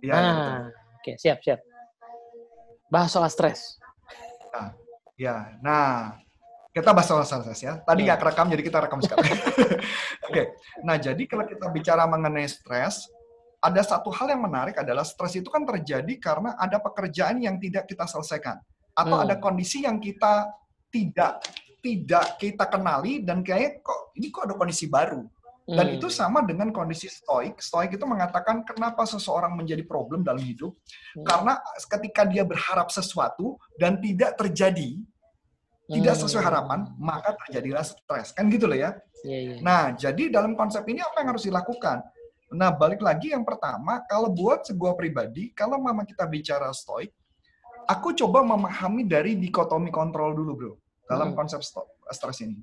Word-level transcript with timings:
Iya, 0.00 0.14
ya. 0.14 0.20
Nah, 0.20 0.58
oke, 0.98 1.12
siap, 1.16 1.38
siap. 1.40 1.60
Bahas 2.88 3.10
soal 3.10 3.28
stres. 3.28 3.76
Nah, 4.48 4.72
ya, 5.14 5.58
nah 5.60 6.16
kita 6.70 6.94
bahas 6.94 7.08
soal 7.08 7.24
stres 7.26 7.60
ya. 7.60 7.82
Tadi 7.82 8.06
Ya. 8.06 8.14
nggak 8.14 8.20
kerekam, 8.22 8.46
jadi 8.48 8.62
kita 8.62 8.78
rekam 8.80 9.00
sekarang. 9.02 9.26
Oke, 10.28 10.42
nah 10.84 10.96
jadi 10.96 11.20
kalau 11.24 11.44
kita 11.44 11.66
bicara 11.68 12.04
mengenai 12.04 12.46
stres, 12.46 13.08
ada 13.58 13.82
satu 13.82 14.12
hal 14.14 14.30
yang 14.30 14.44
menarik 14.44 14.76
adalah 14.78 15.02
stres 15.02 15.34
itu 15.34 15.50
kan 15.50 15.66
terjadi 15.66 16.14
karena 16.20 16.54
ada 16.54 16.78
pekerjaan 16.78 17.42
yang 17.42 17.58
tidak 17.58 17.90
kita 17.90 18.06
selesaikan 18.06 18.60
atau 18.94 19.16
Hmm. 19.18 19.24
ada 19.26 19.34
kondisi 19.38 19.82
yang 19.82 19.98
kita 19.98 20.46
tidak 20.88 21.42
tidak 21.78 22.38
kita 22.38 22.64
kenali 22.66 23.22
dan 23.22 23.42
kayak 23.42 23.82
kok 23.82 24.14
ini 24.14 24.30
kok 24.30 24.46
ada 24.50 24.54
kondisi 24.54 24.86
baru 24.86 25.22
dan 25.68 25.84
Hmm. 25.92 25.96
itu 26.00 26.08
sama 26.08 26.40
dengan 26.40 26.72
kondisi 26.72 27.12
stoik. 27.12 27.60
Stoik 27.60 27.92
itu 27.92 28.04
mengatakan 28.08 28.64
kenapa 28.64 29.04
seseorang 29.04 29.52
menjadi 29.52 29.84
problem 29.84 30.24
dalam 30.24 30.40
hidup 30.40 30.72
Hmm. 31.12 31.24
karena 31.28 31.60
ketika 31.92 32.24
dia 32.24 32.40
berharap 32.48 32.88
sesuatu 32.88 33.60
dan 33.76 34.00
tidak 34.00 34.40
terjadi, 34.40 34.96
tidak 35.92 36.14
Hmm. 36.16 36.22
sesuai 36.24 36.40
harapan, 36.44 36.88
maka 36.96 37.36
terjadilah 37.44 37.84
stres. 37.84 38.32
Kan 38.32 38.48
gitu 38.48 38.64
loh 38.64 38.80
ya. 38.80 38.96
Iya, 39.28 39.38
iya. 39.44 39.54
Nah, 39.60 39.92
jadi 39.92 40.32
dalam 40.32 40.56
konsep 40.56 40.88
ini 40.88 41.04
apa 41.04 41.20
yang 41.20 41.36
harus 41.36 41.44
dilakukan? 41.44 42.00
Nah, 42.48 42.72
balik 42.72 43.04
lagi 43.04 43.36
yang 43.36 43.44
pertama, 43.44 44.00
kalau 44.08 44.32
buat 44.32 44.64
sebuah 44.64 44.96
pribadi, 44.96 45.52
kalau 45.52 45.76
mama 45.76 46.08
kita 46.08 46.24
bicara 46.24 46.72
stoik, 46.72 47.12
aku 47.84 48.16
coba 48.16 48.40
memahami 48.40 49.04
dari 49.04 49.36
dikotomi 49.36 49.92
kontrol 49.92 50.32
dulu, 50.32 50.52
bro, 50.56 50.72
dalam 51.04 51.36
Hmm. 51.36 51.44
konsep 51.44 51.60
stres 52.08 52.40
ini. 52.40 52.56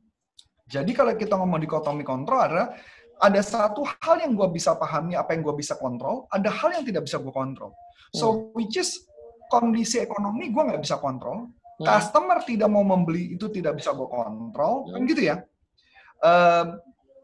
Jadi 0.66 0.92
kalau 0.98 1.14
kita 1.14 1.38
ngomong 1.38 1.62
dikotomi 1.62 2.02
kontrol 2.02 2.42
adalah 2.42 2.74
ada 3.22 3.42
satu 3.42 3.86
hal 3.86 4.20
yang 4.26 4.34
gue 4.36 4.50
bisa 4.52 4.76
pahami, 4.76 5.16
apa 5.16 5.38
yang 5.38 5.46
gue 5.46 5.56
bisa 5.56 5.78
kontrol, 5.78 6.26
ada 6.34 6.50
hal 6.52 6.74
yang 6.76 6.84
tidak 6.84 7.06
bisa 7.06 7.22
gue 7.22 7.32
kontrol. 7.32 7.72
So, 8.12 8.52
which 8.56 8.76
is 8.80 9.06
kondisi 9.52 10.02
ekonomi 10.02 10.50
gue 10.50 10.64
nggak 10.64 10.82
bisa 10.82 10.98
kontrol, 11.00 11.52
Hmm. 11.76 11.92
customer 11.92 12.40
tidak 12.48 12.72
mau 12.72 12.88
membeli 12.88 13.36
itu 13.36 13.52
tidak 13.52 13.76
bisa 13.76 13.92
gue 13.92 14.08
kontrol, 14.08 14.88
kan 14.96 15.04
Hmm. 15.04 15.10
gitu 15.12 15.22
ya. 15.28 15.44
Em, 16.24 16.68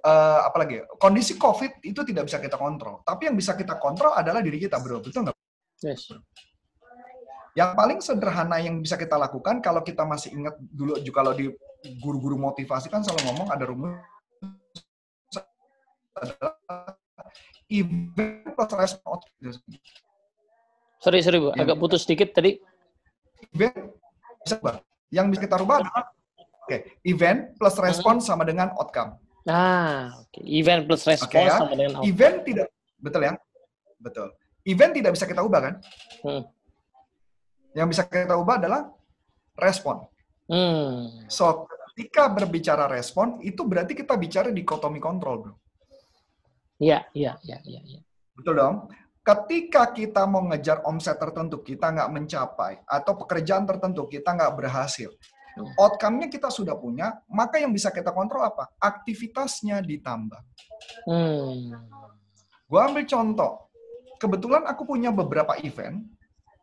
eh, 0.04 0.40
apalagi 0.44 0.84
kondisi 1.00 1.40
COVID 1.40 1.80
itu 1.88 2.04
tidak 2.04 2.28
bisa 2.28 2.38
kita 2.44 2.60
kontrol, 2.60 3.00
tapi 3.08 3.32
yang 3.32 3.36
bisa 3.40 3.56
kita 3.56 3.80
kontrol 3.80 4.12
adalah 4.12 4.44
diri 4.44 4.60
kita, 4.60 4.76
bro. 4.84 5.00
Betul 5.00 5.24
nggak? 5.32 5.38
Yes. 5.82 6.12
Yang 7.52 7.72
paling 7.76 8.00
sederhana 8.00 8.58
yang 8.64 8.80
bisa 8.80 8.96
kita 8.96 9.20
lakukan 9.20 9.60
kalau 9.60 9.84
kita 9.84 10.08
masih 10.08 10.32
ingat 10.32 10.56
dulu 10.60 10.96
juga 11.04 11.20
kalau 11.20 11.34
di 11.36 11.52
guru-guru 12.00 12.40
motivasi 12.40 12.88
kan 12.88 13.04
selalu 13.04 13.28
ngomong 13.28 13.48
ada 13.52 13.66
rumus 13.68 14.00
adalah 16.16 16.56
event 17.68 18.56
plus 18.56 18.72
response. 18.76 19.26
Sorry, 21.02 21.20
sorry, 21.26 21.40
Bu. 21.42 21.52
Agak 21.58 21.76
putus 21.82 22.06
sedikit 22.06 22.32
tadi. 22.32 22.62
Event 23.52 24.00
bisa 24.46 24.56
berubah. 24.62 24.76
Yang 25.12 25.26
bisa 25.36 25.42
kita 25.44 25.56
rubah 25.60 25.76
adalah 25.84 26.04
oke, 26.64 26.78
event 27.04 27.40
plus 27.60 27.76
respons 27.84 28.22
sama 28.24 28.48
dengan 28.48 28.72
outcome. 28.80 29.20
Nah, 29.44 30.14
oke. 30.24 30.40
Event 30.46 30.88
plus 30.88 31.04
response 31.04 31.34
Oke 31.34 31.42
ya. 31.42 31.58
sama 31.58 31.74
dengan 31.76 32.00
outcome. 32.00 32.08
Event 32.08 32.36
tidak 32.48 32.68
betul 33.02 33.22
ya? 33.26 33.34
Betul. 33.98 34.28
Event 34.62 34.92
tidak 34.94 35.12
bisa 35.18 35.26
kita 35.26 35.42
ubah 35.42 35.60
kan? 35.66 35.74
Hmm. 36.22 36.44
Yang 37.72 37.88
bisa 37.96 38.04
kita 38.08 38.36
ubah 38.36 38.60
adalah 38.60 38.82
respon. 39.56 40.04
Hmm. 40.52 41.28
So, 41.32 41.68
ketika 41.92 42.28
berbicara 42.28 42.92
respon, 42.92 43.40
itu 43.40 43.64
berarti 43.64 43.96
kita 43.96 44.20
bicara 44.20 44.52
dikotomi 44.52 45.00
kontrol, 45.00 45.36
bro. 45.40 45.56
Iya, 46.82 47.08
iya, 47.14 47.38
iya, 47.46 47.58
iya. 47.64 47.82
iya. 47.86 48.02
Betul 48.36 48.58
dong? 48.58 48.90
Ketika 49.22 49.94
kita 49.94 50.26
mau 50.26 50.42
ngejar 50.50 50.82
omset 50.90 51.14
tertentu, 51.22 51.62
kita 51.62 51.94
nggak 51.94 52.10
mencapai, 52.10 52.82
atau 52.90 53.14
pekerjaan 53.22 53.70
tertentu, 53.70 54.10
kita 54.10 54.34
nggak 54.34 54.58
berhasil. 54.58 55.14
Hmm. 55.56 55.68
Outcome-nya 55.78 56.28
kita 56.32 56.50
sudah 56.50 56.74
punya, 56.74 57.22
maka 57.30 57.62
yang 57.62 57.70
bisa 57.70 57.94
kita 57.94 58.10
kontrol 58.12 58.42
apa? 58.42 58.72
Aktivitasnya 58.82 59.84
ditambah. 59.86 60.42
Hmm. 61.06 61.76
Gue 62.66 62.80
ambil 62.82 63.06
contoh. 63.06 63.70
Kebetulan 64.18 64.66
aku 64.66 64.90
punya 64.90 65.14
beberapa 65.14 65.54
event, 65.62 66.02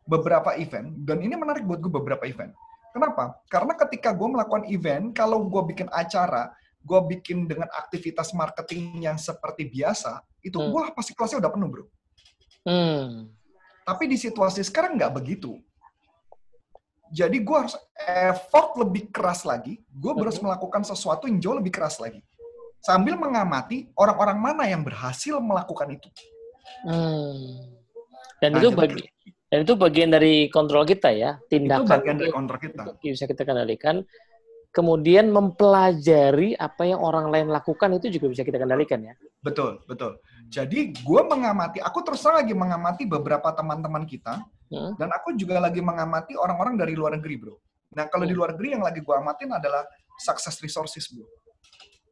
beberapa 0.09 0.57
event, 0.57 0.89
dan 1.05 1.21
ini 1.21 1.37
menarik 1.37 1.61
buat 1.69 1.77
gue 1.77 1.93
beberapa 1.93 2.25
event. 2.25 2.49
Kenapa? 2.89 3.37
Karena 3.45 3.77
ketika 3.77 4.09
gue 4.09 4.25
melakukan 4.25 4.65
event, 4.65 5.13
kalau 5.13 5.45
gue 5.45 5.61
bikin 5.69 5.85
acara, 5.93 6.49
gue 6.81 6.99
bikin 7.13 7.45
dengan 7.45 7.69
aktivitas 7.77 8.33
marketing 8.33 9.05
yang 9.05 9.21
seperti 9.21 9.69
biasa, 9.69 10.25
itu 10.41 10.57
Hmm. 10.57 10.73
wah 10.73 10.89
pasti 10.97 11.13
kelasnya 11.13 11.37
udah 11.37 11.51
penuh 11.53 11.69
bro. 11.69 11.85
Hmm. 12.65 13.29
Tapi 13.85 14.03
di 14.09 14.17
situasi 14.17 14.65
sekarang 14.65 14.97
nggak 14.97 15.13
begitu. 15.13 15.61
Jadi 17.09 17.41
gue 17.41 17.57
harus 17.57 17.77
effort 18.05 18.77
lebih 18.77 19.09
keras 19.09 19.45
lagi, 19.45 19.81
gue 19.85 20.11
harus 20.13 20.37
Mhm. 20.37 20.45
melakukan 20.49 20.81
sesuatu 20.85 21.25
yang 21.25 21.37
jauh 21.41 21.57
lebih 21.57 21.73
keras 21.73 22.01
lagi. 22.01 22.21
Sambil 22.81 23.17
mengamati 23.17 23.89
orang-orang 23.97 24.37
mana 24.39 24.63
yang 24.65 24.81
berhasil 24.85 25.37
melakukan 25.41 25.93
itu. 25.93 26.09
Hmm. 26.85 27.75
Dan 28.39 28.55
Nah, 28.55 28.61
itu 28.63 28.71
bagi 28.71 29.03
dan 29.49 29.65
itu 29.65 29.73
bagian 29.73 30.13
dari 30.13 30.45
kontrol 30.47 30.85
kita 30.85 31.09
ya, 31.09 31.41
Itu 31.41 31.57
tindakan 31.57 31.89
bagian 31.89 32.17
dari 32.21 32.29
itu 32.29 32.37
kontrol 32.37 32.59
kita. 32.61 32.83
bisa 33.01 33.25
kita 33.25 33.43
kendalikan. 33.43 34.05
Kemudian 34.69 35.33
mempelajari 35.33 36.53
apa 36.53 36.85
yang 36.85 37.01
orang 37.01 37.33
lain 37.33 37.49
lakukan 37.49 37.89
itu 37.97 38.13
juga 38.13 38.29
bisa 38.29 38.45
kita 38.45 38.61
kendalikan 38.61 39.01
ya. 39.01 39.17
Betul, 39.41 39.81
betul. 39.89 40.21
Jadi 40.45 40.93
gue 40.93 41.21
mengamati, 41.25 41.81
aku 41.81 42.05
terus 42.05 42.21
lagi 42.21 42.53
mengamati 42.53 43.09
beberapa 43.09 43.49
teman-teman 43.49 44.05
kita, 44.05 44.45
Hmm. 44.69 44.93
dan 45.01 45.09
aku 45.09 45.33
juga 45.33 45.57
lagi 45.57 45.81
mengamati 45.81 46.37
orang-orang 46.37 46.77
dari 46.77 46.93
luar 46.93 47.17
negeri, 47.17 47.41
bro. 47.41 47.57
Nah, 47.97 48.05
kalau 48.05 48.29
di 48.29 48.37
Hmm. 48.37 48.45
luar 48.45 48.49
negeri 48.53 48.77
yang 48.77 48.85
lagi 48.85 49.01
gue 49.01 49.15
amatin 49.17 49.49
adalah 49.49 49.81
success 50.21 50.61
resources, 50.61 51.09
bro. 51.09 51.25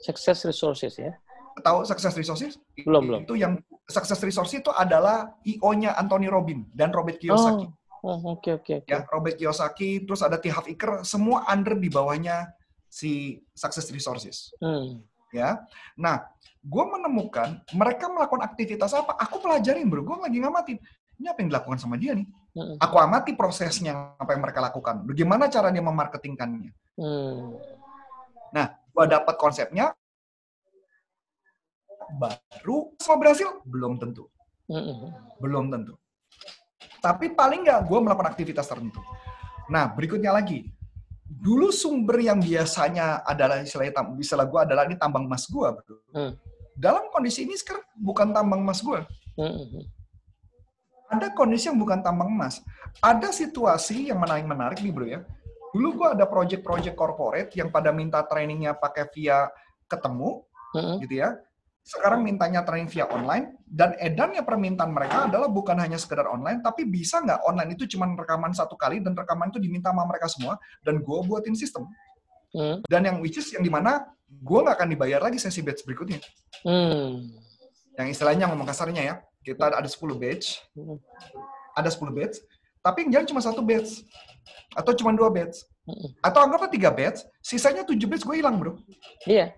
Success 0.01 0.41
resources 0.41 0.97
ya. 0.97 1.13
Tahu 1.57 1.83
success 1.83 2.13
resources? 2.13 2.61
Belum, 2.85 3.03
belum. 3.05 3.19
Itu 3.25 3.33
yang 3.33 3.57
success 3.89 4.21
resources 4.21 4.61
itu 4.61 4.71
adalah 4.73 5.37
IO-nya 5.47 5.97
Anthony 5.97 6.29
Robin 6.29 6.65
dan 6.73 6.93
Robert 6.93 7.17
Kiyosaki. 7.17 7.67
Oh, 8.05 8.37
oke 8.37 8.61
oke 8.61 8.71
oke. 8.85 8.89
Ya, 8.89 9.03
Robert 9.09 9.35
Kiyosaki, 9.35 10.05
terus 10.05 10.21
ada 10.21 10.37
T. 10.37 10.47
Harv 10.53 10.69
Eker, 10.69 11.01
semua 11.01 11.43
under 11.49 11.75
di 11.75 11.89
bawahnya 11.89 12.53
si 12.87 13.41
success 13.57 13.89
resources. 13.89 14.53
Hmm. 14.61 15.01
ya. 15.33 15.59
Nah, 15.99 16.23
gue 16.63 16.83
menemukan 16.87 17.59
mereka 17.75 18.07
melakukan 18.07 18.47
aktivitas 18.47 18.95
apa? 18.95 19.17
Aku 19.27 19.43
pelajarin 19.43 19.89
bro, 19.89 20.05
gue 20.05 20.17
lagi 20.23 20.37
ngamatin. 20.39 20.77
Ini 21.17 21.33
apa 21.33 21.41
yang 21.41 21.49
dilakukan 21.49 21.79
sama 21.81 21.97
dia 21.97 22.13
nih? 22.13 22.27
Hmm. 22.53 22.77
Aku 22.79 22.95
amati 23.01 23.33
prosesnya 23.33 24.15
apa 24.15 24.37
yang 24.37 24.41
mereka 24.45 24.61
lakukan. 24.61 25.03
Bagaimana 25.03 25.49
cara 25.49 25.73
dia 25.73 25.83
memarketingkannya? 25.83 26.71
Hmm. 26.95 27.57
Gue 28.97 29.05
dapat 29.05 29.37
konsepnya. 29.37 29.93
Baru 32.15 32.95
semua 32.95 33.17
berhasil? 33.19 33.49
Belum 33.67 33.99
tentu. 33.99 34.31
Belum 35.37 35.67
tentu. 35.67 35.99
Tapi 36.97 37.31
paling 37.31 37.67
nggak 37.67 37.83
gue 37.83 37.99
melakukan 37.99 38.31
aktivitas 38.31 38.65
tertentu. 38.65 38.99
Nah, 39.67 39.91
berikutnya 39.91 40.31
lagi. 40.31 40.71
Dulu 41.27 41.69
sumber 41.69 42.23
yang 42.23 42.39
biasanya 42.39 43.21
adalah 43.21 43.59
istilahnya, 43.59 43.99
tam- 43.99 44.15
istilah 44.15 44.47
gue 44.47 44.59
adalah 44.63 44.87
ini 44.87 44.95
tambang 44.95 45.27
emas 45.27 45.43
gue. 45.45 45.67
bro. 45.67 45.97
Hmm. 46.15 46.31
Dalam 46.73 47.11
kondisi 47.11 47.43
ini 47.43 47.55
sekarang 47.55 47.83
bukan 47.95 48.31
tambang 48.31 48.63
emas 48.63 48.79
gue. 48.79 48.99
Hmm. 49.37 49.85
ada 51.07 51.31
kondisi 51.31 51.71
yang 51.71 51.79
bukan 51.79 52.03
tambang 52.03 52.27
emas. 52.27 52.59
Ada 52.99 53.31
situasi 53.31 54.11
yang 54.11 54.19
menarik 54.19 54.43
menarik 54.43 54.79
nih 54.83 54.91
bro 54.91 55.07
ya. 55.07 55.23
Dulu 55.71 56.03
gua 56.03 56.11
ada 56.11 56.27
project-project 56.27 56.95
corporate 56.99 57.51
yang 57.55 57.71
pada 57.71 57.95
minta 57.95 58.19
trainingnya 58.27 58.75
pakai 58.75 59.07
via 59.15 59.47
ketemu 59.87 60.43
Hmm. 60.75 60.99
gitu 60.99 61.23
ya. 61.23 61.31
Sekarang 61.87 62.19
mintanya 62.19 62.67
training 62.67 62.91
via 62.91 63.07
online 63.07 63.55
dan 63.63 63.95
edannya 63.95 64.43
permintaan 64.43 64.91
mereka 64.91 65.31
adalah 65.31 65.47
bukan 65.47 65.79
hanya 65.79 65.95
sekedar 65.95 66.27
online, 66.27 66.59
tapi 66.59 66.83
bisa 66.83 67.23
nggak 67.23 67.47
online 67.47 67.79
itu 67.79 67.87
cuma 67.95 68.11
rekaman 68.11 68.51
satu 68.51 68.75
kali 68.75 68.99
dan 68.99 69.15
rekaman 69.15 69.47
itu 69.55 69.63
diminta 69.63 69.95
sama 69.95 70.03
mereka 70.03 70.27
semua 70.27 70.59
dan 70.83 70.99
gua 70.99 71.23
buatin 71.23 71.55
sistem. 71.55 71.87
Hmm. 72.51 72.83
Dan 72.91 73.07
yang 73.07 73.17
which 73.23 73.39
is 73.39 73.47
yang 73.55 73.63
di 73.63 73.71
mana 73.71 74.03
gua 74.43 74.67
nggak 74.67 74.83
akan 74.83 74.89
dibayar 74.91 75.23
lagi 75.23 75.39
sesi 75.39 75.63
batch 75.63 75.87
berikutnya. 75.87 76.19
Hmm. 76.67 77.23
Yang 77.95 78.19
istilahnya 78.19 78.51
ngomong 78.51 78.67
kasarnya 78.67 79.01
ya, 79.07 79.15
kita 79.47 79.71
ada 79.71 79.87
10 79.87 80.19
batch, 80.19 80.59
Hmm. 80.75 80.99
ada 81.71 81.87
10 81.87 82.11
batch, 82.11 82.43
tapi 82.83 83.07
yang 83.07 83.19
jalan 83.19 83.27
cuma 83.31 83.41
satu 83.43 83.63
batch. 83.63 84.03
Atau 84.75 84.91
cuma 84.95 85.15
dua 85.15 85.31
batch. 85.31 85.63
Mm-mm. 85.87 86.19
Atau 86.19 86.39
anggaplah 86.43 86.71
tiga 86.71 86.91
batch, 86.91 87.23
sisanya 87.39 87.87
tujuh 87.87 88.07
batch 88.07 88.23
gue 88.27 88.43
hilang 88.43 88.59
bro. 88.59 88.75
Iya. 89.23 89.55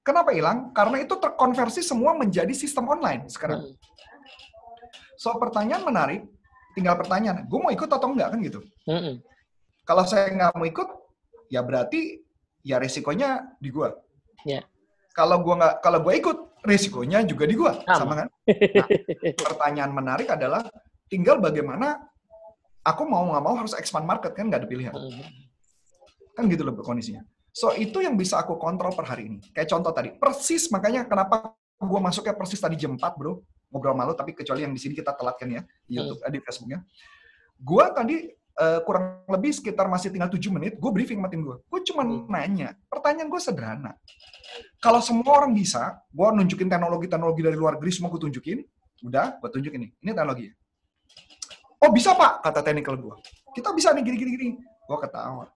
Kenapa 0.00 0.32
hilang? 0.32 0.72
Karena 0.72 1.02
itu 1.04 1.14
terkonversi 1.20 1.84
semua 1.84 2.16
menjadi 2.16 2.50
sistem 2.56 2.88
online 2.88 3.28
sekarang. 3.28 3.68
Hmm. 3.68 3.74
So 5.20 5.36
pertanyaan 5.36 5.84
menarik, 5.84 6.24
tinggal 6.72 6.96
pertanyaan, 6.96 7.44
gue 7.44 7.58
mau 7.60 7.68
ikut 7.68 7.90
atau 7.90 8.08
enggak 8.08 8.32
kan 8.32 8.38
gitu. 8.40 8.60
Hmm. 8.88 9.20
Kalau 9.84 10.04
saya 10.08 10.32
nggak 10.32 10.56
mau 10.56 10.64
ikut, 10.64 10.88
ya 11.52 11.60
berarti 11.60 12.24
ya 12.64 12.80
resikonya 12.80 13.56
di 13.60 13.68
gue. 13.68 13.88
Iya. 14.48 14.64
Kalau 15.12 15.44
gue 15.44 15.54
nggak, 15.60 15.84
kalau 15.84 16.00
gue 16.00 16.14
ikut, 16.16 16.38
Risikonya 16.60 17.24
juga 17.24 17.48
di 17.48 17.56
gua, 17.56 17.72
Sama. 17.88 17.96
sama 17.96 18.14
kan? 18.20 18.28
Nah, 18.28 18.88
pertanyaan 19.48 19.92
menarik 19.96 20.28
adalah 20.28 20.60
tinggal 21.08 21.40
bagaimana 21.40 21.96
aku 22.84 23.08
mau 23.08 23.24
nggak 23.32 23.44
mau 23.44 23.56
harus 23.56 23.72
expand 23.80 24.04
market 24.04 24.36
kan 24.36 24.52
nggak 24.52 24.64
ada 24.64 24.68
pilihan. 24.68 24.92
Hmm. 24.92 25.24
Kan 26.36 26.52
gitu 26.52 26.60
loh 26.68 26.76
kondisinya. 26.84 27.24
So 27.50 27.74
itu 27.74 27.98
yang 28.02 28.14
bisa 28.14 28.38
aku 28.38 28.56
kontrol 28.56 28.94
per 28.94 29.06
hari 29.10 29.26
ini. 29.26 29.38
Kayak 29.50 29.74
contoh 29.74 29.90
tadi, 29.90 30.14
persis 30.14 30.70
makanya 30.70 31.06
kenapa 31.06 31.54
gua 31.80 32.00
masuknya 32.00 32.34
persis 32.36 32.62
tadi 32.62 32.78
jam 32.78 32.94
4 32.94 33.18
bro, 33.18 33.42
ngobrol 33.72 33.96
malu 33.96 34.14
tapi 34.14 34.34
kecuali 34.34 34.62
yang 34.62 34.74
di 34.74 34.80
sini 34.80 34.94
kita 34.94 35.14
telat 35.18 35.34
kan 35.38 35.48
ya, 35.50 35.62
di 35.86 35.98
YouTube, 35.98 36.20
eh, 36.22 36.30
di 36.30 36.40
Facebooknya. 36.42 36.78
Gua 37.58 37.90
tadi 37.90 38.30
eh, 38.60 38.80
kurang 38.84 39.24
lebih 39.24 39.56
sekitar 39.56 39.88
masih 39.88 40.12
tinggal 40.12 40.28
7 40.28 40.52
menit, 40.52 40.76
gue 40.76 40.90
briefing 40.92 41.16
sama 41.16 41.32
tim 41.32 41.40
gue. 41.40 41.56
Gue 41.64 41.80
cuma 41.80 42.04
Hmm. 42.04 42.28
nanya, 42.28 42.76
pertanyaan 42.92 43.32
gue 43.32 43.40
sederhana. 43.40 43.96
Kalau 44.84 45.00
semua 45.00 45.40
orang 45.40 45.56
bisa, 45.56 45.96
gue 46.12 46.28
nunjukin 46.28 46.68
teknologi-teknologi 46.68 47.40
dari 47.40 47.56
luar 47.56 47.80
negeri, 47.80 47.88
semua 47.88 48.12
gue 48.12 48.20
tunjukin, 48.20 48.60
udah, 49.00 49.40
gue 49.40 49.48
tunjukin 49.48 49.80
nih, 49.80 49.90
ini 50.04 50.10
teknologi. 50.12 50.46
Oh 51.80 51.88
bisa 51.88 52.12
pak, 52.12 52.44
kata 52.44 52.60
technical 52.60 53.00
gue. 53.00 53.14
Kita 53.56 53.72
bisa 53.72 53.96
nih 53.96 54.04
gini-gini. 54.04 54.30
gini. 54.36 54.50
Gue 54.60 54.98
ketawa. 55.00 55.48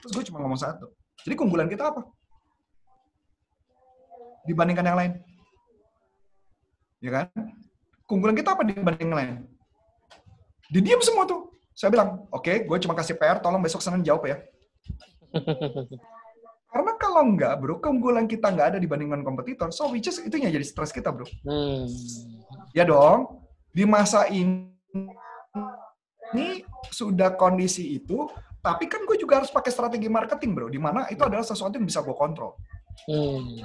Terus 0.00 0.12
gue 0.16 0.24
cuma 0.32 0.40
ngomong 0.40 0.56
satu. 0.56 0.88
Jadi 1.28 1.36
keunggulan 1.36 1.68
kita 1.68 1.92
apa? 1.92 2.08
Dibandingkan 4.48 4.88
yang 4.88 4.96
lain. 4.96 5.12
Ya 7.04 7.10
kan? 7.12 7.28
Keunggulan 8.08 8.32
kita 8.32 8.56
apa 8.56 8.64
dibanding 8.64 9.12
yang 9.12 9.18
lain? 9.20 9.32
Didiam 10.72 11.04
semua 11.04 11.28
tuh. 11.28 11.52
Saya 11.76 11.92
bilang, 11.92 12.24
oke, 12.32 12.64
gue 12.64 12.76
cuma 12.80 12.96
kasih 12.96 13.20
PR, 13.20 13.44
tolong 13.44 13.60
besok 13.60 13.84
Senin 13.84 14.00
jawab 14.00 14.24
ya. 14.24 14.40
Karena 16.72 16.92
kalau 16.96 17.28
enggak, 17.28 17.60
bro, 17.60 17.76
keunggulan 17.76 18.24
kita 18.24 18.48
nggak 18.48 18.68
ada 18.72 18.78
dibandingkan 18.80 19.20
kompetitor, 19.20 19.68
so 19.68 19.92
which 19.92 20.08
is 20.08 20.16
itu 20.24 20.32
yang 20.40 20.48
jadi 20.48 20.64
stres 20.64 20.96
kita, 20.96 21.12
bro. 21.12 21.28
Hmm. 21.44 21.84
Ya 22.72 22.88
dong, 22.88 23.44
di 23.76 23.84
masa 23.84 24.32
ini, 24.32 24.72
ini 26.32 26.64
sudah 26.88 27.36
kondisi 27.36 28.00
itu, 28.00 28.32
tapi 28.68 28.84
kan 28.84 29.00
gue 29.08 29.16
juga 29.16 29.40
harus 29.40 29.48
pakai 29.48 29.72
strategi 29.72 30.12
marketing, 30.12 30.52
bro, 30.52 30.68
di 30.68 30.76
mana 30.76 31.08
itu 31.08 31.24
adalah 31.24 31.40
sesuatu 31.40 31.72
yang 31.80 31.88
bisa 31.88 32.04
gue 32.04 32.12
kontrol. 32.12 32.52
Hmm. 33.08 33.64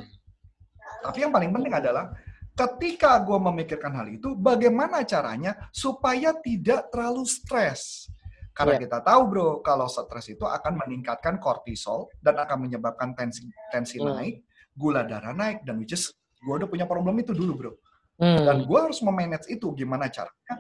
Tapi 1.03 1.27
yang 1.27 1.31
paling 1.35 1.51
penting 1.51 1.75
adalah 1.75 2.15
ketika 2.55 3.19
gue 3.19 3.35
memikirkan 3.35 3.91
hal 3.99 4.07
itu, 4.07 4.31
bagaimana 4.31 5.03
caranya 5.03 5.67
supaya 5.75 6.31
tidak 6.39 6.87
terlalu 6.87 7.27
stres. 7.27 8.07
Karena 8.55 8.79
Iya. 8.79 8.87
kita 8.87 9.03
tahu 9.03 9.21
bro, 9.27 9.49
kalau 9.59 9.91
stres 9.91 10.31
itu 10.31 10.47
akan 10.47 10.79
meningkatkan 10.87 11.35
kortisol 11.35 12.07
dan 12.23 12.39
akan 12.39 12.63
menyebabkan 12.63 13.11
tensi 13.11 13.43
tensi 13.75 13.99
Hmm. 13.99 14.15
naik, 14.15 14.39
gula 14.71 15.03
darah 15.03 15.35
naik, 15.35 15.67
dan 15.67 15.83
which 15.83 15.91
is 15.91 16.15
gue 16.39 16.53
udah 16.63 16.69
punya 16.71 16.87
problem 16.87 17.19
itu 17.19 17.35
dulu 17.35 17.53
bro. 17.59 17.73
Dan 18.15 18.63
Hmm. 18.63 18.67
gue 18.69 18.79
harus 18.79 19.03
memanage 19.03 19.51
itu 19.51 19.67
gimana 19.75 20.07
caranya, 20.07 20.55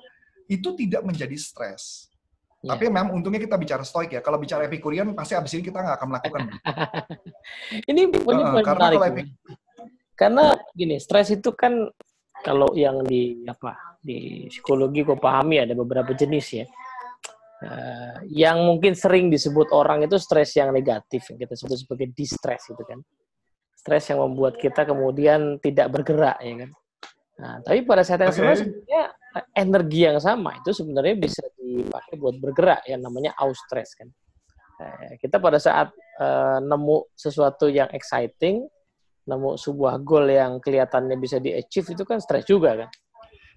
itu 0.51 0.75
tidak 0.75 1.07
menjadi 1.07 1.37
stres. 1.39 2.11
Iya. 2.63 2.79
Tapi 2.79 2.83
memang 2.87 3.11
untungnya 3.19 3.43
kita 3.43 3.59
bicara 3.59 3.83
stoik 3.83 4.15
ya. 4.15 4.23
Kalau 4.23 4.39
bicara 4.39 4.63
epikurian, 4.63 5.11
pasti 5.11 5.35
abis 5.35 5.51
ini 5.59 5.67
kita 5.67 5.83
nggak 5.83 5.95
akan 5.99 6.07
melakukan. 6.15 6.41
Ini 7.91 8.01
poin 8.23 8.39
karena 8.63 8.87
menarik. 8.87 8.99
nih. 9.03 9.07
epic- 9.11 9.31
Karena 10.15 10.45
gini, 10.71 10.95
stres 10.95 11.27
itu 11.35 11.51
kan 11.51 11.91
kalau 12.39 12.71
yang 12.71 13.03
di 13.03 13.43
apa 13.43 13.99
di 13.99 14.47
psikologi 14.47 15.03
gue 15.03 15.19
pahami 15.19 15.59
ada 15.59 15.75
beberapa 15.75 16.15
jenis 16.15 16.47
ya. 16.63 16.65
Eh, 17.63 18.15
yang 18.31 18.63
mungkin 18.63 18.95
sering 18.95 19.27
disebut 19.27 19.71
orang 19.75 20.07
itu 20.07 20.15
stres 20.19 20.55
yang 20.55 20.71
negatif 20.71 21.27
yang 21.31 21.39
kita 21.43 21.55
sebut 21.59 21.77
sebagai 21.83 22.07
distress 22.15 22.71
gitu 22.71 22.83
kan. 22.87 23.03
Stres 23.75 24.07
yang 24.07 24.23
membuat 24.23 24.55
kita 24.55 24.87
kemudian 24.87 25.59
tidak 25.59 25.91
bergerak 25.91 26.39
ya 26.39 26.63
kan. 26.63 26.71
Nah, 27.33 27.55
tapi 27.59 27.83
pada 27.83 28.07
saat 28.07 28.23
yang 28.23 28.31
sama 28.31 28.55
sebenarnya 28.55 29.03
energi 29.57 29.99
yang 30.05 30.19
sama 30.21 30.55
itu 30.61 30.69
sebenarnya 30.71 31.15
bisa 31.17 31.41
dipakai 31.81 32.13
buat 32.21 32.35
bergerak 32.37 32.85
yang 32.85 33.01
namanya 33.01 33.33
eustress 33.41 33.97
kan. 33.97 34.09
Eh, 34.77 35.17
kita 35.17 35.41
pada 35.41 35.57
saat 35.57 35.89
eh, 36.21 36.57
nemu 36.61 37.09
sesuatu 37.17 37.65
yang 37.65 37.89
exciting, 37.89 38.65
nemu 39.25 39.57
sebuah 39.57 39.97
goal 40.05 40.29
yang 40.29 40.61
kelihatannya 40.61 41.17
bisa 41.17 41.41
di-achieve 41.41 41.97
itu 41.97 42.03
kan 42.05 42.21
stres 42.21 42.45
juga 42.45 42.85
kan. 42.85 42.89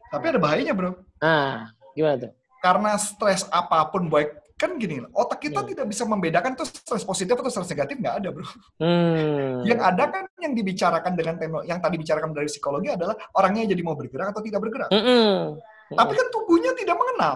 Tapi 0.08 0.24
ada 0.30 0.38
bahayanya 0.38 0.72
bro. 0.72 0.94
Nah, 1.20 1.68
gimana 1.92 2.16
tuh? 2.28 2.32
karena 2.56 2.98
stres 2.98 3.46
apa 3.52 3.78
pun 3.94 4.10
baik 4.10 4.42
kan 4.58 4.74
gini 4.74 4.98
otak 5.14 5.38
kita 5.38 5.60
Hmm. 5.62 5.68
tidak 5.70 5.86
bisa 5.86 6.02
membedakan 6.02 6.56
tuh 6.58 6.66
stres 6.66 7.04
positif 7.06 7.36
atau 7.38 7.46
stres 7.46 7.68
negatif 7.70 7.94
nggak 8.00 8.16
ada 8.24 8.28
bro 8.34 8.42
Hmm. 8.80 9.62
yang 9.62 9.78
ada 9.78 10.08
kan 10.10 10.24
yang 10.42 10.50
dibicarakan 10.56 11.14
dengan 11.14 11.36
teknologi 11.38 11.68
yang 11.70 11.78
tadi 11.78 11.94
bicarakan 12.00 12.34
dari 12.34 12.48
psikologi 12.50 12.88
adalah 12.90 13.14
orangnya 13.38 13.70
jadi 13.70 13.82
mau 13.86 13.94
bergerak 13.94 14.34
atau 14.34 14.42
tidak 14.42 14.60
bergerak 14.66 14.88
Mm-mm. 14.90 15.60
tapi 15.94 16.12
kan 16.16 16.26
tubuhnya 16.34 16.72
tidak 16.74 16.96
mengenal 16.98 17.34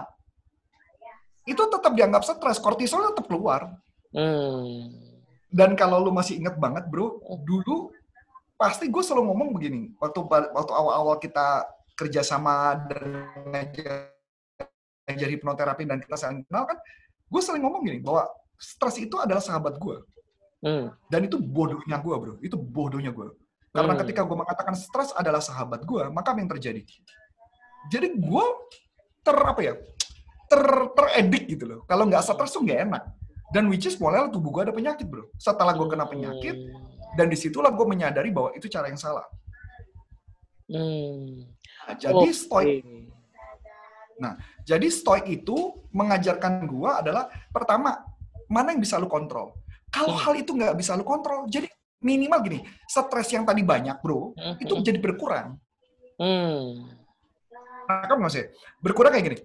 itu 1.51 1.63
tetap 1.67 1.91
dianggap 1.91 2.23
stres 2.23 2.57
kortisol 2.57 3.11
tetap 3.11 3.27
keluar 3.27 3.75
Hmm. 4.11 4.91
dan 5.47 5.71
kalau 5.79 6.03
lu 6.03 6.11
masih 6.11 6.35
inget 6.35 6.59
banget 6.59 6.83
bro 6.91 7.15
dulu 7.47 7.95
pasti 8.59 8.91
gue 8.91 8.99
selalu 8.99 9.31
ngomong 9.31 9.49
begini 9.55 9.95
waktu 10.03 10.19
waktu 10.27 10.71
awal-awal 10.75 11.15
kita 11.15 11.63
kerjasama 11.95 12.75
dan 12.91 13.23
ngajar 13.47 14.11
ngajar 15.07 15.29
hipnoterapi 15.31 15.83
dan 15.87 16.03
kita 16.03 16.19
saling 16.19 16.43
kenal 16.43 16.67
kan 16.67 16.75
gue 17.31 17.41
sering 17.41 17.63
ngomong 17.63 17.87
gini 17.87 18.03
bahwa 18.03 18.27
stres 18.59 18.99
itu 18.99 19.15
adalah 19.15 19.39
sahabat 19.39 19.79
gue 19.79 19.97
Hmm. 20.61 20.93
dan 21.09 21.25
itu 21.25 21.41
bodohnya 21.41 21.97
gue 21.97 22.15
bro 22.19 22.35
itu 22.43 22.53
bodohnya 22.53 23.09
gue 23.09 23.33
karena 23.71 23.95
Hmm. 23.95 24.01
ketika 24.05 24.21
gue 24.27 24.37
mengatakan 24.37 24.75
stres 24.77 25.09
adalah 25.15 25.39
sahabat 25.39 25.87
gue 25.87 26.03
maka 26.11 26.35
apa 26.35 26.39
yang 26.43 26.51
terjadi 26.51 26.83
jadi 27.89 28.13
gue 28.13 28.45
ter 29.23 29.37
apa 29.39 29.61
ya 29.63 29.73
ter 30.51 30.63
teredik 30.91 31.47
gitu 31.47 31.63
loh 31.63 31.79
kalau 31.87 32.03
nggak 32.03 32.19
stres 32.19 32.51
tuh 32.51 32.59
nggak 32.67 32.79
enak 32.91 33.03
dan 33.55 33.71
which 33.71 33.87
is 33.87 33.95
mulai 33.95 34.27
tubuh 34.27 34.51
gue 34.51 34.67
ada 34.67 34.75
penyakit 34.75 35.07
bro 35.07 35.31
setelah 35.39 35.71
gue 35.71 35.87
kena 35.87 36.03
penyakit 36.03 36.55
dan 37.15 37.31
di 37.31 37.39
situlah 37.39 37.71
gue 37.71 37.87
menyadari 37.87 38.27
bahwa 38.35 38.51
itu 38.51 38.67
cara 38.67 38.91
yang 38.91 38.99
salah 38.99 39.23
Hmm. 40.71 41.51
Nah, 41.83 41.95
jadi 41.99 42.15
Oke. 42.15 42.31
stoik 42.31 42.79
jadi 44.63 44.87
stoik 44.87 45.27
itu 45.27 45.83
mengajarkan 45.91 46.63
gue 46.63 46.87
adalah 46.87 47.27
pertama 47.51 47.99
mana 48.47 48.71
yang 48.71 48.79
bisa 48.79 48.95
lu 48.95 49.11
kontrol 49.11 49.51
kalau 49.91 50.15
Hmm. 50.15 50.23
hal 50.23 50.33
itu 50.39 50.55
nggak 50.55 50.71
bisa 50.79 50.95
lu 50.95 51.03
kontrol 51.03 51.43
jadi 51.51 51.67
minimal 51.99 52.39
gini 52.47 52.59
stres 52.87 53.35
yang 53.35 53.43
tadi 53.43 53.67
banyak 53.67 53.99
bro 53.99 54.31
Hmm. 54.31 54.55
itu 54.63 54.79
jadi 54.79 54.95
berkurang 54.95 55.59
Hmm. 56.21 56.85
Nah, 57.89 58.05
kamu 58.05 58.19
nggak 58.23 58.33
sih? 58.37 58.45
Berkurang 58.77 59.11
kayak 59.11 59.25
gini. 59.25 59.37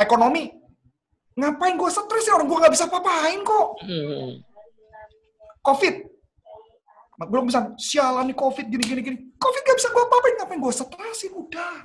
Ekonomi. 0.00 0.48
Ngapain 1.36 1.76
gue 1.76 1.90
stres 1.92 2.24
ya? 2.24 2.40
Orang 2.40 2.48
gue 2.48 2.58
nggak 2.58 2.72
bisa 2.72 2.88
apa-apain 2.88 3.40
kok. 3.44 3.68
Hmm. 3.84 4.40
Covid. 5.60 5.94
Belum 7.28 7.44
bisa, 7.52 7.68
sialan 7.76 8.32
nih 8.32 8.36
Covid, 8.36 8.66
gini-gini. 8.72 9.00
gini. 9.04 9.18
Covid 9.36 9.62
gak 9.68 9.76
bisa 9.76 9.92
gue 9.92 10.02
apa-apain. 10.08 10.34
Ngapain 10.40 10.60
gue 10.60 10.72
stresin? 10.72 11.32
Udah. 11.36 11.76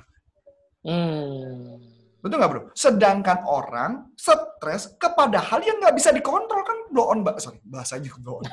Hmm. 0.80 1.76
Betul 2.24 2.42
nggak 2.42 2.50
bro? 2.50 2.62
Sedangkan 2.72 3.38
orang 3.46 4.10
stres 4.16 4.96
kepada 4.98 5.38
hal 5.38 5.60
yang 5.62 5.78
nggak 5.78 5.94
bisa 5.94 6.10
dikontrol 6.10 6.64
kan 6.64 6.78
blow 6.90 7.12
on, 7.12 7.20
mbak. 7.22 7.38
Sorry, 7.38 7.60
bahasanya 7.68 8.10
blow 8.18 8.40
on. 8.40 8.48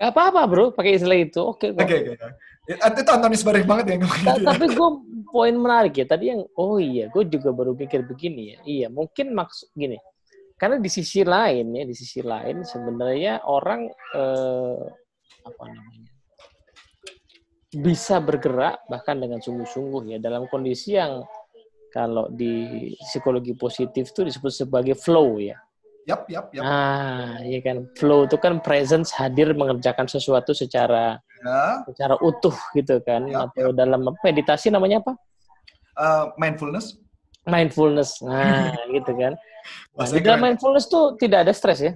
Gak 0.00 0.10
apa-apa 0.16 0.48
bro, 0.48 0.64
pakai 0.72 0.96
istilah 0.96 1.20
itu. 1.20 1.38
Oke. 1.44 1.76
kok. 1.76 1.84
Oke, 1.84 1.96
oke. 2.00 2.12
oke. 2.16 2.28
Ya, 2.66 2.76
Itu 2.88 3.10
Antonis 3.12 3.44
Barif 3.44 3.66
banget 3.68 3.84
ya. 3.92 3.96
gitu 4.00 4.14
ya. 4.24 4.34
tapi 4.46 4.66
gue 4.72 4.88
poin 5.30 5.54
menarik 5.54 5.96
ya. 5.96 6.06
Tadi 6.06 6.24
yang 6.34 6.42
oh 6.58 6.76
iya 6.76 7.08
gue 7.08 7.24
juga 7.30 7.54
baru 7.54 7.72
pikir 7.78 8.04
begini 8.04 8.54
ya. 8.54 8.58
Iya 8.66 8.86
mungkin 8.90 9.32
maksud 9.32 9.72
gini. 9.72 9.96
Karena 10.60 10.76
di 10.76 10.90
sisi 10.92 11.24
lain 11.24 11.72
ya 11.72 11.84
di 11.88 11.96
sisi 11.96 12.20
lain 12.20 12.66
sebenarnya 12.66 13.48
orang 13.48 13.88
eh, 14.14 14.84
apa 15.40 15.64
namanya 15.64 16.10
bisa 17.70 18.18
bergerak 18.18 18.82
bahkan 18.90 19.16
dengan 19.22 19.38
sungguh-sungguh 19.40 20.12
ya. 20.12 20.18
Dalam 20.20 20.50
kondisi 20.50 20.98
yang 20.98 21.24
kalau 21.90 22.30
di 22.30 22.92
psikologi 23.02 23.54
positif 23.54 24.10
itu 24.14 24.22
disebut 24.22 24.52
sebagai 24.52 24.94
flow 24.94 25.42
ya 25.42 25.58
Yap, 26.08 26.24
yap, 26.32 26.46
yap. 26.56 26.62
ah 26.64 27.36
ya 27.44 27.60
kan 27.60 27.84
flow 27.94 28.24
itu 28.24 28.36
kan 28.40 28.58
presence 28.64 29.12
hadir 29.14 29.52
mengerjakan 29.52 30.08
sesuatu 30.08 30.56
secara 30.56 31.20
Ya, 31.40 31.80
secara 31.88 32.20
utuh 32.20 32.52
gitu 32.76 33.00
kan 33.00 33.24
Ya, 33.24 33.48
atau 33.48 33.72
dalam 33.72 34.04
apa, 34.04 34.20
meditasi 34.28 34.68
namanya 34.68 35.00
apa 35.00 35.16
eh, 35.96 36.24
mindfulness. 36.36 37.00
mindfulness. 37.48 38.20
Nah, 38.20 38.76
gitu 38.92 39.12
kan. 39.16 39.32
Nah, 39.96 40.06
di 40.12 40.20
dalam 40.20 40.40
mindfulness 40.44 40.84
tuh 40.92 41.16
tidak 41.16 41.48
ada 41.48 41.52
stres 41.56 41.80
ya. 41.80 41.92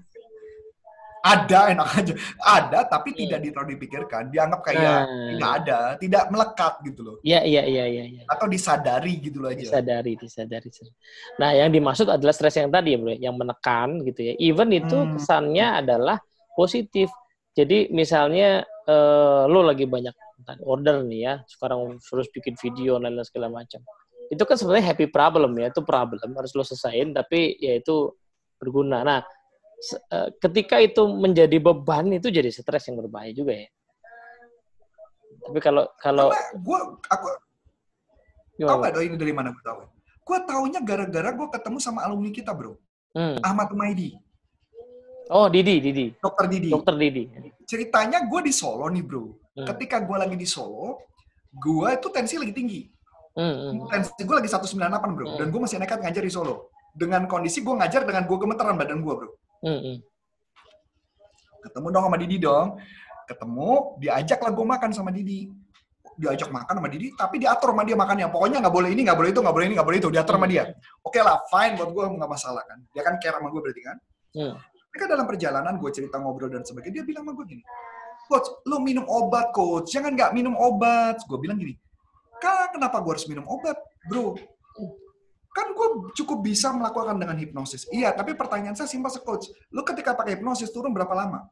Ada, 1.24 1.72
enak 1.72 1.88
aja. 1.88 2.12
Ada, 2.36 2.78
tapi 2.84 3.16
Hmm. 3.16 3.18
tidak 3.24 3.38
terlalu 3.48 3.68
dipikirkan. 3.80 4.22
Dianggap 4.28 4.60
kayak 4.60 4.84
Nah. 5.08 5.28
tidak 5.32 5.50
ada, 5.56 5.78
tidak 5.96 6.24
melekat 6.28 6.74
gitu 6.84 7.00
loh. 7.00 7.16
Iya, 7.24 7.40
iya, 7.48 7.62
iya, 7.64 7.84
iya, 7.88 8.04
iya. 8.12 8.22
Atau 8.28 8.44
disadari 8.44 9.24
gitu 9.24 9.40
loh 9.40 9.48
aja. 9.48 9.64
Disadari, 9.64 10.20
disadari. 10.20 10.68
Nah, 11.40 11.50
yang 11.56 11.72
dimaksud 11.72 12.12
adalah 12.12 12.36
stres 12.36 12.60
yang 12.60 12.68
tadi 12.68 12.92
ya, 12.92 12.98
Bro, 13.00 13.16
yang 13.16 13.34
menekan 13.40 14.04
gitu 14.04 14.20
ya. 14.20 14.32
Even 14.36 14.68
itu 14.68 14.92
Hmm. 14.92 15.16
kesannya 15.16 15.80
adalah 15.80 16.20
positif. 16.52 17.08
Jadi 17.56 17.88
misalnya 17.88 18.60
eh, 18.84 19.42
lo 19.48 19.64
lagi 19.64 19.88
banyak 19.88 20.12
order 20.60 21.00
nih 21.08 21.20
ya, 21.24 21.34
sekarang 21.48 21.96
terus 22.04 22.28
bikin 22.28 22.52
video 22.60 23.00
dan 23.00 23.16
lain 23.16 23.24
segala 23.24 23.48
macam. 23.48 23.80
Itu 24.28 24.44
kan 24.44 24.60
sebenarnya 24.60 24.92
happy 24.92 25.08
problem 25.08 25.56
ya, 25.56 25.72
itu 25.72 25.80
problem 25.80 26.36
harus 26.36 26.52
lo 26.52 26.60
selesaiin, 26.60 27.16
tapi 27.16 27.56
ya 27.56 27.80
itu 27.80 28.12
berguna. 28.60 29.00
Nah, 29.00 29.24
ketika 30.40 30.80
itu 30.80 31.02
menjadi 31.08 31.56
beban 31.60 32.08
itu 32.12 32.32
jadi 32.32 32.48
stres 32.48 32.88
yang 32.88 33.00
berbahaya 33.04 33.32
juga 33.34 33.54
ya. 33.54 33.68
Tapi 35.44 35.58
kalau 35.60 35.84
kalau 36.00 36.32
gue 36.56 36.78
aku 37.12 37.28
tahu 38.64 38.78
gak 38.80 39.02
ini 39.04 39.16
dari 39.20 39.32
mana 39.36 39.52
gue 39.52 39.64
tahu? 39.64 39.80
Gue 40.24 40.38
taunya 40.48 40.80
gara-gara 40.80 41.30
gue 41.36 41.48
ketemu 41.52 41.78
sama 41.84 42.00
alumni 42.08 42.32
kita 42.32 42.56
bro, 42.56 42.80
hmm. 43.12 43.44
Ahmad 43.44 43.68
Maidi. 43.76 44.16
Oh 45.28 45.48
Didi, 45.52 45.80
Didi. 45.80 46.06
Dokter 46.16 46.48
Didi. 46.48 46.70
Dokter 46.72 46.96
Didi. 46.96 47.28
Ceritanya 47.64 48.24
gue 48.24 48.40
di 48.44 48.52
Solo 48.52 48.88
nih 48.88 49.04
bro. 49.04 49.36
Hmm. 49.52 49.68
Ketika 49.68 50.00
gue 50.00 50.16
lagi 50.16 50.36
di 50.36 50.48
Solo, 50.48 51.00
gue 51.52 51.88
itu 51.92 52.08
tensi 52.08 52.40
lagi 52.40 52.52
tinggi. 52.56 52.88
Hmm. 53.36 53.76
hmm. 53.76 53.88
Tensi 53.92 54.20
gue 54.24 54.36
lagi 54.36 54.48
198 54.48 54.80
bro, 55.16 55.24
hmm. 55.28 55.36
dan 55.40 55.46
gue 55.52 55.60
masih 55.60 55.76
nekat 55.76 56.00
ngajar 56.00 56.24
di 56.24 56.32
Solo. 56.32 56.72
Dengan 56.96 57.28
kondisi 57.28 57.60
gue 57.60 57.74
ngajar 57.76 58.08
dengan 58.08 58.24
gue 58.24 58.36
gemeteran 58.40 58.80
badan 58.80 59.04
gue 59.04 59.12
bro. 59.12 59.30
Hmm, 59.64 59.80
hmm. 59.80 59.96
Ketemu 61.64 61.86
dong 61.88 62.04
sama 62.04 62.16
Didi 62.20 62.36
dong. 62.36 62.66
Ketemu 63.24 63.70
diajak 63.96 64.40
lah 64.44 64.52
gue 64.52 64.66
makan 64.68 64.90
sama 64.92 65.10
Didi. 65.10 65.48
Diajak 66.14 66.52
makan 66.52 66.74
sama 66.78 66.88
Didi 66.92 67.08
tapi 67.16 67.40
diatur 67.40 67.72
sama 67.72 67.82
dia 67.88 67.96
makannya. 67.96 68.28
Pokoknya 68.28 68.60
nggak 68.60 68.74
boleh 68.76 68.90
ini 68.92 69.02
nggak 69.08 69.18
boleh 69.18 69.30
itu 69.32 69.40
nggak 69.40 69.54
boleh 69.56 69.66
ini 69.66 69.74
nggak 69.74 69.88
boleh 69.88 69.98
itu. 69.98 70.10
Diatur 70.12 70.34
sama 70.36 70.46
dia. 70.46 70.62
Oke 71.00 71.18
okay 71.18 71.22
lah 71.24 71.40
fine 71.48 71.74
buat 71.80 71.90
gue 71.90 72.04
nggak 72.20 72.30
masalah 72.30 72.62
kan. 72.68 72.78
Dia 72.92 73.02
kan 73.02 73.14
care 73.16 73.36
sama 73.40 73.48
gue 73.48 73.60
berarti 73.64 73.82
kan? 73.82 73.96
Hmm. 74.36 74.54
Mereka 74.92 75.04
dalam 75.08 75.26
perjalanan 75.26 75.74
gue 75.80 75.90
cerita 75.90 76.20
ngobrol 76.20 76.52
dan 76.52 76.62
sebagainya 76.62 77.00
dia 77.00 77.04
bilang 77.08 77.24
sama 77.26 77.34
gue 77.40 77.46
gini 77.56 77.64
coach 78.24 78.48
lo 78.68 78.78
minum 78.84 79.04
obat 79.08 79.50
coach. 79.56 79.90
Jangan 79.90 80.12
nggak 80.12 80.30
minum 80.36 80.54
obat. 80.54 81.18
Gue 81.24 81.40
bilang 81.40 81.56
gini 81.56 81.74
kan 82.44 82.68
kenapa 82.76 83.00
gue 83.00 83.12
harus 83.16 83.26
minum 83.30 83.46
obat 83.48 83.76
bro 84.04 84.36
kan 85.54 85.70
gue 85.70 86.10
cukup 86.18 86.42
bisa 86.42 86.74
melakukan 86.74 87.14
dengan 87.14 87.38
hipnosis 87.38 87.86
iya 87.94 88.10
tapi 88.10 88.34
pertanyaan 88.34 88.74
saya 88.74 88.90
simpel 88.90 89.14
coach 89.22 89.54
lo 89.70 89.86
ketika 89.86 90.18
pakai 90.18 90.36
hipnosis 90.36 90.74
turun 90.74 90.90
berapa 90.90 91.14
lama 91.14 91.46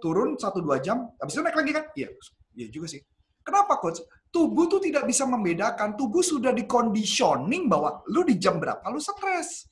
turun 0.00 0.38
satu 0.38 0.62
dua 0.62 0.78
jam, 0.78 1.10
habis 1.18 1.34
itu 1.34 1.42
naik 1.42 1.58
lagi 1.58 1.70
kan? 1.74 1.84
Iya, 1.92 2.08
iya 2.54 2.66
juga 2.70 2.86
sih. 2.88 3.02
Kenapa 3.42 3.76
coach? 3.82 4.00
Tubuh 4.30 4.70
tuh 4.70 4.80
tidak 4.80 5.04
bisa 5.04 5.26
membedakan. 5.26 5.98
Tubuh 5.98 6.22
sudah 6.22 6.54
dikonditioning 6.54 7.66
bahwa 7.66 8.04
lu 8.08 8.22
di 8.24 8.38
jam 8.38 8.60
berapa 8.60 8.84
lu 8.88 9.00
stres. 9.00 9.68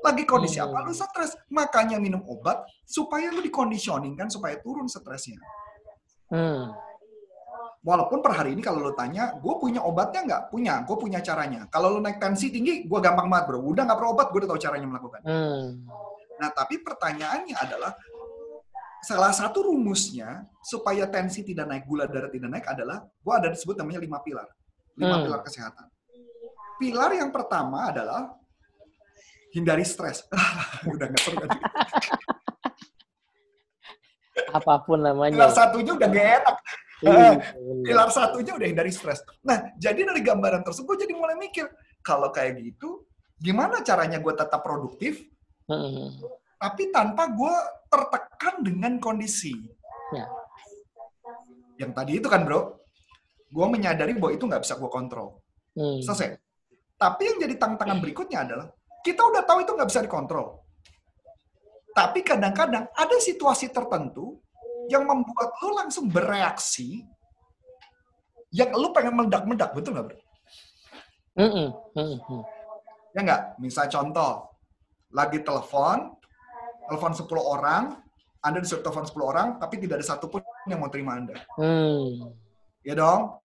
Lagi 0.00 0.24
kondisi 0.24 0.56
apa 0.56 0.80
lu 0.84 0.92
stres. 0.92 1.36
Makanya 1.52 2.00
minum 2.00 2.24
obat 2.24 2.64
supaya 2.88 3.28
lu 3.28 3.44
dikonditioning 3.44 4.16
kan 4.16 4.32
supaya 4.32 4.56
turun 4.64 4.88
stresnya. 4.88 5.40
Hmm. 6.32 6.72
Walaupun 7.80 8.20
per 8.20 8.36
hari 8.36 8.52
ini 8.52 8.60
kalau 8.60 8.84
lo 8.84 8.92
tanya, 8.92 9.32
gue 9.40 9.54
punya 9.56 9.80
obatnya 9.80 10.20
nggak? 10.28 10.42
Punya, 10.52 10.84
gue 10.84 10.96
punya 11.00 11.24
caranya. 11.24 11.64
Kalau 11.72 11.96
lo 11.96 11.98
naik 12.04 12.20
tensi 12.20 12.52
tinggi, 12.52 12.84
gue 12.84 13.00
gampang 13.00 13.24
banget 13.32 13.48
bro. 13.48 13.64
Udah 13.64 13.88
nggak 13.88 13.96
perlu 13.96 14.10
obat, 14.12 14.28
gue 14.28 14.38
udah 14.44 14.50
tahu 14.52 14.60
caranya 14.60 14.84
melakukan. 14.84 15.20
Hmm. 15.24 15.88
Nah, 16.36 16.50
tapi 16.52 16.84
pertanyaannya 16.84 17.56
adalah, 17.56 17.96
salah 19.00 19.32
satu 19.32 19.72
rumusnya 19.72 20.44
supaya 20.60 21.08
tensi 21.08 21.40
tidak 21.40 21.72
naik, 21.72 21.88
gula 21.88 22.04
darah 22.04 22.28
tidak 22.28 22.52
naik 22.52 22.66
adalah, 22.68 23.00
gua 23.24 23.40
ada 23.40 23.48
disebut 23.48 23.76
namanya 23.80 24.00
lima 24.04 24.20
pilar. 24.20 24.48
Lima 25.00 25.16
hmm. 25.16 25.24
pilar 25.24 25.40
kesehatan. 25.40 25.86
Pilar 26.76 27.10
yang 27.16 27.32
pertama 27.32 27.88
adalah 27.88 28.28
hindari 29.56 29.88
stres. 29.88 30.28
udah 30.92 31.06
nggak 31.08 31.22
seru? 31.24 31.48
Apa 34.52 34.84
pun 34.84 35.00
namanya. 35.00 35.32
Pilar 35.32 35.52
satunya 35.52 35.92
udah 35.96 36.08
gak 36.08 36.28
enak. 36.44 36.56
Iya, 37.00 37.56
pilar 37.80 38.12
satunya 38.12 38.52
udah 38.52 38.68
hindari 38.68 38.92
stres. 38.92 39.24
Nah, 39.40 39.72
jadi 39.80 40.04
dari 40.04 40.20
gambaran 40.20 40.60
tersebut 40.60 41.00
jadi 41.00 41.16
mulai 41.16 41.36
mikir, 41.40 41.64
kalau 42.04 42.28
kayak 42.28 42.60
gitu, 42.60 43.08
gimana 43.40 43.80
caranya 43.80 44.20
gue 44.20 44.34
tetap 44.36 44.60
produktif, 44.60 45.24
hmm. 45.64 46.20
tapi 46.60 46.92
tanpa 46.92 47.32
gue 47.32 47.54
tertekan 47.88 48.60
dengan 48.60 49.00
kondisi. 49.00 49.56
Ya. 50.12 50.28
Yang 51.80 51.92
tadi 51.96 52.12
itu 52.20 52.28
kan 52.28 52.44
bro, 52.44 52.76
gue 53.48 53.66
menyadari 53.72 54.12
bahwa 54.20 54.32
itu 54.36 54.44
nggak 54.44 54.62
bisa 54.62 54.76
gue 54.76 54.90
kontrol. 54.92 55.40
Hmm. 55.72 56.04
Selesai. 56.04 56.36
Tapi 57.00 57.22
yang 57.24 57.38
jadi 57.40 57.56
tantangan 57.56 57.96
berikutnya 57.96 58.44
adalah, 58.44 58.68
kita 59.00 59.24
udah 59.24 59.42
tahu 59.48 59.64
itu 59.64 59.72
nggak 59.72 59.88
bisa 59.88 60.04
dikontrol. 60.04 60.60
Tapi 61.96 62.20
kadang-kadang 62.20 62.92
ada 62.92 63.16
situasi 63.18 63.72
tertentu 63.72 64.36
yang 64.90 65.06
membuat 65.06 65.54
lo 65.62 65.70
langsung 65.78 66.10
bereaksi 66.10 67.06
yang 68.50 68.74
lo 68.74 68.90
pengen 68.90 69.14
meledak-meledak, 69.14 69.70
betul 69.72 69.94
nggak 69.94 70.06
bro? 70.10 70.18
Mm 71.38 71.70
-mm. 71.94 72.42
Ya 73.14 73.20
nggak? 73.22 73.42
Misal 73.62 73.86
contoh, 73.86 74.50
lagi 75.14 75.38
telepon, 75.46 76.18
telepon 76.90 77.12
10 77.14 77.30
orang, 77.38 77.82
Anda 78.42 78.58
disuruh 78.58 78.82
telepon 78.82 79.06
10 79.06 79.22
orang, 79.22 79.48
tapi 79.62 79.78
tidak 79.78 80.02
ada 80.02 80.06
satupun 80.10 80.42
yang 80.66 80.82
mau 80.82 80.90
terima 80.90 81.14
Anda. 81.14 81.38
Hmm. 81.54 82.34
Ya 82.82 82.98
dong? 82.98 83.38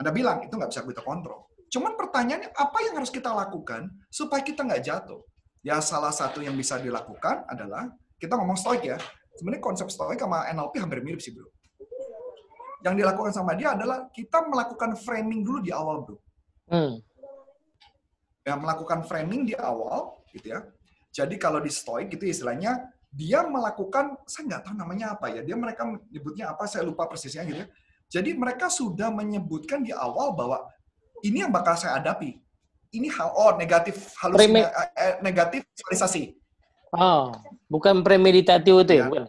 Anda 0.00 0.10
bilang, 0.14 0.40
itu 0.46 0.54
nggak 0.56 0.72
bisa 0.72 0.86
kita 0.86 1.04
kontrol. 1.04 1.52
Cuman 1.68 1.92
pertanyaannya, 2.00 2.56
apa 2.56 2.78
yang 2.88 2.96
harus 2.96 3.12
kita 3.12 3.28
lakukan 3.28 3.92
supaya 4.08 4.40
kita 4.40 4.64
nggak 4.64 4.80
jatuh? 4.80 5.20
Ya 5.60 5.82
salah 5.84 6.14
satu 6.14 6.40
yang 6.40 6.56
bisa 6.56 6.80
dilakukan 6.80 7.44
adalah, 7.44 7.92
kita 8.16 8.38
ngomong 8.40 8.56
stoik 8.56 8.88
ya, 8.88 8.96
sebenarnya 9.38 9.62
konsep 9.62 9.86
stoik 9.88 10.18
sama 10.18 10.50
NLP 10.50 10.74
hampir 10.82 10.98
mirip 11.00 11.22
sih 11.22 11.30
bro. 11.30 11.46
Yang 12.82 12.94
dilakukan 13.06 13.32
sama 13.32 13.54
dia 13.54 13.78
adalah 13.78 14.10
kita 14.10 14.42
melakukan 14.50 14.98
framing 14.98 15.46
dulu 15.46 15.62
di 15.62 15.70
awal 15.70 16.02
bro. 16.02 16.18
Hmm. 16.68 16.98
Ya, 18.42 18.56
melakukan 18.56 19.04
framing 19.04 19.44
di 19.44 19.52
awal, 19.56 20.24
gitu 20.32 20.56
ya 20.56 20.64
jadi 21.18 21.34
kalau 21.34 21.58
di 21.58 21.72
stoik 21.72 22.14
gitu 22.14 22.30
istilahnya 22.30 22.78
dia 23.08 23.42
melakukan 23.42 24.20
saya 24.28 24.54
nggak 24.54 24.62
tahu 24.68 24.74
namanya 24.78 25.18
apa 25.18 25.32
ya. 25.34 25.40
Dia 25.42 25.56
mereka 25.58 25.82
menyebutnya 25.88 26.54
apa 26.54 26.68
saya 26.70 26.86
lupa 26.86 27.10
persisnya 27.10 27.42
gitu. 27.48 27.64
Ya. 27.64 27.68
Jadi 28.08 28.38
mereka 28.38 28.70
sudah 28.70 29.10
menyebutkan 29.10 29.82
di 29.82 29.90
awal 29.92 30.36
bahwa 30.36 30.62
ini 31.26 31.42
yang 31.42 31.50
bakal 31.50 31.74
saya 31.74 31.98
hadapi. 31.98 32.38
Ini 32.94 33.08
hal 33.12 33.28
oh 33.34 33.52
negatif 33.58 34.16
halusinasi 34.16 34.64
eh, 34.64 34.90
eh, 34.96 35.14
negatif 35.20 35.60
visualisasi. 35.74 36.22
Oh, 36.94 37.34
bukan 37.68 38.00
premeditatif 38.00 38.72
itu 38.84 38.92
ya, 38.96 39.04
ya 39.04 39.04
bukan? 39.08 39.24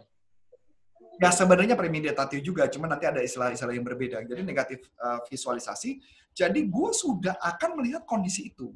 Ya 1.20 1.28
sebenarnya 1.28 1.76
premeditatif 1.76 2.40
juga, 2.40 2.64
cuma 2.72 2.88
nanti 2.88 3.04
ada 3.04 3.20
istilah-istilah 3.20 3.76
yang 3.76 3.84
berbeda. 3.84 4.24
Jadi 4.24 4.40
negatif 4.40 4.88
uh, 4.96 5.20
visualisasi. 5.28 6.00
Jadi 6.32 6.64
gue 6.64 6.90
sudah 6.96 7.36
akan 7.36 7.76
melihat 7.76 8.08
kondisi 8.08 8.48
itu 8.48 8.72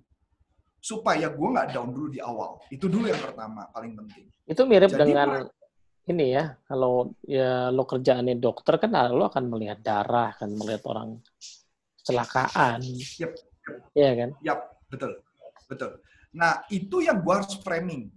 supaya 0.76 1.32
gue 1.32 1.48
nggak 1.48 1.72
down 1.72 1.88
dulu 1.88 2.12
di 2.12 2.20
awal. 2.20 2.60
Itu 2.68 2.92
dulu 2.92 3.08
yang 3.08 3.16
pertama, 3.16 3.64
paling 3.72 3.96
penting. 3.96 4.28
Itu 4.44 4.68
mirip 4.68 4.92
Jadi, 4.92 5.00
dengan 5.00 5.48
ini 6.04 6.36
ya, 6.36 6.52
kalau 6.68 7.16
ya 7.24 7.72
lo 7.72 7.88
kerjaannya 7.88 8.36
dokter 8.36 8.76
kan 8.76 8.92
ah, 8.92 9.08
lo 9.08 9.24
akan 9.24 9.48
melihat 9.48 9.80
darah, 9.80 10.36
kan 10.36 10.52
melihat 10.52 10.84
orang 10.84 11.24
kecelakaan. 12.04 12.84
Yep. 13.16 13.32
Iya 13.96 14.10
kan? 14.12 14.30
Yap, 14.44 14.60
betul. 14.92 15.12
Betul. 15.64 15.90
Nah, 16.36 16.60
itu 16.68 17.00
yang 17.00 17.24
gue 17.24 17.32
harus 17.32 17.56
framing. 17.64 18.12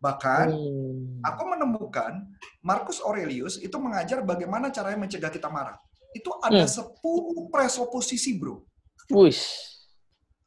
Bahkan, 0.00 0.46
hmm. 0.48 1.20
aku 1.20 1.42
menemukan 1.44 2.24
Marcus 2.64 3.04
Aurelius 3.04 3.60
itu 3.60 3.76
mengajar 3.76 4.24
bagaimana 4.24 4.72
caranya 4.72 4.96
mencegah 5.04 5.28
kita 5.28 5.52
marah. 5.52 5.76
Itu 6.16 6.32
ada 6.40 6.64
hmm. 6.64 6.96
10 6.96 7.52
presuposisi, 7.52 8.40
bro. 8.40 8.64
Wih 9.12 9.36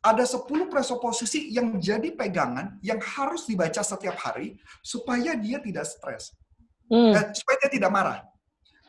ada 0.03 0.27
10 0.27 0.67
presuposisi 0.67 1.55
yang 1.55 1.79
jadi 1.79 2.11
pegangan 2.11 2.75
yang 2.83 2.99
harus 2.99 3.47
dibaca 3.47 3.79
setiap 3.79 4.19
hari 4.19 4.59
supaya 4.83 5.31
dia 5.39 5.63
tidak 5.63 5.87
stres. 5.87 6.35
Hmm. 6.91 7.15
Eh, 7.15 7.31
supaya 7.31 7.55
dia 7.63 7.71
tidak 7.71 7.91
marah. 7.95 8.19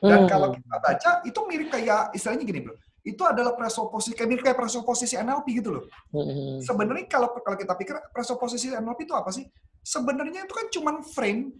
Dan 0.02 0.26
hmm. 0.26 0.28
kalau 0.28 0.50
kita 0.50 0.76
baca, 0.82 1.10
itu 1.22 1.40
mirip 1.46 1.70
kayak, 1.70 2.10
istilahnya 2.18 2.42
gini 2.42 2.60
bro, 2.66 2.74
itu 3.04 3.20
adalah 3.20 3.52
presuposisi, 3.52 4.16
kayak 4.16 4.40
kayak 4.40 4.56
presuposisi 4.56 5.14
NLP 5.20 5.60
gitu 5.60 5.76
loh. 5.76 5.84
Hmm. 6.08 6.56
Sebenarnya 6.64 7.04
kalau 7.04 7.36
kalau 7.36 7.56
kita 7.60 7.76
pikir 7.76 7.94
presuposisi 8.08 8.72
NLP 8.72 9.04
itu 9.04 9.12
apa 9.12 9.28
sih? 9.28 9.44
Sebenarnya 9.84 10.48
itu 10.48 10.54
kan 10.56 10.66
cuma 10.72 11.04
frame. 11.04 11.52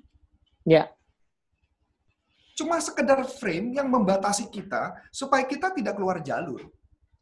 Ya. 0.65 0.89
Cuma 2.57 2.81
sekedar 2.81 3.21
frame 3.29 3.77
yang 3.77 3.93
membatasi 3.93 4.49
kita 4.49 4.97
supaya 5.13 5.45
kita 5.45 5.69
tidak 5.77 6.01
keluar 6.01 6.25
jalur. 6.25 6.65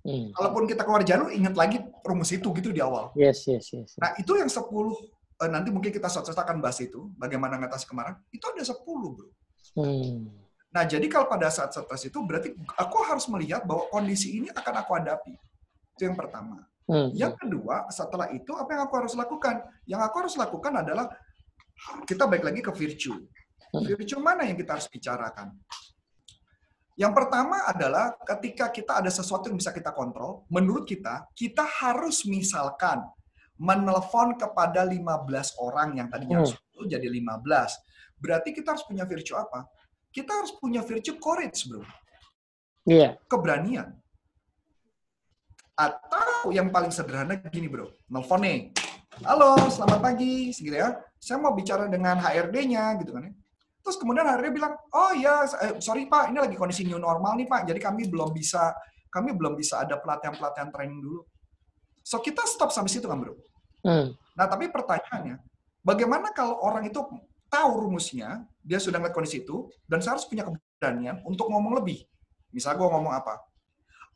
Hmm. 0.07 0.31
Kalaupun 0.35 0.71
kita 0.71 0.87
keluar 0.87 1.03
jalur, 1.03 1.31
ingat 1.35 1.55
lagi 1.59 1.83
rumus 2.07 2.31
itu 2.31 2.47
gitu 2.55 2.71
di 2.71 2.79
awal. 2.79 3.11
Yes, 3.19 3.47
yes, 3.47 3.71
yes. 3.71 3.95
Nah, 3.99 4.15
itu 4.19 4.35
yang 4.35 4.51
10, 4.51 4.67
eh, 4.67 5.51
nanti 5.51 5.71
mungkin 5.71 5.95
kita 5.95 6.11
suatu 6.11 6.35
akan 6.35 6.59
bahas 6.59 6.83
itu, 6.83 7.11
bagaimana 7.15 7.55
mengatasi 7.55 7.87
kemarahan, 7.87 8.19
itu 8.35 8.43
ada 8.51 8.63
10, 8.67 8.83
bro. 9.15 9.31
Hmm. 9.79 10.42
Nah, 10.73 10.89
jadi 10.89 11.05
kalau 11.05 11.29
pada 11.29 11.53
saat 11.53 11.77
stres 11.77 12.09
itu, 12.09 12.19
berarti 12.25 12.57
aku 12.81 12.97
harus 13.05 13.29
melihat 13.29 13.61
bahwa 13.69 13.93
kondisi 13.93 14.41
ini 14.41 14.49
akan 14.49 14.75
aku 14.81 14.91
hadapi. 14.97 15.37
Itu 15.93 16.09
yang 16.09 16.17
pertama. 16.17 16.65
Hmm. 16.89 17.13
Yang 17.13 17.45
kedua, 17.45 17.93
setelah 17.93 18.33
itu, 18.33 18.57
apa 18.57 18.73
yang 18.73 18.83
aku 18.89 18.95
harus 19.05 19.13
lakukan? 19.13 19.69
Yang 19.85 20.01
aku 20.09 20.17
harus 20.25 20.35
lakukan 20.41 20.73
adalah, 20.81 21.13
kita 22.09 22.25
balik 22.25 22.49
lagi 22.49 22.61
ke 22.65 22.73
virtue. 22.73 23.21
Hmm. 23.69 23.85
Virtue 23.85 24.17
mana 24.17 24.49
yang 24.49 24.57
kita 24.57 24.81
harus 24.81 24.89
bicarakan? 24.89 25.53
Yang 26.97 27.13
pertama 27.17 27.65
adalah 27.69 28.17
ketika 28.25 28.69
kita 28.69 29.01
ada 29.01 29.09
sesuatu 29.13 29.49
yang 29.49 29.61
bisa 29.61 29.73
kita 29.73 29.93
kontrol, 29.93 30.45
menurut 30.49 30.89
kita, 30.89 31.29
kita 31.37 31.65
harus 31.65 32.25
misalkan 32.25 33.01
menelpon 33.61 34.37
kepada 34.41 34.85
15 34.89 35.53
orang 35.61 36.01
yang 36.01 36.09
tadinya 36.09 36.41
Hmm. 36.41 36.49
harus 36.49 36.57
10 36.57 36.89
jadi 36.89 37.09
15. 37.13 37.77
Berarti 38.17 38.57
kita 38.57 38.77
harus 38.77 38.85
punya 38.85 39.05
virtue 39.05 39.37
apa? 39.37 39.69
Kita 40.13 40.29
harus 40.29 40.53
punya 40.61 40.85
virtue 40.85 41.17
courage, 41.17 41.65
bro. 41.67 41.81
Iya. 42.85 43.17
Keberanian. 43.27 43.97
Atau 45.73 46.53
yang 46.53 46.69
paling 46.69 46.93
sederhana 46.93 47.41
gini, 47.49 47.67
bro. 47.67 47.89
Nelfon 48.13 48.45
nih. 48.45 48.77
Halo, 49.25 49.57
selamat 49.73 49.99
pagi, 50.05 50.53
gitu 50.53 50.77
ya. 50.77 51.01
Saya 51.17 51.41
mau 51.41 51.57
bicara 51.57 51.89
dengan 51.89 52.21
HRD-nya, 52.21 53.01
gitu 53.01 53.17
kan 53.17 53.25
ya. 53.25 53.33
Terus 53.83 53.97
kemudian 53.99 54.29
HRD 54.29 54.55
bilang, 54.55 54.79
oh 54.95 55.13
ya, 55.17 55.43
eh, 55.59 55.83
sorry 55.83 56.07
Pak, 56.07 56.31
ini 56.31 56.39
lagi 56.39 56.55
kondisi 56.55 56.87
new 56.87 57.03
normal 57.03 57.35
nih 57.35 57.51
Pak, 57.51 57.67
jadi 57.67 57.81
kami 57.83 58.07
belum 58.07 58.31
bisa, 58.31 58.71
kami 59.11 59.35
belum 59.35 59.59
bisa 59.59 59.83
ada 59.83 59.99
pelatihan-pelatihan 59.99 60.71
training 60.71 61.03
dulu. 61.03 61.27
So 62.07 62.23
kita 62.23 62.47
stop 62.47 62.71
sampai 62.71 62.91
situ 62.95 63.11
kan 63.11 63.19
bro. 63.19 63.35
Hmm. 63.83 64.15
Nah 64.39 64.47
tapi 64.47 64.71
pertanyaannya, 64.71 65.39
bagaimana 65.83 66.31
kalau 66.31 66.63
orang 66.63 66.87
itu 66.87 67.03
tahu 67.53 67.85
rumusnya, 67.85 68.49
dia 68.65 68.81
sudah 68.81 68.97
ngeliat 68.97 69.13
kondisi 69.13 69.45
itu, 69.45 69.69
dan 69.85 70.01
saya 70.01 70.17
harus 70.17 70.25
punya 70.25 70.49
keberanian 70.49 71.21
untuk 71.29 71.53
ngomong 71.53 71.85
lebih. 71.85 72.01
Misal 72.49 72.81
gue 72.81 72.89
ngomong 72.89 73.13
apa? 73.13 73.45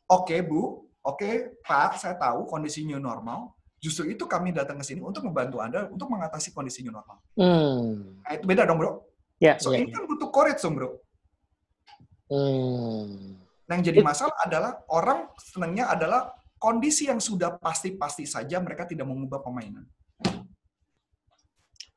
Oke 0.09 0.41
Bu, 0.41 0.89
oke 1.05 1.61
Pak, 1.61 2.01
saya 2.01 2.17
tahu 2.17 2.49
kondisi 2.49 2.81
new 2.81 2.97
normal, 2.97 3.53
justru 3.77 4.09
itu 4.09 4.25
kami 4.25 4.49
datang 4.49 4.81
ke 4.81 4.85
sini 4.89 5.05
untuk 5.05 5.21
membantu 5.21 5.61
Anda 5.61 5.85
untuk 5.85 6.09
mengatasi 6.09 6.49
kondisi 6.49 6.81
new 6.81 6.89
normal. 6.89 7.21
Hmm. 7.37 8.17
Nah, 8.25 8.31
itu 8.33 8.45
beda 8.49 8.65
dong 8.65 8.81
bro. 8.81 9.05
Ya, 9.37 9.53
So 9.61 9.69
ya. 9.69 9.85
ini 9.85 9.93
kan 9.93 10.09
butuh 10.09 10.33
courage 10.33 10.61
dong 10.65 10.73
bro. 10.73 10.97
Hmm. 12.27 13.37
Nah, 13.67 13.73
yang 13.77 13.83
jadi 13.85 13.99
masalah 14.01 14.33
adalah 14.41 14.81
orang 14.89 15.29
senangnya 15.37 15.91
adalah 15.93 16.33
kondisi 16.57 17.05
yang 17.05 17.21
sudah 17.21 17.59
pasti-pasti 17.61 18.25
saja 18.25 18.57
mereka 18.57 18.89
tidak 18.89 19.05
mengubah 19.05 19.43
permainan. 19.43 19.85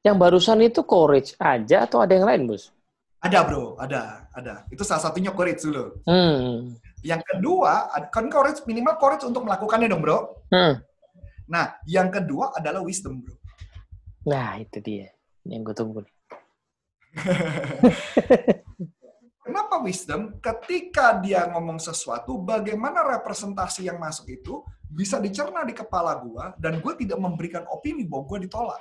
Yang 0.01 0.17
barusan 0.17 0.65
itu 0.65 0.81
courage 0.81 1.37
aja 1.37 1.85
atau 1.85 2.01
ada 2.01 2.17
yang 2.17 2.25
lain, 2.25 2.49
Bos? 2.49 2.73
Ada 3.21 3.45
bro, 3.45 3.77
ada, 3.77 4.33
ada. 4.33 4.65
Itu 4.73 4.81
salah 4.81 5.05
satunya 5.05 5.29
courage 5.37 5.61
dulu. 5.61 6.01
Hmm. 6.09 6.73
Yang 7.05 7.21
kedua, 7.29 7.93
kan 8.09 8.33
courage 8.33 8.65
minimal 8.65 8.97
courage 8.97 9.29
untuk 9.29 9.45
melakukannya 9.45 9.93
dong 9.93 10.01
bro. 10.01 10.41
Hmm. 10.49 10.81
Nah, 11.45 11.77
yang 11.85 12.09
kedua 12.09 12.57
adalah 12.57 12.81
wisdom 12.81 13.21
bro. 13.21 13.37
Nah, 14.25 14.57
itu 14.57 14.81
dia. 14.81 15.13
Yang 15.45 15.61
gue 15.69 15.75
tunggu 15.77 15.99
nih. 16.01 16.15
Kenapa 19.45 19.85
wisdom? 19.85 20.41
Ketika 20.41 21.21
dia 21.21 21.45
ngomong 21.53 21.77
sesuatu, 21.77 22.41
bagaimana 22.41 23.05
representasi 23.21 23.85
yang 23.85 24.01
masuk 24.01 24.33
itu 24.33 24.65
bisa 24.89 25.21
dicerna 25.21 25.61
di 25.63 25.77
kepala 25.77 26.19
gua 26.19 26.51
dan 26.59 26.81
gue 26.81 26.95
tidak 26.99 27.21
memberikan 27.21 27.69
opini 27.69 28.09
bahwa 28.09 28.25
gue 28.31 28.39
ditolak. 28.49 28.81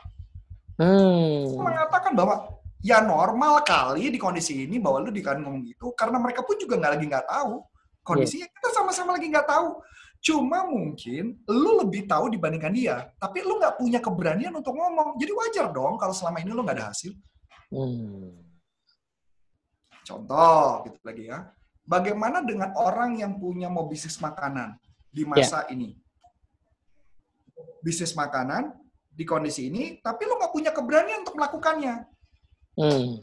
Hmm. 0.79 1.59
mengatakan 1.59 2.15
bahwa 2.15 2.55
ya 2.79 3.03
normal 3.03 3.59
kali 3.67 4.07
di 4.07 4.15
kondisi 4.15 4.63
ini 4.63 4.79
bahwa 4.79 5.03
lu 5.03 5.11
dikasih 5.11 5.43
ngomong 5.43 5.67
gitu 5.67 5.91
karena 5.91 6.15
mereka 6.15 6.47
pun 6.47 6.55
juga 6.55 6.79
nggak 6.79 6.91
lagi 6.95 7.05
nggak 7.11 7.27
tahu. 7.27 7.53
Kondisinya 7.99 8.47
kita 8.47 8.69
sama-sama 8.71 9.19
lagi 9.19 9.27
nggak 9.27 9.43
tahu. 9.43 9.83
Cuma 10.23 10.63
mungkin 10.63 11.43
lu 11.47 11.83
lebih 11.83 12.07
tahu 12.07 12.31
dibandingkan 12.31 12.71
dia 12.71 13.11
tapi 13.19 13.43
lu 13.43 13.59
nggak 13.59 13.75
punya 13.75 13.99
keberanian 13.99 14.55
untuk 14.55 14.71
ngomong. 14.71 15.19
Jadi 15.19 15.31
wajar 15.35 15.67
dong 15.75 15.99
kalau 15.99 16.15
selama 16.15 16.39
ini 16.39 16.51
lu 16.55 16.63
nggak 16.63 16.77
ada 16.79 16.87
hasil. 16.95 17.13
Hmm. 17.69 18.33
contoh 20.09 20.89
gitu 20.89 20.97
lagi 21.05 21.29
ya. 21.29 21.53
Bagaimana 21.85 22.41
dengan 22.41 22.73
orang 22.73 23.21
yang 23.21 23.37
punya 23.37 23.69
mau 23.69 23.85
bisnis 23.85 24.17
makanan 24.17 24.73
di 25.13 25.21
masa 25.21 25.69
ini? 25.69 25.93
Bisnis 27.85 28.17
makanan 28.17 28.73
di 29.19 29.27
kondisi 29.27 29.67
ini 29.67 29.99
tapi 29.99 30.23
lu 30.23 30.39
nggak 30.39 30.53
punya 30.55 30.71
keberanian 30.71 31.27
untuk 31.27 31.35
melakukannya. 31.35 32.07
Hmm. 32.79 33.19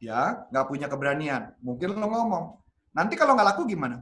ya 0.00 0.48
nggak 0.48 0.66
punya 0.72 0.88
keberanian. 0.88 1.52
Mungkin 1.60 1.92
lo 1.92 2.08
ngomong 2.08 2.44
nanti 2.96 3.12
kalau 3.20 3.36
nggak 3.36 3.52
laku 3.52 3.68
gimana? 3.68 4.00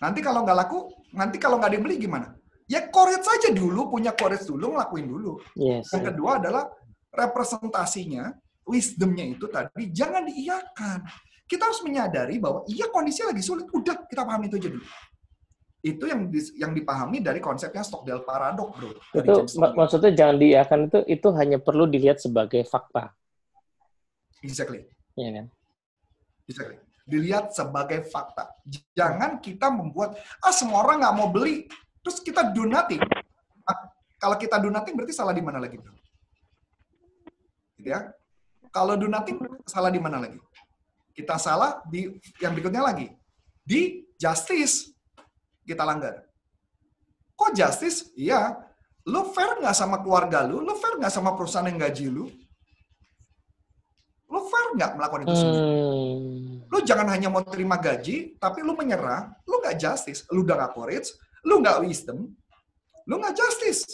Nanti 0.00 0.24
kalau 0.24 0.40
nggak 0.48 0.56
laku 0.56 0.88
nanti 1.12 1.36
kalau 1.36 1.60
nggak 1.60 1.76
dibeli 1.76 2.00
gimana? 2.00 2.32
Ya 2.64 2.88
courage 2.88 3.28
saja 3.28 3.52
dulu 3.52 3.92
punya 3.92 4.16
courage 4.16 4.48
dulu 4.48 4.72
ngelakuin 4.72 5.06
dulu. 5.06 5.32
Yes. 5.52 5.92
yang 5.92 6.08
kedua 6.08 6.40
adalah 6.40 6.64
representasinya 7.12 8.32
wisdomnya 8.64 9.28
itu 9.28 9.44
tadi 9.52 9.92
jangan 9.92 10.24
diiyakan. 10.24 11.04
Kita 11.46 11.68
harus 11.68 11.84
menyadari 11.84 12.40
bahwa 12.40 12.64
iya 12.66 12.88
kondisinya 12.88 13.30
lagi 13.36 13.44
sulit. 13.44 13.68
Udah 13.70 14.08
kita 14.08 14.24
pahami 14.24 14.48
itu 14.48 14.56
aja 14.56 14.72
dulu 14.72 14.86
itu 15.86 16.02
yang 16.02 16.26
dis- 16.26 16.54
yang 16.58 16.74
dipahami 16.74 17.22
dari 17.22 17.38
konsepnya 17.38 17.86
Stockdale 17.86 18.26
paradox 18.26 18.74
bro 18.74 18.90
Itu 19.22 19.46
mak- 19.62 19.78
maksudnya 19.78 20.10
jangan 20.10 20.36
diakan 20.42 20.80
itu 20.90 20.98
itu 21.06 21.28
hanya 21.38 21.58
perlu 21.62 21.86
dilihat 21.86 22.18
sebagai 22.18 22.66
fakta, 22.66 23.14
exactly 24.42 24.90
ya 25.16 25.30
kan? 25.32 25.46
Exactly. 26.46 26.78
Dilihat 27.06 27.54
sebagai 27.54 28.06
fakta. 28.06 28.50
Jangan 28.94 29.38
kita 29.38 29.70
membuat, 29.70 30.18
ah 30.42 30.54
semua 30.54 30.82
orang 30.82 31.02
nggak 31.02 31.16
mau 31.16 31.28
beli, 31.30 31.66
terus 32.02 32.22
kita 32.22 32.50
do 32.50 32.66
nothing. 32.66 33.02
Ah, 33.66 33.90
kalau 34.18 34.36
kita 34.38 34.58
do 34.58 34.70
nothing 34.70 34.94
berarti 34.94 35.14
salah 35.14 35.34
di 35.34 35.42
mana 35.42 35.58
lagi, 35.58 35.78
bro? 35.78 35.94
Gitu 37.78 37.88
ya. 37.90 38.10
Kalau 38.74 38.94
do 38.98 39.06
nothing, 39.06 39.38
salah 39.66 39.90
di 39.90 40.02
mana 40.02 40.22
lagi? 40.22 40.38
Kita 41.14 41.38
salah 41.40 41.80
di 41.88 42.10
yang 42.42 42.52
berikutnya 42.52 42.82
lagi. 42.82 43.08
Di 43.62 44.04
justice. 44.18 44.92
Kita 45.66 45.82
langgar. 45.82 46.22
Kok 47.34 47.50
justice? 47.52 48.14
Iya. 48.14 48.54
Lu 49.06 49.26
fair 49.34 49.58
nggak 49.58 49.76
sama 49.76 50.00
keluarga 50.00 50.46
lu? 50.46 50.62
Lu 50.62 50.74
fair 50.78 50.96
nggak 50.98 51.12
sama 51.12 51.34
perusahaan 51.34 51.66
yang 51.66 51.78
gaji 51.78 52.06
lu? 52.06 52.30
Lu 54.26 54.40
fair 54.50 54.66
nggak 54.74 54.90
melakukan 54.98 55.22
itu 55.26 55.34
semua? 55.38 55.58
Hmm. 55.62 56.66
lu 56.66 56.82
jangan 56.82 57.06
hanya 57.14 57.30
mau 57.30 57.46
terima 57.46 57.78
gaji, 57.78 58.34
tapi 58.42 58.58
lu 58.58 58.74
menyerah, 58.74 59.30
lu 59.46 59.62
nggak 59.62 59.78
justice, 59.78 60.26
lu 60.34 60.42
udah 60.42 60.58
nggak 60.58 60.72
courage, 60.74 61.14
lu 61.46 61.62
nggak 61.62 61.78
wisdom, 61.86 62.26
lu 63.06 63.14
nggak 63.22 63.38
justice. 63.38 63.86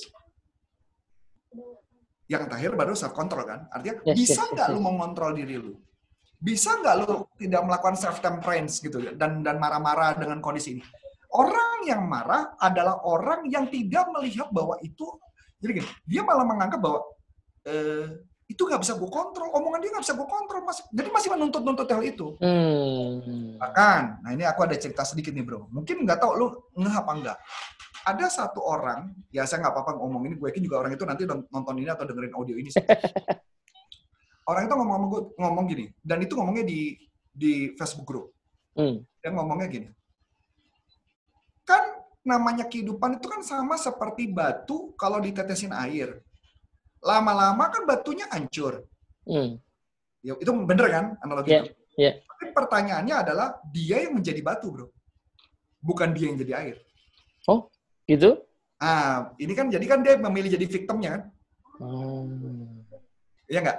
Yang 2.33 2.49
terakhir 2.49 2.73
baru 2.73 2.97
self 2.97 3.13
control 3.13 3.45
kan, 3.45 3.69
artinya 3.69 4.01
Yes, 4.09 4.17
bisa 4.17 4.43
yes, 4.49 4.53
nggak 4.57 4.69
yes, 4.73 4.73
lu 4.73 4.81
yes. 4.81 4.87
mengontrol 4.89 5.31
diri 5.37 5.57
lu, 5.61 5.77
bisa 6.41 6.71
nggak 6.81 6.95
lu 7.05 7.29
tidak 7.37 7.61
melakukan 7.61 7.97
self 8.01 8.19
temperance 8.25 8.81
gitu 8.81 9.05
dan 9.21 9.45
dan 9.45 9.61
marah-marah 9.61 10.17
dengan 10.17 10.41
kondisi 10.41 10.81
ini. 10.81 10.85
Orang 11.33 11.89
yang 11.89 12.05
marah 12.05 12.53
adalah 12.61 13.01
orang 13.09 13.49
yang 13.49 13.65
tidak 13.73 14.05
melihat 14.13 14.53
bahwa 14.53 14.77
itu, 14.85 15.09
jadi 15.65 15.81
gini, 15.81 15.89
dia 16.05 16.21
malah 16.21 16.45
menganggap 16.45 16.77
bahwa 16.77 17.01
eh, 17.65 18.21
itu 18.53 18.63
nggak 18.69 18.85
bisa 18.85 19.01
gue 19.01 19.09
kontrol, 19.09 19.49
omongan 19.57 19.81
dia 19.81 19.91
nggak 19.97 20.05
bisa 20.05 20.13
gue 20.13 20.29
kontrol, 20.29 20.61
masih, 20.61 20.85
jadi 20.93 21.09
masih 21.09 21.29
menuntut-nuntut 21.33 21.89
hal 21.89 22.03
itu. 22.05 22.37
Hmm. 22.37 23.57
Bahkan, 23.57 24.03
nah 24.21 24.31
ini 24.37 24.45
aku 24.45 24.61
ada 24.69 24.77
cerita 24.77 25.09
sedikit 25.09 25.33
nih 25.33 25.41
bro. 25.41 25.73
Mungkin 25.73 26.05
nggak 26.05 26.21
tahu 26.21 26.33
lu 26.37 26.47
ngeh 26.77 26.93
apa 26.93 27.13
enggak. 27.17 27.39
Ada 28.03 28.27
satu 28.29 28.61
orang, 28.61 29.15
ya 29.33 29.49
saya 29.49 29.65
nggak 29.65 29.73
apa-apa 29.73 29.93
ngomong 30.05 30.29
ini, 30.29 30.35
gue 30.37 30.47
yakin 30.53 30.63
juga 30.69 30.85
orang 30.85 30.93
itu 30.93 31.05
nanti 31.09 31.23
nonton 31.25 31.75
ini 31.81 31.89
atau 31.89 32.05
dengerin 32.05 32.35
audio 32.37 32.55
ini. 32.61 32.69
sih. 32.69 32.85
orang 34.51 34.69
itu 34.69 34.75
ngomong, 34.75 34.99
ngomong, 35.07 35.23
ngomong 35.39 35.65
gini, 35.71 35.87
dan 36.05 36.19
itu 36.21 36.37
ngomongnya 36.37 36.67
di 36.69 36.99
di 37.33 37.73
Facebook 37.81 38.05
group. 38.05 38.27
Hmm. 38.77 39.01
Dia 39.23 39.31
ngomongnya 39.33 39.71
gini, 39.71 39.89
namanya 42.23 42.71
kehidupan 42.71 43.19
itu 43.19 43.27
kan 43.27 43.43
sama 43.43 43.75
seperti 43.75 44.31
batu 44.31 44.95
kalau 44.95 45.19
ditetesin 45.19 45.75
air. 45.75 46.23
Lama-lama 47.03 47.67
kan 47.71 47.83
batunya 47.83 48.31
hancur. 48.31 48.87
Hmm. 49.27 49.59
Ya, 50.23 50.39
itu 50.39 50.51
bener 50.55 50.87
kan 50.87 51.05
analogi 51.19 51.51
Iya, 51.51 51.61
itu? 51.67 51.75
iya. 51.99 52.13
Tapi 52.23 52.55
pertanyaannya 52.55 53.15
adalah 53.27 53.59
dia 53.75 54.07
yang 54.07 54.15
menjadi 54.15 54.39
batu, 54.39 54.71
bro. 54.71 54.87
Bukan 55.83 56.15
dia 56.15 56.31
yang 56.31 56.39
jadi 56.39 56.53
air. 56.63 56.77
Gitu? 58.07 58.39
Ah, 58.83 59.31
ini 59.39 59.55
kan 59.55 59.71
jadi 59.71 59.87
kan 59.87 60.03
dia 60.03 60.19
memilih 60.19 60.51
jadi 60.59 60.67
victimnya 60.67 61.11
kan? 61.19 61.23
Hmm. 61.83 62.83
Iya 63.47 63.63
nggak? 63.63 63.79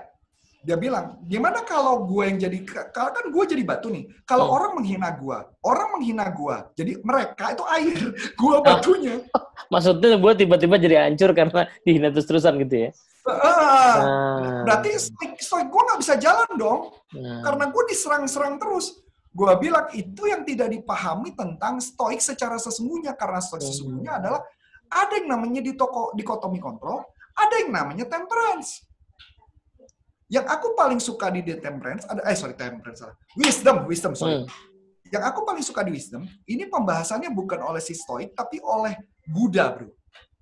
Dia 0.64 0.80
bilang, 0.80 1.20
gimana 1.28 1.60
kalau 1.68 2.08
gue 2.08 2.24
yang 2.24 2.40
jadi, 2.40 2.64
kalau 2.96 3.12
kan 3.12 3.26
gue 3.28 3.44
jadi 3.52 3.64
batu 3.68 3.92
nih. 3.92 4.08
Kalau 4.24 4.48
Hmm. 4.48 4.56
orang 4.56 4.72
menghina 4.80 5.12
gue, 5.12 5.38
orang 5.60 5.88
menghina 6.00 6.26
gue. 6.32 6.56
Jadi 6.80 6.92
mereka 7.04 7.52
itu 7.52 7.64
air, 7.68 8.00
gue 8.42 8.56
batunya. 8.64 9.16
Maksudnya 9.74 10.16
gue 10.16 10.34
tiba-tiba 10.40 10.76
jadi 10.80 10.96
hancur 11.04 11.36
karena 11.36 11.68
dihina 11.84 12.16
terus-terusan 12.16 12.56
gitu 12.64 12.88
ya? 12.88 12.92
Ah. 13.24 14.64
berarti 14.68 15.00
stoik 15.40 15.68
gue 15.72 15.82
nggak 15.88 16.00
bisa 16.00 16.16
jalan 16.20 16.50
dong. 16.60 16.92
Nah. 17.16 17.40
Karena 17.44 17.72
gue 17.72 17.84
diserang-serang 17.88 18.60
terus. 18.60 19.00
Gue 19.32 19.50
bilang 19.58 19.88
itu 19.92 20.28
yang 20.28 20.44
tidak 20.44 20.70
dipahami 20.70 21.32
tentang 21.34 21.80
stoik 21.80 22.20
secara 22.20 22.60
sesungguhnya. 22.60 23.16
Karena 23.16 23.40
stoik 23.40 23.64
Hmm. 23.64 23.70
sesungguhnya 23.72 24.12
adalah 24.20 24.42
ada 24.88 25.14
yang 25.18 25.28
namanya 25.28 25.60
di 25.60 25.74
toko 25.74 26.12
dikotomi 26.14 26.60
kontrol, 26.60 27.02
ada 27.34 27.56
yang 27.64 27.72
namanya 27.72 28.06
temperance. 28.06 28.84
Yang 30.34 30.50
aku 30.50 30.68
paling 30.74 30.98
suka 30.98 31.30
di 31.30 31.46
The 31.46 31.62
Temperance, 31.62 32.10
ada, 32.10 32.26
eh 32.26 32.34
sorry, 32.34 32.58
Temperance, 32.58 33.06
salah. 33.06 33.14
Wisdom, 33.38 33.86
wisdom, 33.86 34.18
sorry. 34.18 34.42
Hmm. 34.42 34.50
Yang 35.14 35.24
aku 35.30 35.40
paling 35.46 35.62
suka 35.62 35.86
di 35.86 35.94
wisdom, 35.94 36.26
ini 36.50 36.66
pembahasannya 36.66 37.30
bukan 37.30 37.62
oleh 37.62 37.78
si 37.78 37.94
Stoik, 37.94 38.34
tapi 38.34 38.58
oleh 38.66 38.98
Buddha, 39.30 39.70
bro. 39.70 39.94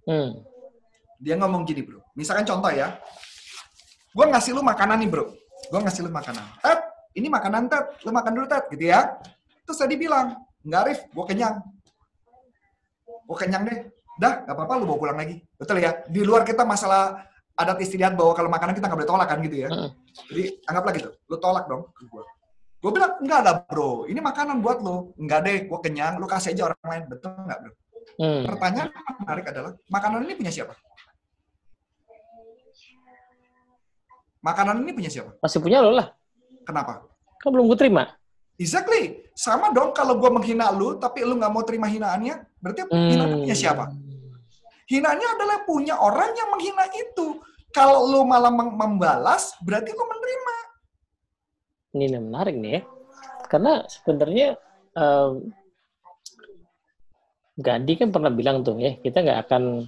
Hmm. 0.08 0.47
Dia 1.19 1.36
ngomong 1.36 1.67
gini, 1.67 1.84
bro. 1.84 1.99
Misalkan 2.15 2.47
contoh 2.47 2.71
ya, 2.71 2.95
gue 4.15 4.25
ngasih 4.32 4.56
lu 4.56 4.63
makanan 4.63 5.04
nih, 5.04 5.12
bro. 5.12 5.27
Gue 5.67 5.80
ngasih 5.84 6.08
lu 6.08 6.12
makanan. 6.15 6.45
Ted, 6.63 6.80
ini 7.19 7.27
makanan 7.27 7.67
Ted, 7.67 7.86
lu 8.08 8.15
makan 8.15 8.32
dulu 8.32 8.47
Ted, 8.47 8.71
gitu 8.71 8.95
ya. 8.95 9.12
Terus 9.67 9.75
tadi 9.75 9.99
bilang, 9.99 10.39
nggak 10.63 10.82
Arif, 10.88 10.99
gue 11.12 11.25
kenyang. 11.27 11.60
Gue 13.27 13.36
kenyang 13.36 13.67
deh. 13.67 13.91
Dah, 14.15 14.47
nggak 14.47 14.56
apa-apa, 14.56 14.73
lu 14.80 14.88
bawa 14.88 14.99
pulang 15.04 15.19
lagi. 15.19 15.43
Betul 15.60 15.84
ya? 15.84 15.99
Di 16.08 16.23
luar 16.23 16.47
kita 16.47 16.63
masalah 16.63 17.27
adat 17.56 17.78
istiadat 17.84 18.16
bahwa 18.16 18.34
kalau 18.34 18.50
makanan 18.50 18.74
kita 18.74 18.86
nggak 18.88 19.00
boleh 19.04 19.12
tolak 19.12 19.28
kan 19.28 19.40
gitu 19.44 19.56
ya. 19.66 19.70
Hmm. 19.70 19.90
Jadi 20.32 20.44
anggaplah 20.66 20.94
gitu, 20.98 21.10
lu 21.30 21.38
tolak 21.38 21.66
dong 21.68 21.88
ke 21.94 22.04
gue. 22.08 22.24
Gue 22.82 22.92
bilang, 22.98 23.14
enggak 23.22 23.40
ada 23.46 23.54
bro, 23.62 24.10
ini 24.10 24.18
makanan 24.18 24.58
buat 24.66 24.82
lo. 24.82 25.14
Enggak 25.22 25.40
deh, 25.46 25.58
gue 25.70 25.80
kenyang, 25.86 26.18
lu 26.18 26.26
kasih 26.26 26.58
aja 26.58 26.74
orang 26.74 26.82
lain. 26.82 27.04
Betul 27.14 27.30
nggak 27.38 27.60
bro? 27.62 27.74
Hmm. 28.18 28.42
Pertanyaan 28.50 28.90
yang 28.90 29.18
menarik 29.22 29.46
adalah, 29.54 29.72
makanan 29.86 30.20
ini 30.26 30.34
punya 30.34 30.52
siapa? 30.52 30.74
Makanan 34.42 34.82
ini 34.82 34.92
punya 34.98 35.10
siapa? 35.14 35.38
Masih 35.38 35.62
punya 35.62 35.86
lo 35.86 35.94
lah. 35.94 36.10
Kenapa? 36.66 37.06
Kan 37.38 37.50
belum 37.54 37.70
gue 37.70 37.78
terima. 37.78 38.18
Exactly. 38.58 39.30
Sama 39.38 39.70
dong 39.74 39.94
kalau 39.94 40.18
gue 40.18 40.30
menghina 40.30 40.74
lu, 40.74 40.98
tapi 40.98 41.22
lu 41.22 41.38
nggak 41.38 41.54
mau 41.54 41.62
terima 41.62 41.86
hinaannya, 41.86 42.46
berarti 42.62 42.82
Hmm. 42.90 43.10
hinaannya 43.14 43.38
punya 43.46 43.58
siapa? 43.58 43.94
Hinaannya 44.91 45.27
adalah 45.39 45.58
punya 45.63 45.95
orang 45.95 46.36
yang 46.36 46.51
menghina 46.51 46.84
itu. 46.91 47.39
Kalau 47.71 48.12
lu 48.12 48.27
malah 48.27 48.51
mem- 48.51 48.75
membalas, 48.75 49.56
berarti 49.63 49.95
lu 49.95 50.04
menerima. 50.04 50.56
Ini 51.95 52.06
yang 52.12 52.27
menarik 52.27 52.56
nih 52.60 52.71
ya. 52.75 52.82
Karena 53.47 53.88
sebenarnya 53.88 54.47
em, 54.95 55.32
Gandhi 57.56 57.93
kan 57.95 58.12
pernah 58.12 58.32
bilang 58.32 58.67
tuh 58.67 58.75
ya, 58.84 58.99
kita 58.99 59.23
nggak 59.23 59.39
akan 59.47 59.88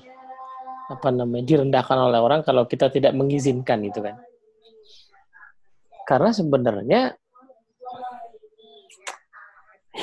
apa 0.84 1.10
namanya 1.12 1.44
direndahkan 1.48 2.00
oleh 2.00 2.20
orang 2.24 2.44
kalau 2.44 2.64
kita 2.64 2.88
tidak 2.88 3.12
mengizinkan 3.12 3.84
gitu 3.84 4.00
kan. 4.00 4.16
Karena 6.08 6.32
sebenarnya 6.32 7.02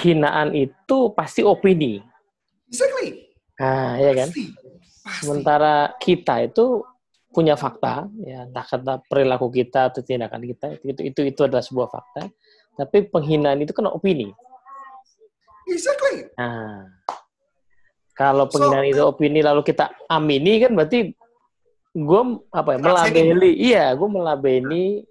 hinaan 0.05 0.53
itu 0.53 1.13
pasti 1.17 1.45
opini. 1.45 2.01
Exactly. 2.69 3.29
Nah, 3.61 3.97
ya 3.97 4.13
kan? 4.17 4.29
Pasti. 4.29 4.70
Pasti. 5.11 5.27
Sementara 5.27 5.75
kita 5.99 6.47
itu 6.47 6.87
punya 7.31 7.55
fakta, 7.55 8.07
ya 8.23 8.47
entah 8.47 8.63
kata 8.63 9.03
perilaku 9.07 9.51
kita 9.51 9.91
atau 9.91 10.03
tindakan 10.03 10.43
kita 10.47 10.79
itu 10.83 11.01
itu 11.03 11.21
itu 11.27 11.41
adalah 11.43 11.63
sebuah 11.63 11.91
fakta. 11.91 12.31
Tapi 12.75 13.11
penghinaan 13.11 13.59
itu 13.59 13.75
kan 13.75 13.91
opini. 13.91 14.31
Exactly. 15.67 16.27
Nah, 16.35 16.87
kalau 18.15 18.47
So, 18.47 18.59
penghinaan 18.59 18.87
itu 18.87 19.03
opini 19.03 19.41
lalu 19.43 19.63
kita 19.63 19.91
amini 20.07 20.63
kan 20.63 20.75
berarti 20.75 21.15
gue 21.91 22.23
apa 22.51 22.71
ya 22.75 22.79
melabeli, 22.79 23.51
iya 23.59 23.91
gue 23.95 24.09
melabeli 24.09 25.03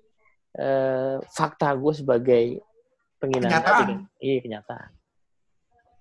eh, 0.55 1.15
fakta 1.31 1.75
gue 1.75 1.93
sebagai 1.93 2.43
penghinaan 3.19 3.51
Kenyataan. 3.51 3.87
kan. 3.87 3.89
Iya 4.19 4.37
kenyataan. 4.43 4.89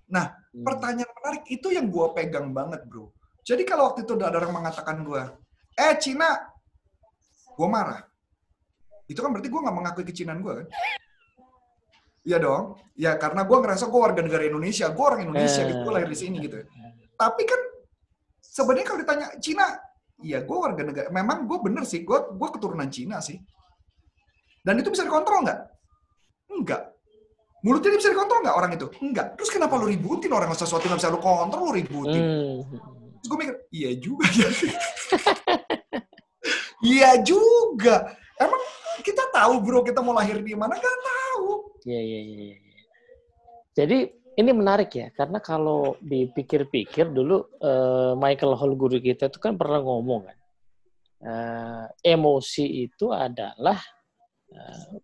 Nah, 0.09 0.25
Hmm. 0.49 0.65
pertanyaan 0.65 1.13
menarik 1.13 1.45
itu 1.45 1.67
yang 1.69 1.85
gue 1.93 2.07
pegang 2.17 2.49
banget 2.49 2.81
bro. 2.89 3.13
Jadi 3.49 3.65
kalau 3.65 3.89
waktu 3.89 4.05
itu 4.05 4.13
ada 4.13 4.37
orang 4.37 4.61
mengatakan 4.61 5.01
gue, 5.01 5.23
eh 5.73 5.97
Cina, 5.97 6.37
gue 7.57 7.67
marah. 7.67 8.05
Itu 9.09 9.25
kan 9.25 9.33
berarti 9.33 9.49
gue 9.49 9.57
nggak 9.57 9.73
mengakui 9.73 10.05
kecinaan 10.05 10.45
gue 10.45 10.53
kan? 10.53 10.67
Iya 12.29 12.37
dong. 12.37 12.77
Ya 12.93 13.17
karena 13.17 13.41
gue 13.49 13.57
ngerasa 13.57 13.89
gue 13.89 13.97
warga 13.97 14.21
negara 14.21 14.45
Indonesia, 14.45 14.85
gue 14.93 15.01
orang 15.01 15.25
Indonesia, 15.25 15.65
gitu, 15.65 15.81
gue 15.81 15.93
lahir 15.97 16.05
di 16.13 16.19
sini 16.19 16.37
gitu. 16.45 16.61
Tapi 17.17 17.41
kan 17.49 17.61
sebenarnya 18.37 18.85
kalau 18.85 18.99
ditanya 19.01 19.27
Cina, 19.41 19.65
iya 20.21 20.45
gue 20.45 20.57
warga 20.61 20.85
negara. 20.85 21.07
Memang 21.09 21.49
gue 21.49 21.57
bener 21.57 21.89
sih, 21.89 22.05
gue 22.05 22.19
gue 22.29 22.49
keturunan 22.53 22.85
Cina 22.93 23.17
sih. 23.17 23.41
Dan 24.61 24.77
itu 24.77 24.93
bisa 24.93 25.09
dikontrol 25.09 25.41
nggak? 25.41 25.59
Enggak. 26.53 26.81
Mulutnya 27.65 27.97
bisa 27.97 28.13
dikontrol 28.13 28.45
nggak 28.45 28.57
orang 28.61 28.71
itu? 28.77 28.87
Enggak. 29.01 29.33
Terus 29.41 29.49
kenapa 29.49 29.73
lu 29.81 29.89
ributin 29.89 30.29
orang 30.37 30.53
sesuatu 30.53 30.85
yang 30.85 31.01
bisa 31.01 31.09
lu 31.09 31.17
kontrol, 31.17 31.73
lu 31.73 31.81
ributin? 31.81 32.21
Hmm. 32.21 33.08
Terus 33.19 33.27
gue 33.27 33.37
mikir, 33.43 33.55
iya 33.75 33.91
juga 33.99 34.25
ya. 34.31 34.49
iya 36.95 37.11
juga. 37.19 37.95
Emang 38.39 38.61
kita 39.03 39.27
tahu 39.35 39.53
bro 39.59 39.83
kita 39.83 39.99
mau 39.99 40.15
lahir 40.15 40.39
di 40.39 40.55
mana? 40.55 40.79
Gak 40.79 40.99
tahu. 41.03 41.75
Iya, 41.83 41.99
iya, 41.99 42.19
iya. 42.23 42.37
iya. 42.55 42.85
Jadi 43.75 43.97
ini 44.39 44.51
menarik 44.55 44.91
ya, 44.95 45.11
karena 45.11 45.43
kalau 45.43 45.99
dipikir-pikir 45.99 47.11
dulu 47.11 47.59
eh, 47.59 48.15
Michael 48.15 48.55
Hall 48.55 48.79
guru 48.79 48.95
kita 49.03 49.27
itu 49.27 49.39
kan 49.39 49.59
pernah 49.59 49.83
ngomong 49.83 50.31
kan, 50.31 50.37
eh, 51.27 51.85
emosi 52.15 52.87
itu 52.87 53.11
adalah 53.11 53.75
eh, 54.47 54.95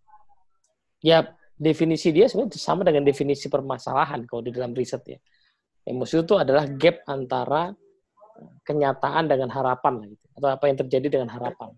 ya 1.04 1.20
definisi 1.56 2.12
dia 2.12 2.28
sebenarnya 2.28 2.56
sama 2.56 2.84
dengan 2.84 3.04
definisi 3.04 3.52
permasalahan 3.52 4.24
kalau 4.24 4.40
di 4.40 4.52
dalam 4.56 4.72
riset 4.72 5.04
ya. 5.04 5.20
Emosi 5.86 6.24
itu 6.24 6.34
adalah 6.34 6.64
gap 6.72 7.04
antara 7.04 7.70
kenyataan 8.66 9.30
dengan 9.30 9.48
harapan 9.52 9.92
lah 10.02 10.06
gitu, 10.10 10.26
atau 10.36 10.48
apa 10.52 10.64
yang 10.68 10.76
terjadi 10.84 11.06
dengan 11.18 11.30
harapan. 11.32 11.70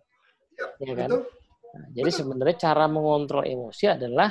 Ya 0.83 0.93
kan? 0.97 1.11
Betul? 1.11 1.23
Nah, 1.69 1.87
jadi 1.93 2.11
sebenarnya 2.11 2.57
cara 2.57 2.85
mengontrol 2.89 3.45
emosi 3.45 3.85
adalah 3.93 4.31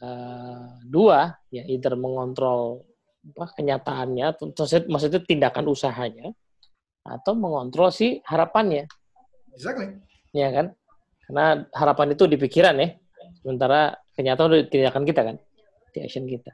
eh, 0.00 0.66
dua, 0.88 1.36
ya 1.52 1.62
either 1.68 1.94
mengontrol 1.94 2.82
apa, 3.36 3.52
kenyataannya, 3.52 4.26
maksudnya 4.88 5.20
tindakan 5.20 5.68
usahanya, 5.68 6.32
atau 7.04 7.32
mengontrol 7.36 7.92
si 7.92 8.20
harapannya, 8.24 8.88
Exactly. 9.52 10.00
ya 10.32 10.48
kan? 10.52 10.66
Karena 11.28 11.46
harapan 11.76 12.16
itu 12.16 12.24
di 12.24 12.40
pikiran 12.40 12.76
ya, 12.80 12.88
sementara 13.42 13.92
kenyataan 14.16 14.48
udah 14.48 14.60
di 14.64 14.68
tindakan 14.72 15.04
kita 15.04 15.20
kan, 15.28 15.36
di 15.92 15.98
action 16.00 16.24
kita. 16.24 16.52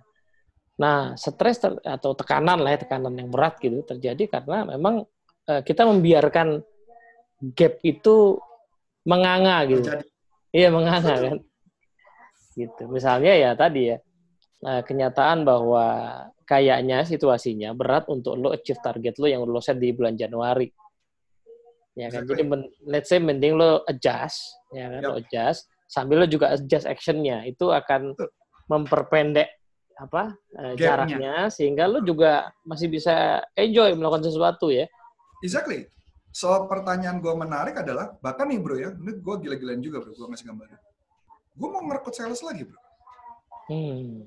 Nah, 0.75 1.15
stres 1.15 1.63
ter- 1.63 1.83
atau 1.87 2.19
tekanan 2.19 2.59
lah 2.59 2.75
ya, 2.75 2.83
tekanan 2.83 3.15
yang 3.15 3.31
berat 3.31 3.63
gitu 3.63 3.87
terjadi 3.87 4.41
karena 4.41 4.67
memang 4.75 5.07
eh, 5.47 5.63
kita 5.63 5.87
membiarkan 5.87 6.59
gap 7.55 7.79
itu 7.87 8.39
menganga 9.07 9.63
gitu. 9.71 9.87
Terjadi. 9.87 10.07
Iya 10.55 10.69
menganga 10.75 11.15
kan. 11.15 11.39
Gitu. 12.55 12.83
Misalnya 12.91 13.33
ya 13.39 13.51
tadi 13.55 13.95
ya 13.95 13.99
eh, 14.67 14.83
kenyataan 14.83 15.47
bahwa 15.47 15.87
kayaknya 16.45 17.07
situasinya 17.07 17.73
berat 17.73 18.11
untuk 18.11 18.37
lo 18.37 18.53
achieve 18.53 18.83
target 18.83 19.15
lo 19.17 19.27
yang 19.31 19.43
lo 19.47 19.63
set 19.63 19.79
di 19.79 19.95
bulan 19.95 20.19
Januari. 20.19 20.67
Ya 21.95 22.11
kan. 22.11 22.27
Jadi 22.27 22.43
men- 22.43 22.75
let's 22.91 23.07
say 23.07 23.23
mending 23.23 23.55
lo 23.55 23.87
adjust, 23.87 24.59
ya 24.75 24.91
kan, 24.91 25.01
Yap. 25.07 25.11
lo 25.11 25.15
adjust 25.23 25.71
sambil 25.87 26.23
lo 26.23 26.27
juga 26.27 26.51
adjust 26.59 26.91
actionnya. 26.91 27.47
Itu 27.47 27.71
akan 27.71 28.19
memperpendek 28.67 29.64
apa 29.95 30.35
eh, 30.59 30.75
Gapnya. 30.75 30.83
jaraknya 30.83 31.35
sehingga 31.55 31.87
lo 31.87 32.03
juga 32.03 32.51
masih 32.67 32.91
bisa 32.91 33.43
enjoy 33.55 33.95
melakukan 33.95 34.27
sesuatu 34.27 34.71
ya. 34.75 34.91
Exactly. 35.45 35.87
So 36.35 36.51
pertanyaan 36.67 37.23
gue 37.23 37.31
menarik 37.31 37.79
adalah, 37.79 38.19
bahkan 38.19 38.51
nih 38.51 38.59
bro 38.59 38.75
ya, 38.75 38.91
ini 38.91 39.23
gue 39.23 39.35
gila-gilain 39.47 39.79
juga 39.79 40.03
bro, 40.03 40.11
gue 40.11 40.27
ngasih 40.35 40.51
gambarnya. 40.51 40.79
Gue 41.55 41.69
mau 41.71 41.79
ngerekrut 41.87 42.11
sales 42.11 42.43
lagi 42.43 42.67
bro. 42.67 42.81
Hmm. 43.71 44.27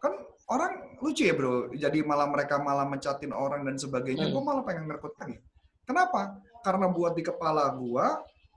Kan 0.00 0.12
orang 0.48 0.96
lucu 1.04 1.28
ya 1.28 1.34
bro, 1.36 1.68
jadi 1.76 2.00
malah 2.00 2.32
mereka 2.32 2.56
malah 2.64 2.88
mencatin 2.88 3.28
orang 3.36 3.60
dan 3.68 3.76
sebagainya, 3.76 4.32
Hmm. 4.32 4.34
gue 4.34 4.42
malah 4.42 4.64
pengen 4.64 4.88
ngerekrut 4.88 5.14
lagi. 5.20 5.36
Kenapa? 5.84 6.40
Karena 6.64 6.86
buat 6.88 7.12
di 7.12 7.22
kepala 7.26 7.68
gue, 7.76 8.06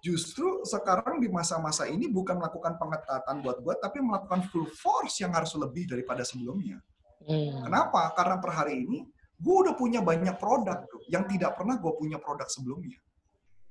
justru 0.05 0.61
sekarang 0.61 1.17
di 1.17 1.25
masa-masa 1.33 1.89
ini 1.89 2.05
bukan 2.05 2.37
melakukan 2.37 2.77
pengetatan 2.77 3.41
buat 3.41 3.57
gue, 3.65 3.73
tapi 3.81 3.97
melakukan 4.05 4.45
full 4.53 4.69
force 4.69 5.25
yang 5.25 5.33
harus 5.33 5.57
lebih 5.57 5.89
daripada 5.89 6.21
sebelumnya. 6.21 6.77
Hmm. 7.25 7.65
Kenapa? 7.65 8.13
Karena 8.13 8.37
per 8.37 8.53
hari 8.53 8.85
ini, 8.85 9.01
gue 9.41 9.55
udah 9.65 9.73
punya 9.73 10.05
banyak 10.05 10.37
produk 10.37 10.85
bro, 10.85 11.01
yang 11.09 11.25
tidak 11.25 11.57
pernah 11.57 11.81
gue 11.81 11.89
punya 11.97 12.21
produk 12.21 12.45
sebelumnya. 12.45 13.01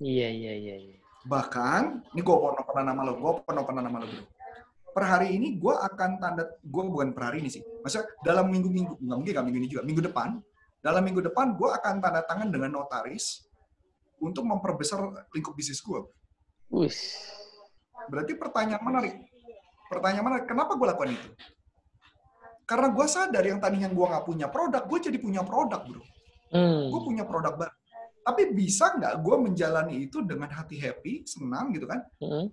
Iya 0.02 0.26
iya 0.34 0.52
iya. 0.58 0.76
iya. 0.90 0.98
Bahkan, 1.22 2.10
ini 2.18 2.20
gue 2.26 2.34
pernah 2.34 2.64
pernah 2.66 2.84
nama 2.90 3.00
lo, 3.06 3.12
gue 3.14 3.32
pernah 3.46 3.62
pernah 3.62 3.82
nama 3.86 4.02
lo 4.02 4.06
bro. 4.10 4.24
Per 4.90 5.04
hari 5.06 5.38
ini 5.38 5.54
gue 5.54 5.74
akan 5.74 6.10
tanda, 6.18 6.50
gue 6.58 6.82
bukan 6.82 7.14
per 7.14 7.30
hari 7.30 7.46
ini 7.46 7.50
sih. 7.54 7.62
Maksudnya 7.62 8.10
dalam 8.26 8.50
minggu-minggu, 8.50 8.98
nggak 8.98 9.16
mungkin 9.22 9.32
nggak 9.38 9.46
minggu 9.46 9.60
ini 9.62 9.68
juga, 9.70 9.82
minggu 9.86 10.02
depan, 10.10 10.42
dalam 10.82 11.02
minggu 11.06 11.22
depan 11.30 11.54
gue 11.54 11.70
akan 11.70 12.02
tanda 12.02 12.26
tangan 12.26 12.50
dengan 12.50 12.74
notaris 12.74 13.46
untuk 14.18 14.42
memperbesar 14.42 15.30
lingkup 15.30 15.54
bisnis 15.54 15.78
gue. 15.78 16.02
Wih. 16.72 16.96
Berarti 18.08 18.32
pertanyaan 18.36 18.84
menarik. 18.84 19.14
Pertanyaan 19.88 20.24
menarik, 20.24 20.46
kenapa 20.48 20.76
gue 20.76 20.86
lakukan 20.88 21.12
itu? 21.12 21.28
Karena 22.64 22.88
gue 22.88 23.06
sadar 23.08 23.44
yang 23.44 23.60
tadinya 23.60 23.88
gue 23.92 24.06
nggak 24.08 24.24
punya 24.24 24.48
produk, 24.48 24.82
gue 24.88 24.98
jadi 25.12 25.18
punya 25.20 25.44
produk 25.44 25.84
bro. 25.84 26.04
Hmm. 26.52 26.88
Gue 26.88 27.00
punya 27.04 27.24
produk 27.28 27.52
baru. 27.60 27.72
Tapi 28.24 28.42
bisa 28.56 28.96
nggak 28.96 29.20
gue 29.20 29.36
menjalani 29.36 30.08
itu 30.08 30.24
dengan 30.24 30.48
hati 30.48 30.80
happy, 30.80 31.28
senang 31.28 31.76
gitu 31.76 31.84
kan? 31.84 32.00
Hmm. 32.24 32.48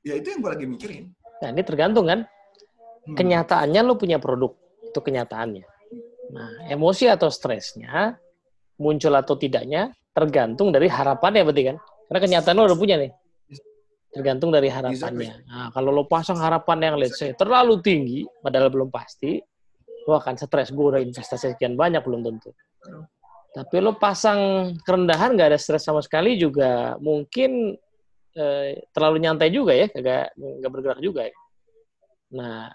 Ya 0.00 0.16
itu 0.16 0.32
yang 0.32 0.40
gue 0.40 0.52
lagi 0.56 0.64
mikirin. 0.64 1.12
Nah, 1.44 1.48
ini 1.52 1.62
tergantung 1.62 2.08
kan. 2.08 2.24
Hmm. 2.24 3.16
Kenyataannya 3.20 3.80
lo 3.84 4.00
punya 4.00 4.16
produk. 4.16 4.56
Itu 4.80 5.04
kenyataannya. 5.04 5.64
Nah, 6.32 6.50
emosi 6.72 7.08
atau 7.12 7.28
stresnya 7.28 8.16
muncul 8.80 9.12
atau 9.12 9.36
tidaknya 9.36 9.92
tergantung 10.16 10.72
dari 10.72 10.88
harapannya 10.88 11.44
berarti 11.44 11.62
kan. 11.68 11.76
Karena 12.08 12.20
kenyataan 12.24 12.56
lo 12.56 12.64
udah 12.72 12.78
punya 12.80 12.96
nih. 12.96 13.12
Tergantung 14.08 14.48
dari 14.48 14.72
harapannya. 14.72 15.44
Nah, 15.44 15.68
kalau 15.70 15.92
lo 15.92 16.08
pasang 16.08 16.40
harapan 16.40 16.90
yang 16.90 16.94
let's 16.96 17.20
say 17.20 17.36
terlalu 17.36 17.84
tinggi, 17.84 18.24
padahal 18.40 18.72
belum 18.72 18.88
pasti, 18.88 19.36
lo 20.08 20.16
akan 20.16 20.34
stres. 20.40 20.72
Gue 20.72 20.96
udah 20.96 21.00
investasi 21.04 21.52
sekian 21.52 21.76
banyak, 21.76 22.00
belum 22.00 22.24
tentu. 22.24 22.56
Tapi 23.52 23.76
lo 23.84 24.00
pasang 24.00 24.72
kerendahan 24.80 25.36
nggak 25.36 25.52
ada 25.52 25.58
stres 25.60 25.84
sama 25.84 26.00
sekali 26.00 26.40
juga 26.40 26.96
mungkin 27.04 27.76
eh, 28.32 28.88
terlalu 28.96 29.28
nyantai 29.28 29.52
juga 29.52 29.76
ya, 29.76 29.92
kagak 29.92 30.32
nggak 30.36 30.70
bergerak 30.72 31.00
juga 31.04 31.28
ya. 31.28 31.34
Nah, 32.32 32.72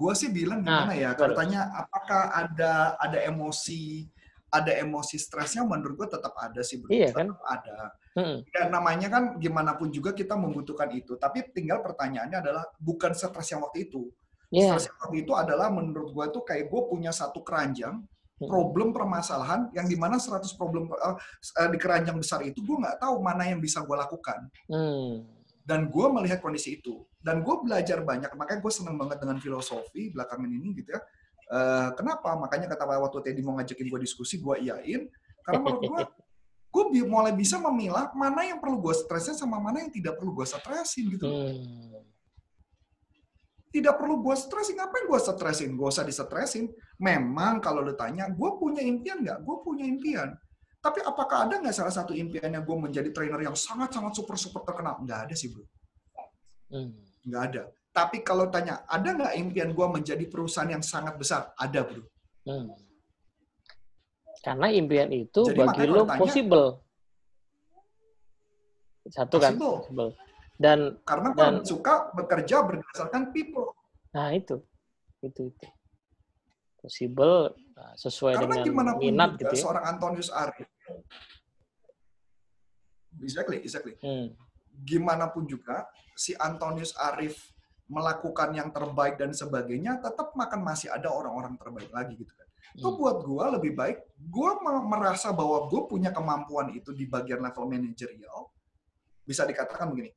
Gue 0.00 0.16
sih 0.16 0.32
bilang 0.32 0.64
Nah, 0.64 0.88
gimana 0.88 0.94
ya, 0.96 1.12
betul. 1.12 1.20
kalau 1.20 1.34
tanya 1.36 1.60
apakah 1.76 2.22
ada 2.32 2.96
ada 2.96 3.18
emosi 3.20 4.08
ada 4.48 4.72
emosi 4.80 5.20
stresnya 5.20 5.60
menurut 5.62 5.94
gue 6.00 6.08
tetap 6.16 6.32
ada 6.40 6.60
sih 6.64 6.80
bro. 6.80 6.88
Iya, 6.88 7.12
tetap 7.12 7.36
kan? 7.36 7.60
ada. 7.60 7.76
Mm, 8.16 8.36
Ya 8.50 8.62
namanya 8.70 9.08
kan 9.10 9.22
gimana 9.38 9.76
pun 9.76 9.90
juga 9.92 10.10
kita 10.16 10.34
membutuhkan 10.34 10.90
itu. 10.94 11.14
Tapi 11.20 11.50
tinggal 11.54 11.84
pertanyaannya 11.84 12.38
adalah 12.40 12.64
bukan 12.80 13.14
stres 13.14 13.50
yang 13.52 13.62
waktu 13.62 13.90
itu. 13.90 14.10
ya, 14.50 14.74
Stres 14.74 14.90
yang 14.90 14.98
waktu 15.02 15.16
itu 15.22 15.32
adalah 15.36 15.68
menurut 15.70 16.10
gue 16.10 16.26
tuh 16.34 16.42
kayak 16.42 16.66
gue 16.70 16.80
punya 16.90 17.10
satu 17.14 17.42
keranjang 17.46 18.02
Mm. 18.40 18.48
problem 18.48 18.88
permasalahan 18.96 19.68
yang 19.76 19.84
di 19.84 20.00
mana 20.00 20.16
100 20.16 20.56
problem 20.56 20.88
eh, 20.88 21.68
di 21.68 21.76
keranjang 21.76 22.16
besar 22.16 22.40
itu 22.40 22.64
gue 22.64 22.72
nggak 22.72 22.96
tahu 22.96 23.20
mana 23.20 23.44
yang 23.44 23.60
bisa 23.60 23.84
gue 23.84 23.92
lakukan. 23.92 24.48
Mm, 24.64 25.28
dan 25.68 25.92
gue 25.92 26.06
melihat 26.08 26.40
kondisi 26.40 26.80
itu. 26.80 27.04
Dan 27.20 27.44
gue 27.44 27.52
belajar 27.60 28.00
banyak. 28.00 28.32
Makanya 28.32 28.64
gue 28.64 28.72
seneng 28.72 28.96
banget 28.96 29.20
dengan 29.20 29.36
filosofi 29.36 30.08
belakangan 30.08 30.48
ini 30.48 30.72
gitu 30.72 30.88
ya. 30.96 31.00
Eh, 31.52 31.88
kenapa? 32.00 32.32
Makanya 32.40 32.64
kata 32.72 32.88
waktu 32.88 33.18
Teddy 33.28 33.44
mau 33.44 33.60
ngajakin 33.60 33.86
gue 33.92 34.00
diskusi 34.00 34.40
gue 34.40 34.56
iyain 34.64 35.04
karena 35.44 35.60
menurut 35.60 35.82
gue 35.84 36.00
gue 36.70 36.84
bi- 36.94 37.06
mulai 37.06 37.34
bisa 37.34 37.58
memilah 37.58 38.14
mana 38.14 38.46
yang 38.46 38.62
perlu 38.62 38.78
gue 38.78 38.94
stresin 38.94 39.34
sama 39.34 39.58
mana 39.58 39.82
yang 39.82 39.90
tidak 39.90 40.14
perlu 40.16 40.32
gue 40.38 40.46
stresin 40.46 41.04
gitu. 41.10 41.26
Mm. 41.26 42.06
tidak 43.70 44.02
perlu 44.02 44.18
gue 44.18 44.34
stresin. 44.34 44.82
Ngapain 44.82 45.06
gue 45.06 45.20
stresin? 45.22 45.70
Gue 45.78 45.86
usah 45.86 46.02
disetresin 46.02 46.66
memang 46.98 47.62
kalau 47.62 47.86
lu 47.86 47.94
tanya 47.94 48.26
gue 48.26 48.50
punya 48.58 48.82
impian 48.82 49.22
nggak? 49.22 49.46
Gue 49.46 49.56
punya 49.62 49.86
impian. 49.86 50.34
Tapi 50.82 50.98
apakah 51.06 51.46
ada 51.46 51.62
nggak 51.62 51.76
salah 51.76 51.94
satu 51.94 52.10
impiannya 52.10 52.66
gue 52.66 52.76
menjadi 52.78 53.14
trainer 53.14 53.38
yang 53.46 53.54
sangat 53.54 53.94
sangat 53.94 54.18
super 54.18 54.34
super 54.34 54.66
terkenal? 54.66 54.98
Nggak 55.06 55.30
ada 55.30 55.34
sih 55.38 55.54
bro. 55.54 55.62
Mm. 56.74 56.90
nggak 57.30 57.42
ada. 57.52 57.62
Tapi 57.90 58.22
kalau 58.26 58.46
tanya 58.50 58.86
ada 58.86 59.10
nggak 59.10 59.34
impian 59.38 59.70
gue 59.70 59.86
menjadi 59.86 60.24
perusahaan 60.26 60.70
yang 60.70 60.82
sangat 60.82 61.14
besar? 61.14 61.54
Ada 61.54 61.86
bro. 61.86 62.02
Hmm. 62.46 62.74
Karena 64.40 64.66
impian 64.68 65.10
itu 65.10 65.42
Jadi 65.44 65.58
bagi 65.58 65.84
lo 65.84 66.02
tanya- 66.02 66.16
possible. 66.16 66.66
Satu 69.06 69.36
kan 69.36 69.56
Possible. 69.56 70.16
Dan 70.56 71.00
karena 71.02 71.28
Dan- 71.32 71.64
suka 71.64 72.12
bekerja 72.12 72.60
berdasarkan 72.62 73.32
people 73.32 73.72
nah 74.10 74.28
itu 74.28 74.58
itu 75.20 75.48
itu 75.48 75.66
possible 76.76 77.54
nah, 77.72 77.94
sesuai 77.94 78.34
karena 78.34 78.58
dengan 78.58 78.98
minat 78.98 79.30
juga 79.32 79.40
gitu 79.40 79.54
ya. 79.54 79.62
seorang 79.62 79.84
Antonius 79.86 80.34
Arif 80.34 80.66
exactly 83.16 83.62
exactly 83.62 83.94
Hmm. 84.00 84.34
gimana 84.82 85.30
pun 85.30 85.46
juga 85.46 85.86
si 86.12 86.34
Antonius 86.34 86.90
Arif 86.98 87.54
melakukan 87.86 88.50
yang 88.50 88.70
terbaik 88.70 89.14
dan 89.14 89.30
sebagainya, 89.30 89.98
tetap 89.98 90.30
makan 90.32 90.60
masih 90.60 90.90
ada 90.90 91.10
orang-orang 91.10 91.54
terbaik 91.54 91.90
lagi 91.90 92.14
gitu 92.16 92.30
kan. 92.30 92.46
Itu 92.74 92.88
Hmm. 92.90 92.98
buat 92.98 93.16
gue 93.26 93.44
lebih 93.58 93.72
baik, 93.74 93.98
gue 94.18 94.50
merasa 94.86 95.34
bahwa 95.34 95.66
gue 95.66 95.80
punya 95.90 96.14
kemampuan 96.14 96.70
itu 96.70 96.94
di 96.94 97.06
bagian 97.06 97.42
level 97.42 97.66
manajerial, 97.66 98.50
bisa 99.26 99.42
dikatakan 99.42 99.90
begini. 99.90 100.14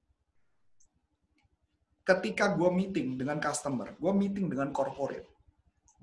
Ketika 2.04 2.52
gue 2.52 2.68
meeting 2.68 3.16
dengan 3.16 3.40
customer, 3.40 3.96
gue 3.96 4.12
meeting 4.12 4.52
dengan 4.52 4.70
corporate, 4.76 5.26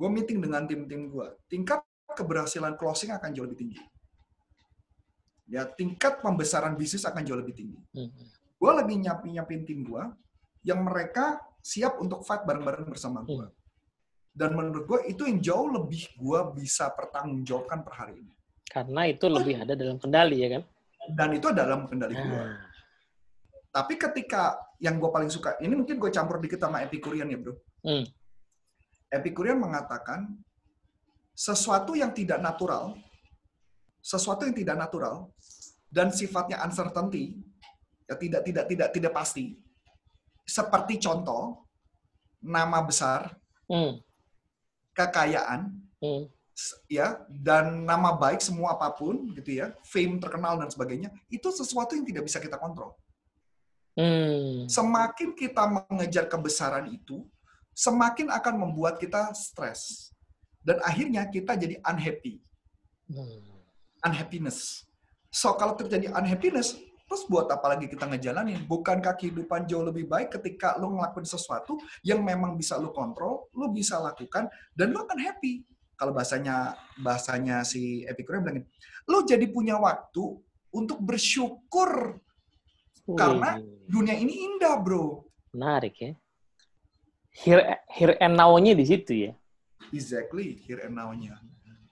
gue 0.00 0.08
meeting 0.08 0.40
dengan 0.40 0.64
tim-tim 0.64 1.12
gue, 1.12 1.28
tingkat 1.46 1.84
keberhasilan 2.16 2.74
closing 2.80 3.12
akan 3.12 3.30
jauh 3.36 3.44
lebih 3.44 3.60
tinggi. 3.68 3.80
Ya, 5.50 5.66
tingkat 5.66 6.22
pembesaran 6.22 6.78
bisnis 6.78 7.02
akan 7.02 7.26
jauh 7.26 7.34
lebih 7.42 7.54
tinggi 7.58 7.82
Hmm. 7.90 8.06
gue 8.60 8.70
lagi 8.70 8.94
nyiapin 8.94 9.34
nyiapin 9.34 9.62
tim 9.66 9.82
gue 9.82 9.98
yang 10.62 10.84
mereka 10.84 11.42
siap 11.58 11.98
untuk 11.98 12.22
fight 12.22 12.44
bareng-bareng 12.46 12.86
bersama 12.86 13.24
gue. 13.26 13.50
Dan 14.30 14.54
menurut 14.54 14.86
gue 14.86 15.00
itu 15.10 15.26
yang 15.26 15.38
jauh 15.42 15.68
lebih 15.68 16.06
gue 16.14 16.40
bisa 16.54 16.88
pertanggungjawabkan 16.94 17.82
per 17.82 17.94
hari 17.98 18.14
ini. 18.22 18.34
Karena 18.70 19.02
itu 19.10 19.26
lebih 19.26 19.66
ada 19.66 19.74
dalam 19.74 19.98
kendali 19.98 20.36
ya 20.38 20.48
kan. 20.58 20.62
Dan 21.10 21.28
itu 21.34 21.50
dalam 21.50 21.90
kendali 21.90 22.14
gue. 22.14 22.42
Nah, 22.46 22.70
Tapi 23.70 23.94
ketika 23.98 24.58
yang 24.82 24.98
gue 24.98 25.10
paling 25.10 25.30
suka, 25.30 25.58
ini 25.62 25.74
mungkin 25.74 25.98
gue 25.98 26.10
campur 26.10 26.38
dikit 26.42 26.62
sama 26.62 26.82
Epicurian 26.82 27.26
ya 27.26 27.38
bro. 27.38 27.54
Hmm. 27.82 28.06
Epicurian 29.10 29.58
mengatakan 29.58 30.38
sesuatu 31.34 31.98
yang 31.98 32.14
tidak 32.14 32.38
natural, 32.38 32.94
sesuatu 33.98 34.46
yang 34.46 34.54
tidak 34.54 34.76
natural 34.78 35.30
dan 35.90 36.14
sifatnya 36.14 36.62
uncertainty, 36.62 37.38
ya 38.06 38.14
tidak 38.14 38.42
tidak 38.46 38.64
tidak 38.70 38.88
tidak 38.94 39.12
pasti. 39.14 39.58
Seperti 40.46 40.98
contoh 41.02 41.66
nama 42.42 42.82
besar, 42.82 43.34
hmm. 43.70 44.02
Kekayaan, 45.08 45.72
Hmm. 46.00 46.28
ya 46.88 47.24
dan 47.28 47.84
nama 47.88 48.16
baik 48.16 48.40
semua 48.44 48.76
apa 48.76 48.92
pun 48.92 49.32
gitu 49.36 49.60
ya, 49.60 49.72
fame 49.84 50.20
terkenal 50.20 50.60
dan 50.60 50.68
sebagainya, 50.68 51.08
itu 51.32 51.48
sesuatu 51.48 51.96
yang 51.96 52.04
tidak 52.04 52.24
bisa 52.28 52.40
kita 52.40 52.60
kontrol. 52.60 52.96
Hmm. 53.96 54.68
Semakin 54.68 55.32
kita 55.36 55.64
mengejar 55.66 56.24
kebesaran 56.28 56.88
itu, 56.92 57.24
semakin 57.72 58.28
akan 58.32 58.54
membuat 58.60 59.00
kita 59.00 59.32
stres. 59.36 60.12
Dan 60.60 60.76
akhirnya 60.84 61.24
kita 61.28 61.56
jadi 61.56 61.80
unhappy, 61.80 62.44
Hmm. 63.08 63.60
unhappiness. 64.04 64.84
So 65.32 65.56
kalau 65.56 65.76
terjadi 65.76 66.12
unhappiness, 66.12 66.76
terus 67.10 67.26
buat 67.26 67.50
apa 67.50 67.74
lagi 67.74 67.90
kita 67.90 68.06
ngejalanin? 68.06 68.70
Bukankah 68.70 69.18
kehidupan 69.18 69.66
jauh 69.66 69.82
lebih 69.82 70.06
baik 70.06 70.30
ketika 70.38 70.78
lo 70.78 70.94
ngelakuin 70.94 71.26
sesuatu 71.26 71.74
yang 72.06 72.22
memang 72.22 72.54
bisa 72.54 72.78
lo 72.78 72.94
kontrol, 72.94 73.50
lo 73.50 73.66
bisa 73.74 73.98
lakukan, 73.98 74.46
dan 74.78 74.94
lo 74.94 75.02
akan 75.02 75.18
happy. 75.18 75.66
Kalau 75.98 76.14
bahasanya 76.14 76.78
bahasanya 77.02 77.66
si 77.66 78.06
Epicurus 78.06 78.46
bilang, 78.46 78.62
lo 79.10 79.26
jadi 79.26 79.42
punya 79.50 79.74
waktu 79.82 80.22
untuk 80.70 81.02
bersyukur 81.02 82.22
Karena- 83.10 83.58
Wih, 83.58 83.90
dunia 83.90 84.14
ini 84.14 84.46
indah, 84.46 84.78
bro. 84.78 85.26
menarik 85.50 85.98
ya. 85.98 86.14
Here, 87.34 87.82
here 87.90 88.14
and 88.22 88.38
now-nya 88.38 88.78
di 88.78 88.86
situ 88.86 89.12
ya. 89.26 89.32
Exactly, 89.90 90.62
here 90.62 90.86
and 90.86 90.94
now-nya. 90.94 91.42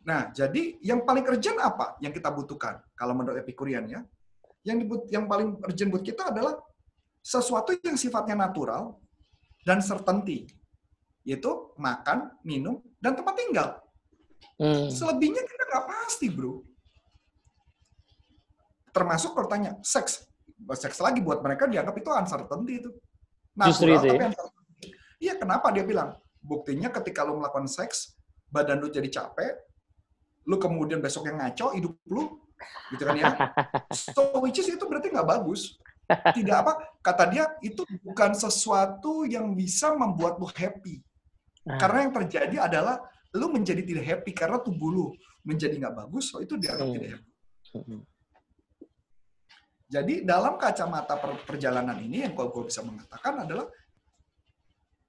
Nah, 0.06 0.30
jadi 0.30 0.78
yang 0.78 1.02
paling 1.02 1.26
urgent 1.26 1.58
apa 1.58 1.98
yang 1.98 2.14
kita 2.14 2.30
butuhkan? 2.30 2.78
Kalau 2.94 3.18
menurut 3.18 3.42
Epicurian 3.42 3.82
ya. 3.90 4.06
Yang 4.66 4.76
dibut, 4.84 5.02
yang 5.10 5.24
paling 5.30 5.58
urgent 5.62 5.90
buat 5.90 6.04
kita 6.04 6.34
adalah 6.34 6.58
sesuatu 7.22 7.76
yang 7.84 7.98
sifatnya 7.98 8.48
natural 8.48 8.98
dan 9.62 9.82
certainty. 9.84 10.48
Yaitu 11.22 11.50
makan, 11.76 12.32
minum, 12.42 12.80
dan 12.98 13.14
tempat 13.14 13.34
tinggal. 13.36 13.68
Hmm. 14.58 14.90
Selebihnya 14.90 15.44
kita 15.44 15.62
nggak 15.68 15.84
pasti, 15.86 16.26
bro. 16.32 16.64
Termasuk 18.90 19.36
kalau 19.36 19.48
tanya, 19.50 19.78
seks. 19.84 20.26
Seks 20.74 20.98
lagi 20.98 21.22
buat 21.22 21.38
mereka 21.38 21.70
dianggap 21.70 21.94
itu 21.94 22.10
uncertainty 22.10 22.74
itu. 22.82 22.90
Justru 23.54 23.94
itu 23.94 24.06
ya? 24.06 24.12
tapi 24.14 24.24
uncertainty. 24.34 24.88
Iya, 25.18 25.34
kenapa 25.38 25.70
dia 25.70 25.84
bilang? 25.86 26.18
Buktinya 26.42 26.90
ketika 26.90 27.26
lo 27.26 27.38
melakukan 27.38 27.66
seks, 27.66 28.18
badan 28.48 28.80
lu 28.80 28.88
jadi 28.88 29.06
capek, 29.10 29.52
lu 30.48 30.56
kemudian 30.56 31.02
besoknya 31.04 31.44
ngaco 31.44 31.76
hidup 31.76 31.92
lu, 32.08 32.40
gitu 32.94 33.02
kan 33.06 33.14
ya. 33.16 33.30
So, 33.92 34.42
which 34.42 34.58
is 34.58 34.68
itu 34.68 34.84
berarti 34.84 35.12
nggak 35.12 35.28
bagus. 35.28 35.76
Tidak 36.08 36.56
apa, 36.56 36.72
kata 37.04 37.24
dia, 37.28 37.44
itu 37.60 37.84
bukan 38.00 38.32
sesuatu 38.32 39.28
yang 39.28 39.52
bisa 39.52 39.92
membuat 39.92 40.40
lu 40.40 40.48
happy. 40.48 41.04
Nah, 41.68 41.76
Karena 41.76 42.08
yang 42.08 42.12
terjadi 42.16 42.56
adalah 42.64 42.96
lu 43.36 43.52
menjadi 43.52 43.84
tidak 43.84 44.04
happy 44.08 44.32
karena 44.32 44.56
tubuh 44.56 44.88
lu 44.88 45.06
menjadi 45.44 45.76
nggak 45.76 45.96
bagus, 46.06 46.32
so 46.32 46.40
itu 46.40 46.56
dianggap 46.56 46.86
Hmm. 46.88 46.94
tidak 46.96 47.10
happy. 47.12 47.30
hmm. 47.76 48.02
Jadi 49.88 50.14
dalam 50.20 50.60
kacamata 50.60 51.16
per- 51.16 51.44
perjalanan 51.48 51.96
ini 51.96 52.24
yang 52.24 52.36
gue 52.36 52.64
bisa 52.64 52.84
mengatakan 52.84 53.44
adalah 53.48 53.64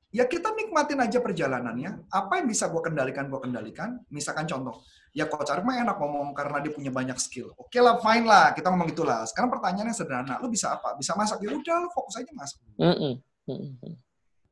ya 0.09 0.25
kita 0.25 0.53
nikmatin 0.57 0.99
aja 1.01 1.21
perjalanannya. 1.21 2.09
Apa 2.09 2.41
yang 2.41 2.49
bisa 2.49 2.69
gue 2.69 2.81
kendalikan, 2.81 3.29
gue 3.29 3.39
kendalikan. 3.41 4.01
Misalkan 4.09 4.49
contoh, 4.49 4.81
ya 5.13 5.29
Coach 5.29 5.53
Arif 5.53 5.65
mah 5.65 5.77
enak 5.81 5.97
ngomong 5.97 6.33
karena 6.33 6.57
dia 6.61 6.73
punya 6.73 6.89
banyak 6.89 7.17
skill. 7.21 7.53
Oke 7.57 7.77
lah, 7.77 8.01
fine 8.01 8.25
lah, 8.25 8.53
kita 8.57 8.73
ngomong 8.73 8.89
itulah. 8.89 9.25
Sekarang 9.29 9.53
pertanyaannya 9.53 9.93
sederhana, 9.93 10.41
lu 10.41 10.49
bisa 10.49 10.73
apa? 10.73 10.97
Bisa 10.97 11.13
masak? 11.13 11.41
Ya 11.45 11.53
udah, 11.53 11.75
lu 11.85 11.89
fokus 11.93 12.17
aja 12.17 12.31
masak. 12.33 12.59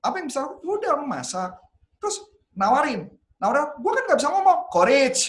Apa 0.01 0.15
yang 0.21 0.27
bisa? 0.29 0.41
Ya 0.45 0.71
udah, 0.77 0.91
lu 1.01 1.05
masak. 1.09 1.51
Terus 1.97 2.21
nawarin. 2.53 3.09
Nawarin, 3.37 3.65
gue 3.77 3.91
kan 3.91 4.03
nggak 4.09 4.19
bisa 4.21 4.29
ngomong. 4.33 4.59
Courage. 4.69 5.21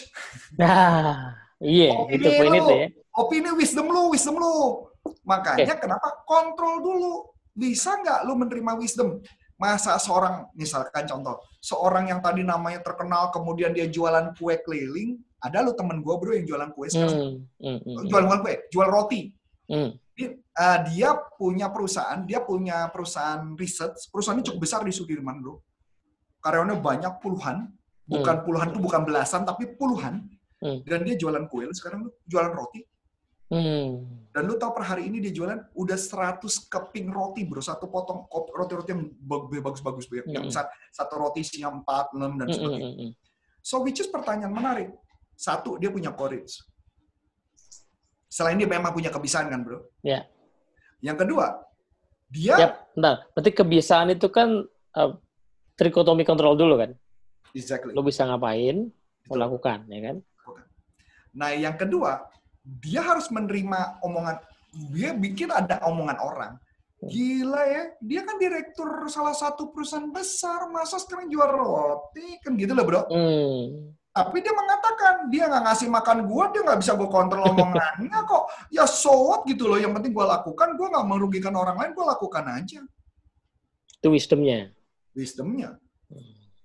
Nah, 0.60 1.36
iya, 1.60 1.92
Opini 1.96 2.16
itu 2.20 2.28
poin 2.36 2.52
itu 2.52 2.72
ya. 2.72 2.86
Opini 3.16 3.50
wisdom 3.56 3.86
lu, 3.88 4.12
wisdom 4.12 4.36
lu. 4.36 4.84
Makanya 5.24 5.76
kenapa 5.80 6.24
kontrol 6.28 6.84
dulu. 6.84 7.14
Bisa 7.58 7.98
nggak 7.98 8.22
lu 8.28 8.38
menerima 8.38 8.78
wisdom? 8.78 9.18
Masa 9.58 9.98
seorang, 9.98 10.46
misalkan 10.54 11.02
contoh, 11.10 11.42
seorang 11.58 12.06
yang 12.14 12.22
tadi 12.22 12.46
namanya 12.46 12.78
terkenal, 12.78 13.34
kemudian 13.34 13.74
dia 13.74 13.90
jualan 13.90 14.30
kue 14.38 14.54
keliling, 14.62 15.18
ada 15.42 15.66
lu 15.66 15.74
temen 15.74 15.98
gue 15.98 16.14
bro 16.14 16.30
yang 16.30 16.46
jualan 16.46 16.70
kue 16.78 16.86
sekarang. 16.86 17.42
Hmm, 17.58 17.78
hmm, 17.78 17.78
hmm, 17.82 18.06
Jual 18.06 18.22
bukan 18.26 18.40
kue, 18.46 18.54
jual 18.70 18.86
roti. 18.86 19.34
hmm. 19.66 19.90
Dia, 20.18 20.34
eh, 20.34 20.78
dia 20.90 21.10
punya 21.38 21.70
perusahaan, 21.70 22.22
dia 22.26 22.42
punya 22.42 22.90
perusahaan 22.90 23.54
riset, 23.54 23.94
perusahaannya 24.10 24.46
cukup 24.46 24.60
besar 24.66 24.82
di 24.86 24.90
Sudirman 24.94 25.42
bro. 25.42 25.62
Karyawannya 26.42 26.78
banyak 26.78 27.12
puluhan, 27.18 27.70
bukan 28.06 28.36
puluhan 28.46 28.70
tuh 28.74 28.82
bukan 28.82 29.02
belasan, 29.02 29.42
tapi 29.42 29.74
puluhan. 29.74 30.26
Hmm. 30.58 30.82
Dan 30.86 31.02
dia 31.06 31.14
jualan 31.18 31.46
kue, 31.50 31.66
sekarang 31.74 32.06
lu 32.06 32.10
jualan 32.30 32.50
roti. 32.50 32.82
Hmm. 33.48 34.04
Dan 34.28 34.44
lu 34.44 34.54
tahu 34.54 34.76
per 34.76 34.84
hari 34.84 35.08
ini 35.08 35.18
dia 35.18 35.32
jualan 35.32 35.72
udah 35.72 35.96
100 35.96 36.38
keping 36.62 37.08
roti 37.08 37.42
bro, 37.42 37.58
satu 37.58 37.88
potong 37.88 38.28
roti-roti 38.28 38.92
yang 38.92 39.08
bag- 39.18 39.64
bagus-bagus 39.64 40.04
bro. 40.04 40.20
Yang 40.22 40.46
Mm. 40.46 40.54
sat- 40.54 40.68
satu 40.90 41.16
roti 41.16 41.40
isinya 41.40 41.72
4, 41.72 42.12
6 42.12 42.36
dan 42.36 42.46
Hmm, 42.46 42.54
sebagainya. 42.54 42.86
hmm, 42.86 42.98
hmm. 43.00 43.12
So 43.58 43.80
which 43.80 43.98
is 43.98 44.06
pertanyaan 44.06 44.52
menarik. 44.52 44.92
Satu, 45.32 45.80
dia 45.80 45.88
punya 45.88 46.12
courage. 46.12 46.60
Selain 48.28 48.54
dia 48.54 48.68
memang 48.68 48.92
punya 48.92 49.08
kebiasaan 49.08 49.48
kan 49.48 49.60
bro. 49.62 49.80
Ya. 50.02 50.28
Yang 51.00 51.24
kedua, 51.24 51.64
dia 52.28 52.54
Yap, 52.58 52.72
bentar. 52.92 53.24
Berarti 53.32 53.50
kebiasaan 53.54 54.08
itu 54.12 54.28
kan 54.28 54.60
uh, 54.92 55.10
trikotomi 55.74 56.22
kontrol 56.22 56.52
dulu 56.52 56.76
kan. 56.76 56.92
exactly. 57.50 57.96
Lo 57.96 58.04
bisa 58.04 58.22
ngapain, 58.22 58.92
Betul. 58.92 59.30
melakukan, 59.30 59.88
ya 59.88 60.00
kan? 60.04 60.16
Nah, 61.32 61.48
yang 61.50 61.74
kedua, 61.74 62.28
dia 62.68 63.00
harus 63.00 63.32
menerima 63.32 64.04
omongan. 64.04 64.36
Dia 64.92 65.16
bikin 65.16 65.48
ada 65.48 65.80
omongan 65.88 66.18
orang. 66.20 66.52
Gila 66.98 67.62
ya, 67.62 67.82
dia 68.02 68.26
kan 68.26 68.42
direktur 68.42 69.06
salah 69.06 69.30
satu 69.30 69.70
perusahaan 69.70 70.10
besar, 70.10 70.66
masa 70.66 70.98
sekarang 70.98 71.30
jual 71.30 71.46
roti? 71.46 72.42
Kan 72.42 72.58
gitu 72.58 72.74
loh 72.74 72.84
bro. 72.84 73.02
Hmm. 73.06 73.94
Tapi 74.10 74.42
dia 74.42 74.50
mengatakan, 74.50 75.30
dia 75.30 75.46
nggak 75.46 75.62
ngasih 75.62 75.88
makan 75.94 76.26
gua, 76.26 76.50
dia 76.50 76.66
nggak 76.66 76.82
bisa 76.82 76.98
gua 76.98 77.06
kontrol 77.06 77.54
omongannya 77.54 78.18
kok. 78.26 78.50
Ya 78.74 78.82
so 78.82 79.14
what 79.30 79.46
gitu 79.46 79.70
loh, 79.70 79.78
yang 79.78 79.94
penting 79.94 80.10
gua 80.10 80.42
lakukan, 80.42 80.74
gua 80.74 80.90
nggak 80.90 81.06
merugikan 81.06 81.54
orang 81.54 81.78
lain, 81.78 81.94
gua 81.94 82.18
lakukan 82.18 82.50
aja. 82.50 82.82
Itu 84.02 84.10
wisdomnya. 84.10 84.74
Wisdomnya. 85.14 85.78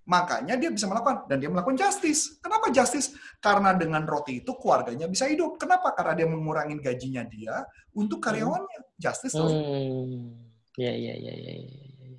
Makanya 0.04 0.60
dia 0.60 0.68
bisa 0.68 0.84
melakukan, 0.84 1.32
dan 1.32 1.40
dia 1.40 1.48
melakukan 1.48 1.80
justice. 1.80 2.36
Kenapa 2.44 2.68
justice? 2.76 3.16
Karena 3.40 3.72
dengan 3.72 4.04
roti 4.04 4.44
itu 4.44 4.52
keluarganya 4.60 5.08
bisa 5.08 5.32
hidup. 5.32 5.56
Kenapa? 5.56 5.96
Karena 5.96 6.14
dia 6.20 6.28
mengurangi 6.28 6.76
gajinya 6.84 7.24
dia 7.24 7.64
untuk 7.96 8.20
karyawannya. 8.20 9.00
Justice. 9.00 9.32
Hmm. 9.32 10.36
Ya, 10.76 10.92
ya, 10.92 11.16
ya, 11.16 11.34
ya, 11.34 11.54
ya. 11.56 11.72
ya. 11.72 12.10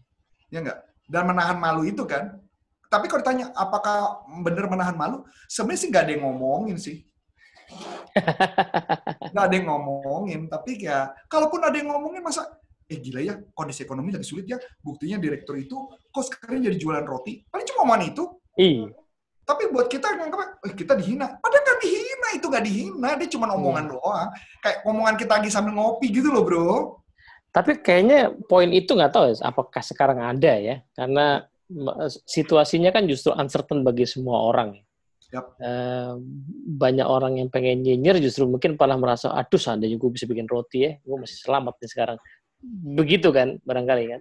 Ya 0.49 0.59
enggak? 0.65 0.79
Dan 1.05 1.23
menahan 1.29 1.59
malu 1.61 1.85
itu 1.85 2.07
kan. 2.09 2.41
Tapi 2.89 3.11
kalau 3.11 3.21
ditanya, 3.27 3.51
apakah 3.59 4.23
benar 4.47 4.71
menahan 4.71 4.97
malu? 4.97 5.27
Sebenarnya 5.51 5.81
sih 5.83 5.89
nggak 5.91 6.05
ada 6.07 6.13
yang 6.15 6.25
ngomongin 6.25 6.79
sih. 6.79 7.03
Nggak 9.35 9.45
ada 9.51 9.55
yang 9.57 9.67
ngomongin. 9.67 10.41
Tapi 10.47 10.87
ya, 10.87 11.11
kalaupun 11.27 11.59
ada 11.59 11.75
yang 11.75 11.91
ngomongin, 11.91 12.23
masa, 12.23 12.47
eh 12.95 12.99
gila 13.03 13.21
ya, 13.27 13.35
kondisi 13.51 13.83
ekonomi 13.83 14.15
lagi 14.15 14.23
sulit 14.23 14.47
ya. 14.47 14.63
Buktinya 14.79 15.19
direktur 15.19 15.59
itu, 15.59 15.75
kok 16.15 16.25
sekarang 16.31 16.63
jadi 16.63 16.79
jualan 16.79 17.03
roti? 17.03 17.43
Paling 17.51 17.67
cuma 17.67 17.81
omongan 17.91 18.03
itu. 18.15 18.25
Iya. 18.55 18.95
Tapi 19.45 19.63
buat 19.75 19.91
kita 19.91 20.09
nganggap, 20.15 20.63
eh, 20.65 20.73
kita 20.79 20.95
dihina. 20.97 21.37
Padahal 21.43 21.63
nggak 21.67 21.79
dihina, 21.83 22.29
itu 22.33 22.47
nggak 22.49 22.65
dihina. 22.65 23.09
Dia 23.19 23.29
cuma 23.29 23.51
omongan 23.53 23.85
doang. 23.93 24.29
Kayak 24.63 24.79
omongan 24.89 25.15
kita 25.19 25.33
lagi 25.37 25.51
sambil 25.51 25.75
ngopi 25.77 26.07
gitu 26.09 26.31
loh, 26.31 26.47
bro. 26.47 27.03
Tapi 27.55 27.79
kayaknya 27.79 28.35
poin 28.51 28.67
itu 28.75 28.99
nggak 28.99 29.15
tahu 29.15 29.31
ya, 29.31 29.47
apakah 29.47 29.79
sekarang 29.79 30.19
ada 30.19 30.59
ya, 30.59 30.83
karena 30.99 31.47
situasinya 32.27 32.91
kan 32.91 33.07
justru 33.07 33.31
uncertain 33.31 33.87
bagi 33.87 34.11
semua 34.11 34.43
orang. 34.51 34.75
ya. 34.75 34.83
Yap. 35.35 35.47
Eh, 35.59 36.13
banyak 36.79 37.07
orang 37.07 37.43
yang 37.43 37.51
pengen 37.51 37.83
nyinyir 37.83 38.23
justru 38.23 38.47
mungkin 38.47 38.79
malah 38.79 38.99
merasa, 38.99 39.35
aduh 39.35 39.59
seandainya 39.59 39.99
gue 39.99 40.11
bisa 40.11 40.27
bikin 40.31 40.47
roti 40.47 40.87
ya, 40.87 40.99
gue 41.03 41.17
masih 41.19 41.39
selamat 41.43 41.75
nih 41.79 41.91
sekarang. 41.91 42.19
Begitu 42.97 43.29
kan, 43.31 43.61
barangkali 43.63 44.05
kan. 44.17 44.21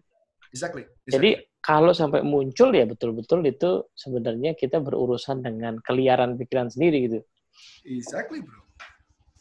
Exactly. 0.54 0.86
Jadi 1.10 1.30
exactly. 1.40 1.62
kalau 1.64 1.92
sampai 1.96 2.22
muncul 2.22 2.70
ya 2.70 2.86
betul-betul 2.86 3.42
itu 3.48 3.90
sebenarnya 3.98 4.54
kita 4.54 4.78
berurusan 4.78 5.42
dengan 5.42 5.82
keliaran 5.82 6.38
pikiran 6.38 6.70
sendiri 6.70 7.10
gitu. 7.10 7.20
Exactly, 7.88 8.46
bro. 8.46 8.62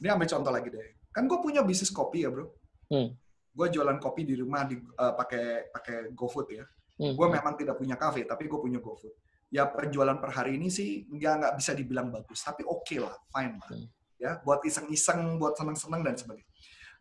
Ini 0.01 0.17
ambil 0.17 0.29
contoh 0.29 0.53
lagi 0.53 0.69
deh. 0.73 0.97
Kan 1.13 1.29
gue 1.29 1.39
punya 1.45 1.61
bisnis 1.61 1.93
kopi 1.93 2.25
ya, 2.25 2.33
bro. 2.33 2.49
Hmm. 2.89 3.13
Gue 3.53 3.69
jualan 3.69 4.01
kopi 4.01 4.25
di 4.25 4.35
rumah 4.41 4.65
di 4.65 4.81
eh, 4.81 5.13
pakai 5.13 5.69
pakai 5.69 5.97
GoFood 6.17 6.49
ya. 6.49 6.65
Hmm. 6.97 7.13
Gue 7.13 7.29
memang 7.29 7.55
tidak 7.61 7.77
punya 7.77 8.01
kafe, 8.01 8.25
tapi 8.25 8.49
gue 8.49 8.57
punya 8.57 8.81
GoFood. 8.81 9.13
Ya 9.53 9.69
penjualan 9.69 10.17
per 10.17 10.33
hari 10.33 10.57
ini 10.57 10.73
sih 10.73 11.05
nggak 11.13 11.35
nggak 11.45 11.55
bisa 11.61 11.77
dibilang 11.77 12.09
bagus, 12.09 12.41
tapi 12.41 12.65
oke 12.65 12.97
lah, 12.97 13.13
fine 13.29 13.61
lah. 13.61 13.69
Hmm. 13.69 13.87
Ya, 14.23 14.39
buat 14.47 14.63
iseng-iseng, 14.63 15.35
buat 15.37 15.59
seneng-seneng 15.59 16.07
dan 16.07 16.15
sebagainya. 16.15 16.52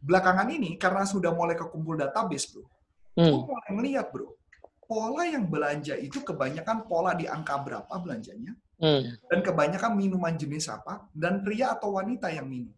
Belakangan 0.01 0.49
ini 0.49 0.75
karena 0.81 1.05
sudah 1.05 1.29
mulai 1.29 1.53
kekumpul 1.53 1.93
database, 1.93 2.49
bro. 2.49 2.65
Gue 3.13 3.21
Hmm. 3.21 3.45
mulai 3.45 3.69
ngeliat, 3.69 4.07
bro. 4.09 4.33
Pola 4.89 5.23
yang 5.23 5.47
belanja 5.47 5.95
itu 5.95 6.19
kebanyakan 6.19 6.83
pola 6.89 7.15
di 7.15 7.29
angka 7.29 7.55
berapa 7.63 7.93
belanjanya, 8.01 8.51
Hmm. 8.81 9.15
dan 9.29 9.39
kebanyakan 9.45 9.93
minuman 9.95 10.35
jenis 10.35 10.67
apa, 10.67 11.07
dan 11.15 11.45
pria 11.45 11.71
atau 11.77 11.95
wanita 11.95 12.27
yang 12.33 12.49
minum. 12.49 12.73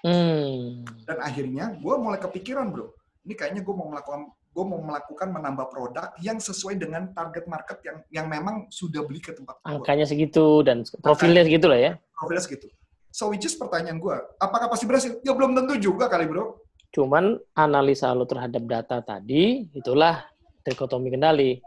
Hmm. 0.00 0.86
Dan 1.04 1.18
akhirnya 1.20 1.76
gue 1.76 1.94
mulai 2.00 2.16
kepikiran 2.16 2.72
bro, 2.72 2.94
ini 3.26 3.34
kayaknya 3.36 3.60
gue 3.60 3.74
mau 3.74 3.90
melakukan 3.90 4.32
gue 4.50 4.64
mau 4.66 4.82
melakukan 4.82 5.30
menambah 5.30 5.70
produk 5.70 6.10
yang 6.18 6.42
sesuai 6.42 6.74
dengan 6.74 7.14
target 7.14 7.46
market 7.46 7.78
yang 7.86 7.98
yang 8.10 8.26
memang 8.26 8.66
sudah 8.66 9.06
beli 9.06 9.22
ke 9.22 9.30
tempat 9.30 9.62
gue. 9.62 9.78
Angkanya 9.78 10.06
segitu 10.10 10.66
dan 10.66 10.82
profilnya 10.98 11.46
segitu 11.46 11.70
lah 11.70 11.78
ya. 11.78 11.92
Profilnya 12.18 12.42
segitu. 12.42 12.66
So 13.10 13.30
which 13.34 13.46
is 13.46 13.58
pertanyaan 13.58 13.98
gue, 13.98 14.16
apakah 14.38 14.70
pasti 14.70 14.86
berhasil? 14.86 15.18
Ya 15.26 15.34
belum 15.34 15.54
tentu 15.58 15.74
juga 15.78 16.06
kali 16.06 16.30
bro. 16.30 16.62
Cuman 16.90 17.38
analisa 17.54 18.10
lo 18.14 18.26
terhadap 18.26 18.62
data 18.66 19.02
tadi, 19.02 19.66
itulah 19.74 20.26
trikotomi 20.66 21.10
kendali. 21.10 21.58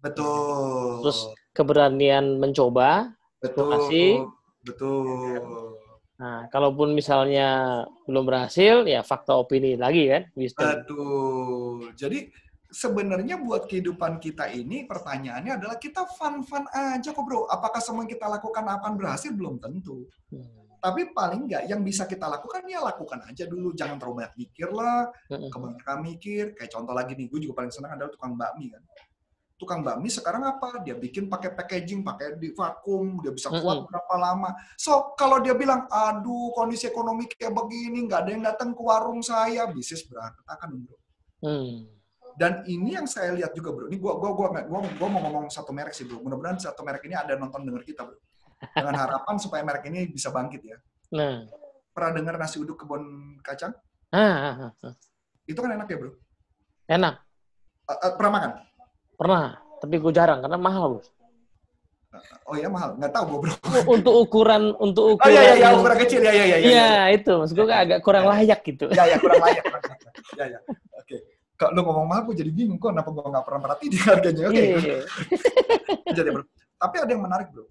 Betul. 0.00 1.00
Terus 1.04 1.32
keberanian 1.56 2.40
mencoba. 2.40 3.12
betul. 3.40 3.60
lokasi. 3.68 4.04
Betul. 4.64 5.76
Nah, 6.14 6.48
kalaupun 6.48 6.96
misalnya 6.96 7.82
belum 8.08 8.24
berhasil, 8.24 8.88
ya 8.88 9.04
fakta 9.04 9.36
opini 9.36 9.76
lagi 9.76 10.08
kan, 10.08 10.22
wisdom. 10.32 10.64
Betul. 10.64 11.92
Jadi 11.92 12.32
sebenarnya 12.74 13.38
buat 13.38 13.70
kehidupan 13.70 14.18
kita 14.18 14.50
ini 14.50 14.82
pertanyaannya 14.90 15.62
adalah 15.62 15.78
kita 15.78 16.02
fun-fun 16.10 16.66
aja 16.74 17.14
kok 17.14 17.22
bro. 17.22 17.46
Apakah 17.46 17.78
semua 17.78 18.02
yang 18.02 18.10
kita 18.10 18.26
lakukan 18.26 18.66
akan 18.66 18.98
berhasil? 18.98 19.30
Belum 19.30 19.62
tentu. 19.62 20.10
Hmm. 20.34 20.66
Tapi 20.82 21.14
paling 21.14 21.48
nggak 21.48 21.70
yang 21.70 21.80
bisa 21.80 22.04
kita 22.04 22.26
lakukan 22.28 22.66
ya 22.66 22.82
lakukan 22.82 23.22
aja 23.30 23.46
dulu. 23.46 23.72
Jangan 23.72 23.96
terlalu 23.96 24.26
banyak 24.26 24.34
mikir 24.36 24.68
lah. 24.74 25.06
Hmm. 25.30 25.48
Kebanyakan 25.48 25.98
mikir. 26.02 26.44
Kayak 26.58 26.70
contoh 26.74 26.92
lagi 26.92 27.14
nih, 27.14 27.30
gue 27.30 27.40
juga 27.46 27.62
paling 27.62 27.72
senang 27.72 27.94
adalah 27.94 28.10
tukang 28.10 28.34
bakmi 28.34 28.74
kan. 28.74 28.82
Tukang 29.54 29.80
bakmi 29.86 30.10
sekarang 30.10 30.42
apa? 30.44 30.82
Dia 30.82 30.98
bikin 30.98 31.30
pakai 31.30 31.54
packaging, 31.54 32.02
pakai 32.02 32.36
di 32.42 32.50
vakum, 32.52 33.22
dia 33.22 33.30
bisa 33.30 33.54
kuat 33.54 33.80
Mm-mm. 33.80 33.88
berapa 33.88 34.14
lama. 34.18 34.50
So, 34.74 35.14
kalau 35.14 35.38
dia 35.38 35.54
bilang, 35.54 35.86
aduh 35.86 36.50
kondisi 36.52 36.90
ekonomi 36.90 37.30
kayak 37.30 37.54
begini, 37.54 38.04
nggak 38.04 38.20
ada 38.26 38.30
yang 38.34 38.44
datang 38.44 38.74
ke 38.74 38.82
warung 38.82 39.22
saya, 39.22 39.70
bisnis 39.70 40.04
berantakan 40.10 40.84
bro. 40.84 40.98
Hmm. 41.38 41.86
Dan 42.34 42.66
ini 42.66 42.98
yang 42.98 43.06
saya 43.06 43.30
lihat 43.30 43.54
juga 43.54 43.70
bro. 43.70 43.86
Ini 43.86 43.98
gua 43.98 44.18
gua 44.18 44.30
gua 44.34 44.48
gua, 44.66 44.80
gua 44.82 45.08
mau 45.08 45.20
ngomong 45.22 45.46
satu 45.48 45.70
merek 45.70 45.94
sih 45.94 46.02
bro. 46.02 46.18
Mudah-mudahan 46.18 46.58
satu 46.58 46.82
merek 46.82 47.06
ini 47.06 47.14
ada 47.14 47.38
nonton 47.38 47.62
denger 47.62 47.82
kita 47.86 48.02
bro. 48.02 48.18
Dengan 48.74 48.94
harapan 48.96 49.36
supaya 49.38 49.62
merek 49.62 49.86
ini 49.86 50.10
bisa 50.10 50.34
bangkit 50.34 50.62
ya. 50.66 50.76
Nah, 51.14 51.46
Pernah 51.94 52.10
dengar 52.10 52.34
nasi 52.34 52.58
uduk 52.58 52.82
kebun 52.82 53.02
kacang? 53.38 53.70
ah, 54.10 54.18
ah, 54.18 54.54
ah, 54.66 54.72
ah. 54.90 54.94
Itu 55.46 55.62
kan 55.62 55.70
enak 55.72 55.86
ya 55.86 55.96
bro. 55.96 56.10
enak. 56.86 57.14
Eh, 57.84 57.98
eh, 58.02 58.12
pernah 58.18 58.32
makan? 58.34 58.50
Pernah, 59.14 59.44
tapi 59.78 59.94
gue 60.02 60.10
jarang 60.10 60.42
karena 60.42 60.58
mahal, 60.58 60.98
bos. 60.98 61.06
Oh 62.46 62.54
iya 62.54 62.66
mahal. 62.66 62.94
Nggak 62.98 63.10
tahu 63.14 63.24
gua 63.26 63.38
bro. 63.46 63.54
Untuk 63.94 64.14
ukuran, 64.14 64.74
untuk 64.78 65.02
Oh 65.06 65.14
ukuran. 65.14 65.34
iya 65.34 65.42
iya 65.42 65.54
iya 65.54 65.68
ukuran 65.74 65.98
kecil 66.02 66.20
ya 66.22 66.32
ya 66.34 66.44
ya. 66.46 66.56
Iya, 66.58 66.88
itu. 67.14 67.32
Maksud 67.38 67.54
gue 67.54 67.66
agak 67.70 67.98
kurang 68.02 68.26
layak 68.26 68.60
gitu. 68.66 68.86
Ya 68.90 69.06
ya 69.06 69.16
kurang 69.22 69.38
layak. 69.38 69.62
kurang 69.66 69.82
layak. 69.86 70.12
Ya 70.34 70.44
ya. 70.50 70.58
Oke. 70.98 71.16
Kalau 71.54 71.70
lu 71.70 71.80
ngomong 71.86 72.06
mahal, 72.10 72.22
gue 72.26 72.34
jadi 72.42 72.50
bingung 72.50 72.82
kok 72.82 72.90
kenapa 72.90 73.14
gue 73.14 73.22
nggak 73.30 73.44
pernah 73.46 73.60
perhatiin 73.62 73.92
harganya. 74.10 74.44
Oke. 74.50 74.58
Iya, 74.58 74.76
iya. 74.82 74.98
jadi 76.18 76.28
bro. 76.34 76.44
Tapi 76.74 76.96
ada 76.98 77.10
yang 77.14 77.22
menarik 77.22 77.48
bro. 77.54 77.66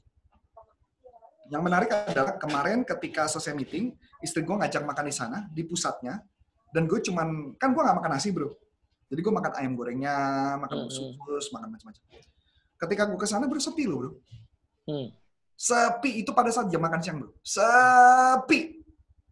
Yang 1.52 1.62
menarik 1.68 1.90
adalah 1.92 2.34
kemarin 2.40 2.88
ketika 2.88 3.28
selesai 3.28 3.52
meeting, 3.52 3.92
istri 4.24 4.42
gue 4.48 4.56
ngajak 4.56 4.88
makan 4.88 5.06
di 5.06 5.14
sana, 5.14 5.38
di 5.52 5.68
pusatnya. 5.68 6.24
Dan 6.72 6.88
gue 6.88 7.04
cuman, 7.04 7.54
kan 7.60 7.76
gue 7.76 7.82
nggak 7.84 7.98
makan 8.00 8.12
nasi 8.16 8.32
bro. 8.32 8.56
Jadi 9.12 9.20
gue 9.20 9.34
makan 9.36 9.52
ayam 9.60 9.76
gorengnya, 9.76 10.16
makan 10.58 10.88
Hmm. 10.88 10.90
usus, 10.90 11.52
makan 11.52 11.76
macam-macam. 11.76 12.04
Ketika 12.80 13.04
gue 13.06 13.20
ke 13.20 13.28
sana 13.28 13.46
bro, 13.52 13.60
sepi 13.60 13.84
loh 13.84 13.98
bro. 14.00 14.12
Hmm. 14.88 15.12
Sepi 15.54 16.24
itu 16.24 16.32
pada 16.32 16.50
saat 16.50 16.72
jam 16.72 16.80
makan 16.82 17.04
siang 17.04 17.20
bro. 17.20 17.36
Sepi. 17.44 18.80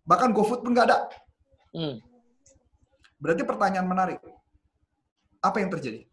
Bahkan 0.04 0.30
GoFood 0.36 0.62
pun 0.62 0.76
nggak 0.76 0.88
ada. 0.92 1.08
Hmm. 1.72 2.04
Berarti 3.18 3.42
pertanyaan 3.48 3.88
menarik. 3.88 4.20
Apa 5.42 5.58
yang 5.58 5.74
terjadi? 5.74 6.06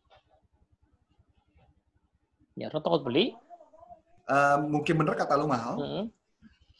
Ya, 2.59 2.73
orang 2.73 2.83
takut 2.83 3.03
beli. 3.07 3.37
Eh, 4.29 4.57
mungkin 4.65 4.95
bener 4.99 5.15
kata 5.15 5.39
lu 5.39 5.47
mahal. 5.47 5.77
Hmm. 5.79 6.05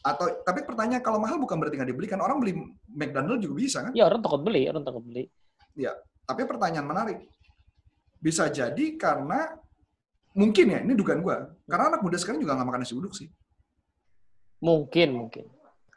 Atau 0.05 0.31
tapi 0.43 0.63
pertanyaan 0.63 1.03
kalau 1.03 1.19
mahal 1.19 1.37
bukan 1.41 1.59
berarti 1.59 1.75
nggak 1.75 1.89
dibeli 1.91 2.07
kan 2.07 2.23
orang 2.23 2.39
beli 2.39 2.55
McDonald 2.87 3.39
juga 3.43 3.55
bisa 3.57 3.77
kan? 3.83 3.91
Ya, 3.93 4.07
orang 4.07 4.21
takut 4.23 4.41
beli, 4.43 4.67
orang 4.67 4.83
takut 4.83 5.03
beli. 5.03 5.27
Tapi 6.29 6.45
pertanyaan 6.45 6.85
menarik. 6.85 7.19
Bisa 8.21 8.45
jadi 8.53 8.85
karena 9.01 9.49
mungkin 10.37 10.65
ya 10.69 10.79
ini 10.85 10.93
dugaan 10.93 11.25
gua. 11.25 11.49
Karena 11.65 11.89
anak 11.89 12.05
muda 12.05 12.21
sekarang 12.21 12.37
juga 12.37 12.53
nggak 12.53 12.67
makan 12.69 12.81
nasi 12.85 12.93
uduk 12.93 13.17
sih. 13.17 13.27
Mungkin, 14.61 15.09
mungkin. 15.15 15.45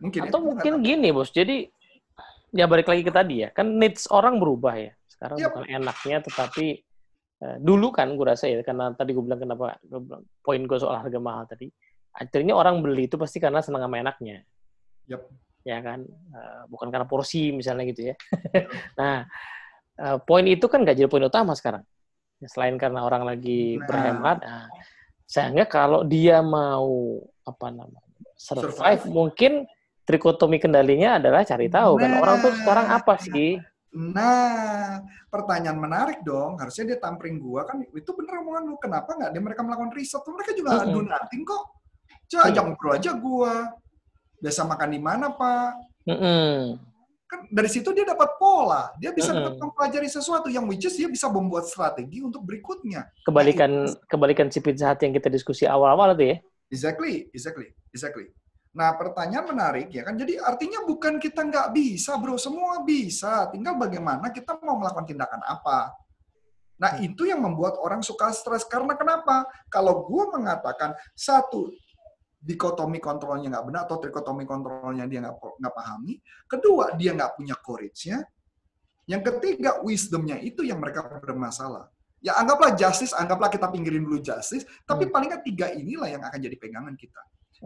Mungkin 0.00 0.20
ya. 0.24 0.30
Atau 0.32 0.40
nggak 0.40 0.56
mungkin 0.56 0.74
gini, 0.80 1.08
Bos. 1.12 1.28
Jadi 1.28 1.68
ya 2.56 2.64
balik 2.64 2.88
lagi 2.88 3.04
ke 3.04 3.12
tadi 3.12 3.44
ya. 3.44 3.52
Kan 3.52 3.76
needs 3.76 4.08
orang 4.08 4.40
berubah 4.40 4.72
ya. 4.78 4.96
Sekarang 5.22 5.38
Yap. 5.38 5.54
bukan 5.54 5.64
enaknya 5.70 6.18
tetapi 6.18 6.66
eh, 7.38 7.56
dulu 7.62 7.94
kan 7.94 8.10
gue 8.10 8.26
rasa 8.26 8.50
ya 8.50 8.58
karena 8.66 8.90
tadi 8.90 9.14
gue 9.14 9.22
bilang 9.22 9.38
kenapa 9.38 9.78
bilang, 9.86 10.26
poin 10.42 10.58
gue 10.58 10.78
soal 10.82 10.98
harga 10.98 11.18
mahal 11.22 11.46
tadi. 11.46 11.70
Akhirnya 12.10 12.58
orang 12.58 12.82
beli 12.82 13.06
itu 13.06 13.14
pasti 13.14 13.38
karena 13.38 13.62
senang 13.62 13.86
sama 13.86 14.02
enaknya. 14.02 14.42
Yap. 15.06 15.22
Ya 15.62 15.78
kan, 15.78 16.02
Eh, 16.10 16.62
bukan 16.66 16.90
karena 16.90 17.06
porsi 17.06 17.54
misalnya 17.54 17.86
gitu 17.86 18.10
ya. 18.10 18.14
nah, 18.98 19.22
eh, 19.94 20.18
poin 20.26 20.42
itu 20.42 20.66
kan 20.66 20.82
gak 20.82 20.98
jadi 20.98 21.06
poin 21.06 21.22
utama 21.22 21.54
sekarang. 21.54 21.86
Ya, 22.42 22.50
Selain 22.50 22.74
karena 22.74 23.06
orang 23.06 23.22
lagi 23.22 23.78
Nah. 23.78 23.86
berhemat, 23.86 24.38
nah, 24.42 24.66
sehingga 25.22 25.70
kalau 25.70 26.02
dia 26.02 26.42
mau 26.42 27.22
apa 27.46 27.70
namanya 27.70 28.10
survive, 28.34 28.74
Survive. 28.74 29.02
mungkin 29.06 29.52
trikotomi 30.02 30.58
kendalinya 30.58 31.22
adalah 31.22 31.46
cari 31.46 31.70
tahu 31.70 31.94
kan 31.94 32.10
orang 32.18 32.36
tuh 32.42 32.50
Nah. 32.50 32.58
sekarang 32.58 32.86
apa 32.90 33.14
sih? 33.22 33.62
Nah, 33.92 35.04
pertanyaan 35.28 35.76
menarik 35.76 36.24
dong. 36.24 36.56
Harusnya 36.56 36.96
dia 36.96 36.98
tampering 36.98 37.36
gua 37.36 37.68
kan 37.68 37.84
itu 37.84 38.10
bener 38.16 38.40
omongan 38.40 38.62
lu. 38.72 38.76
Kenapa 38.80 39.12
nggak 39.12 39.30
dia 39.36 39.42
mereka 39.44 39.60
melakukan 39.60 39.92
riset? 39.92 40.24
Mereka 40.24 40.56
juga 40.56 40.80
Mm-mm. 40.80 40.92
do 40.96 41.00
nothing 41.04 41.42
kok. 41.44 41.64
Coba 42.32 42.40
Iya. 42.40 42.50
ajak 42.56 42.62
ngobrol 42.64 42.92
aja 42.96 43.10
gua. 43.20 43.54
Biasa 44.42 44.60
makan 44.64 44.88
di 44.90 45.00
mana, 45.00 45.26
Pak? 45.36 45.70
Mm-mm. 46.08 46.80
Kan 47.28 47.40
dari 47.52 47.68
situ 47.68 47.92
dia 47.92 48.08
dapat 48.08 48.32
pola. 48.40 48.96
Dia 48.96 49.12
bisa 49.12 49.36
dapat 49.36 49.60
mempelajari 49.60 50.08
sesuatu 50.08 50.48
yang 50.48 50.64
which 50.64 50.88
is 50.88 50.96
dia 50.96 51.08
bisa 51.12 51.28
membuat 51.28 51.68
strategi 51.68 52.24
untuk 52.24 52.40
berikutnya. 52.48 53.12
Kebalikan 53.28 53.92
kebalikan 54.08 54.48
si 54.48 54.64
pizza 54.64 54.88
hut 54.88 55.00
yang 55.04 55.12
kita 55.12 55.28
diskusi 55.28 55.68
awal-awal 55.68 56.16
itu 56.16 56.32
ya. 56.32 56.36
Exactly, 56.72 57.28
exactly, 57.36 57.68
exactly. 57.92 58.32
Nah, 58.72 58.96
pertanyaan 58.96 59.52
menarik 59.52 59.92
ya 59.92 60.00
kan. 60.00 60.16
Jadi 60.16 60.40
artinya 60.40 60.80
bukan 60.88 61.20
kita 61.20 61.44
nggak 61.44 61.76
bisa, 61.76 62.16
bro. 62.16 62.40
Semua 62.40 62.80
bisa. 62.80 63.44
Tinggal 63.52 63.76
bagaimana 63.76 64.32
kita 64.32 64.56
mau 64.64 64.80
melakukan 64.80 65.04
tindakan 65.04 65.44
apa. 65.44 65.92
Nah, 66.80 66.96
itu 67.04 67.28
yang 67.28 67.44
membuat 67.44 67.76
orang 67.76 68.00
suka 68.00 68.32
stres. 68.32 68.64
Karena 68.64 68.96
kenapa? 68.96 69.44
Kalau 69.68 70.08
gue 70.08 70.24
mengatakan 70.32 70.96
satu 71.12 71.68
dikotomi 72.42 72.98
kontrolnya 72.98 73.54
nggak 73.54 73.66
benar 73.70 73.80
atau 73.86 74.02
trikotomi 74.02 74.42
kontrolnya 74.42 75.06
dia 75.06 75.22
nggak 75.22 75.36
nggak 75.36 75.74
pahami. 75.76 76.18
Kedua, 76.48 76.96
dia 76.96 77.14
nggak 77.14 77.38
punya 77.38 77.54
courage-nya. 77.60 78.18
Yang 79.06 79.22
ketiga, 79.30 79.78
wisdom-nya 79.84 80.40
itu 80.40 80.64
yang 80.66 80.80
mereka 80.80 81.06
bermasalah. 81.22 81.86
Ya 82.22 82.38
anggaplah 82.38 82.74
justice, 82.78 83.12
anggaplah 83.14 83.50
kita 83.50 83.66
pinggirin 83.70 84.06
dulu 84.06 84.22
justice, 84.22 84.62
tapi 84.86 85.10
paling 85.10 85.30
nggak 85.30 85.44
tiga 85.46 85.66
inilah 85.74 86.06
yang 86.06 86.22
akan 86.22 86.38
jadi 86.38 86.54
pegangan 86.54 86.94
kita. 86.94 87.18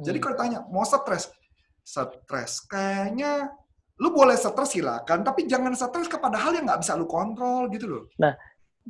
Jadi 0.02 0.18
kalau 0.20 0.36
tanya, 0.36 0.58
mau 0.68 0.84
stres? 0.84 1.32
Stres. 1.80 2.64
Kayaknya 2.68 3.52
lu 3.96 4.12
boleh 4.12 4.36
stres 4.36 4.76
silakan, 4.76 5.24
tapi 5.24 5.48
jangan 5.48 5.72
stres 5.72 6.08
kepada 6.10 6.36
hal 6.36 6.52
yang 6.52 6.68
nggak 6.68 6.80
bisa 6.84 6.98
lu 6.98 7.08
kontrol 7.08 7.68
gitu 7.72 7.86
loh. 7.88 8.04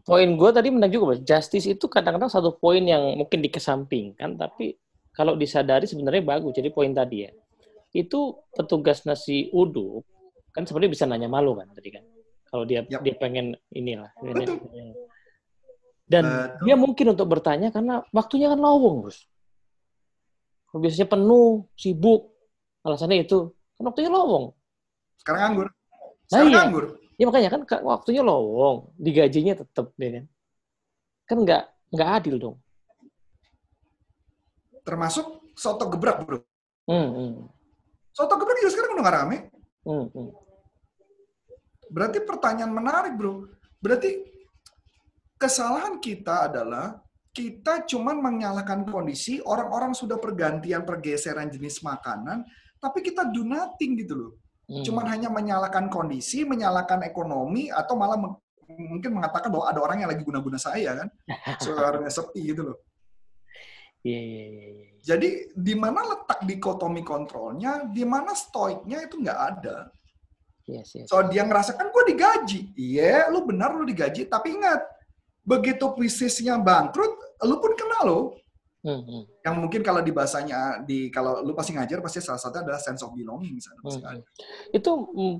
poin 0.04 0.28
gue 0.28 0.50
tadi 0.52 0.68
menarik 0.68 0.92
juga, 0.92 1.16
Bos. 1.16 1.22
Justice 1.24 1.66
itu 1.72 1.86
kadang-kadang 1.88 2.28
satu 2.28 2.52
poin 2.58 2.84
yang 2.84 3.16
mungkin 3.16 3.40
dikesampingkan, 3.40 4.36
tapi 4.36 4.76
kalau 5.16 5.38
disadari 5.38 5.88
sebenarnya 5.88 6.20
bagus. 6.20 6.52
Jadi 6.52 6.68
poin 6.68 6.92
tadi 6.92 7.24
ya, 7.24 7.32
itu 7.96 8.36
petugas 8.52 9.08
nasi 9.08 9.48
uduk 9.56 10.04
kan 10.56 10.64
sebenarnya 10.64 10.92
bisa 10.96 11.04
nanya 11.04 11.28
malu 11.28 11.52
kan 11.52 11.68
tadi 11.76 11.92
kan. 11.92 12.04
Kalau 12.48 12.64
dia 12.64 12.80
Yap. 12.88 13.04
dia 13.04 13.14
pengen 13.20 13.52
inilah. 13.68 14.08
Betul. 14.16 14.56
Dan 16.08 16.24
Betul. 16.24 16.64
dia 16.64 16.76
mungkin 16.80 17.06
untuk 17.12 17.28
bertanya 17.28 17.68
karena 17.68 18.00
waktunya 18.08 18.48
kan 18.48 18.56
lowong, 18.56 19.04
Bos. 19.04 19.28
Biasanya 20.80 21.08
penuh, 21.08 21.66
sibuk, 21.76 22.32
alasannya 22.86 23.24
itu 23.26 23.50
kan 23.76 23.84
waktunya 23.92 24.10
lowong. 24.10 24.46
Sekarang 25.20 25.40
nganggur. 25.52 25.66
Nah, 25.68 26.26
Sekarang 26.28 26.48
iya. 26.48 26.58
nganggur. 26.62 26.84
Ya 27.16 27.24
makanya 27.24 27.48
kan 27.48 27.62
waktunya 27.84 28.22
lowong, 28.22 28.92
digajinya 29.00 29.54
tetap 29.56 29.92
ya 29.96 30.20
kan. 30.20 30.24
Kan 31.26 31.36
nggak 31.42 31.62
nggak 31.96 32.10
adil 32.20 32.36
dong. 32.36 32.56
Termasuk 34.86 35.50
soto 35.58 35.88
gebrak, 35.90 36.22
bro. 36.22 36.38
Hmm, 36.86 37.10
hmm, 37.10 37.32
Soto 38.14 38.38
gebrak 38.38 38.62
juga 38.62 38.70
sekarang 38.70 38.90
udah 38.94 39.02
nggak 39.02 39.16
rame. 39.18 39.38
hmm, 39.82 40.06
hmm. 40.14 40.30
Berarti 41.90 42.18
pertanyaan 42.22 42.70
menarik, 42.70 43.12
bro. 43.18 43.50
Berarti 43.82 44.22
kesalahan 45.38 45.98
kita 45.98 46.50
adalah 46.50 46.98
kita 47.36 47.84
cuman 47.84 48.24
menyalahkan 48.24 48.88
kondisi, 48.88 49.44
orang-orang 49.44 49.92
sudah 49.92 50.16
pergantian 50.16 50.88
pergeseran 50.88 51.52
jenis 51.52 51.84
makanan, 51.84 52.48
tapi 52.80 53.04
kita 53.04 53.28
do 53.28 53.44
nothing 53.44 54.00
gitu 54.00 54.14
loh. 54.16 54.32
Hmm. 54.64 54.80
Cuman 54.80 55.04
hanya 55.12 55.28
menyalahkan 55.28 55.92
kondisi, 55.92 56.48
menyalahkan 56.48 57.04
ekonomi, 57.04 57.68
atau 57.68 57.92
malah 57.92 58.16
mungkin 58.66 59.20
mengatakan 59.20 59.52
bahwa 59.52 59.68
ada 59.68 59.84
orang 59.84 60.00
yang 60.00 60.10
lagi 60.10 60.24
guna-guna 60.24 60.56
saya 60.56 61.04
kan. 61.04 61.08
Suaranya 61.62 62.08
sepi 62.08 62.56
gitu 62.56 62.72
loh. 62.72 62.78
Iya, 64.00 64.20
iya, 64.22 64.44
iya, 64.48 64.66
iya. 64.72 64.86
Jadi 65.04 65.28
di 65.52 65.74
mana 65.76 66.00
letak 66.08 66.40
dikotomi 66.48 67.04
kontrolnya, 67.04 67.84
di 67.90 68.02
mana 68.08 68.32
stoiknya 68.32 69.04
itu 69.04 69.20
nggak 69.20 69.40
ada. 69.54 69.92
Yes, 70.66 70.98
yes. 70.98 71.06
So 71.06 71.22
dia 71.30 71.46
ngerasakan 71.46 71.92
gue 71.92 72.04
digaji. 72.10 72.60
Iya, 72.74 73.30
lu 73.30 73.44
benar 73.46 73.76
lu 73.76 73.86
digaji, 73.86 74.26
tapi 74.26 74.56
ingat 74.58 74.82
begitu 75.46 75.94
bisnisnya 75.94 76.58
bangkrut, 76.58 77.14
lu 77.44 77.56
pun 77.60 77.72
kena 77.76 77.98
lo. 78.06 78.32
Hmm, 78.86 79.02
hmm, 79.02 79.22
Yang 79.42 79.54
mungkin 79.58 79.80
kalau 79.82 79.98
di 79.98 80.14
bahasanya 80.14 80.86
di 80.86 81.10
kalau 81.10 81.42
lu 81.42 81.52
pasti 81.58 81.74
ngajar 81.74 81.98
pasti 81.98 82.22
salah 82.22 82.38
satunya 82.38 82.70
adalah 82.70 82.78
sense 82.78 83.02
of 83.02 83.10
belonging 83.12 83.58
misalnya. 83.58 83.82
hmm, 83.82 83.98
hmm. 83.98 84.22
Itu 84.70 84.90
mm, 85.10 85.36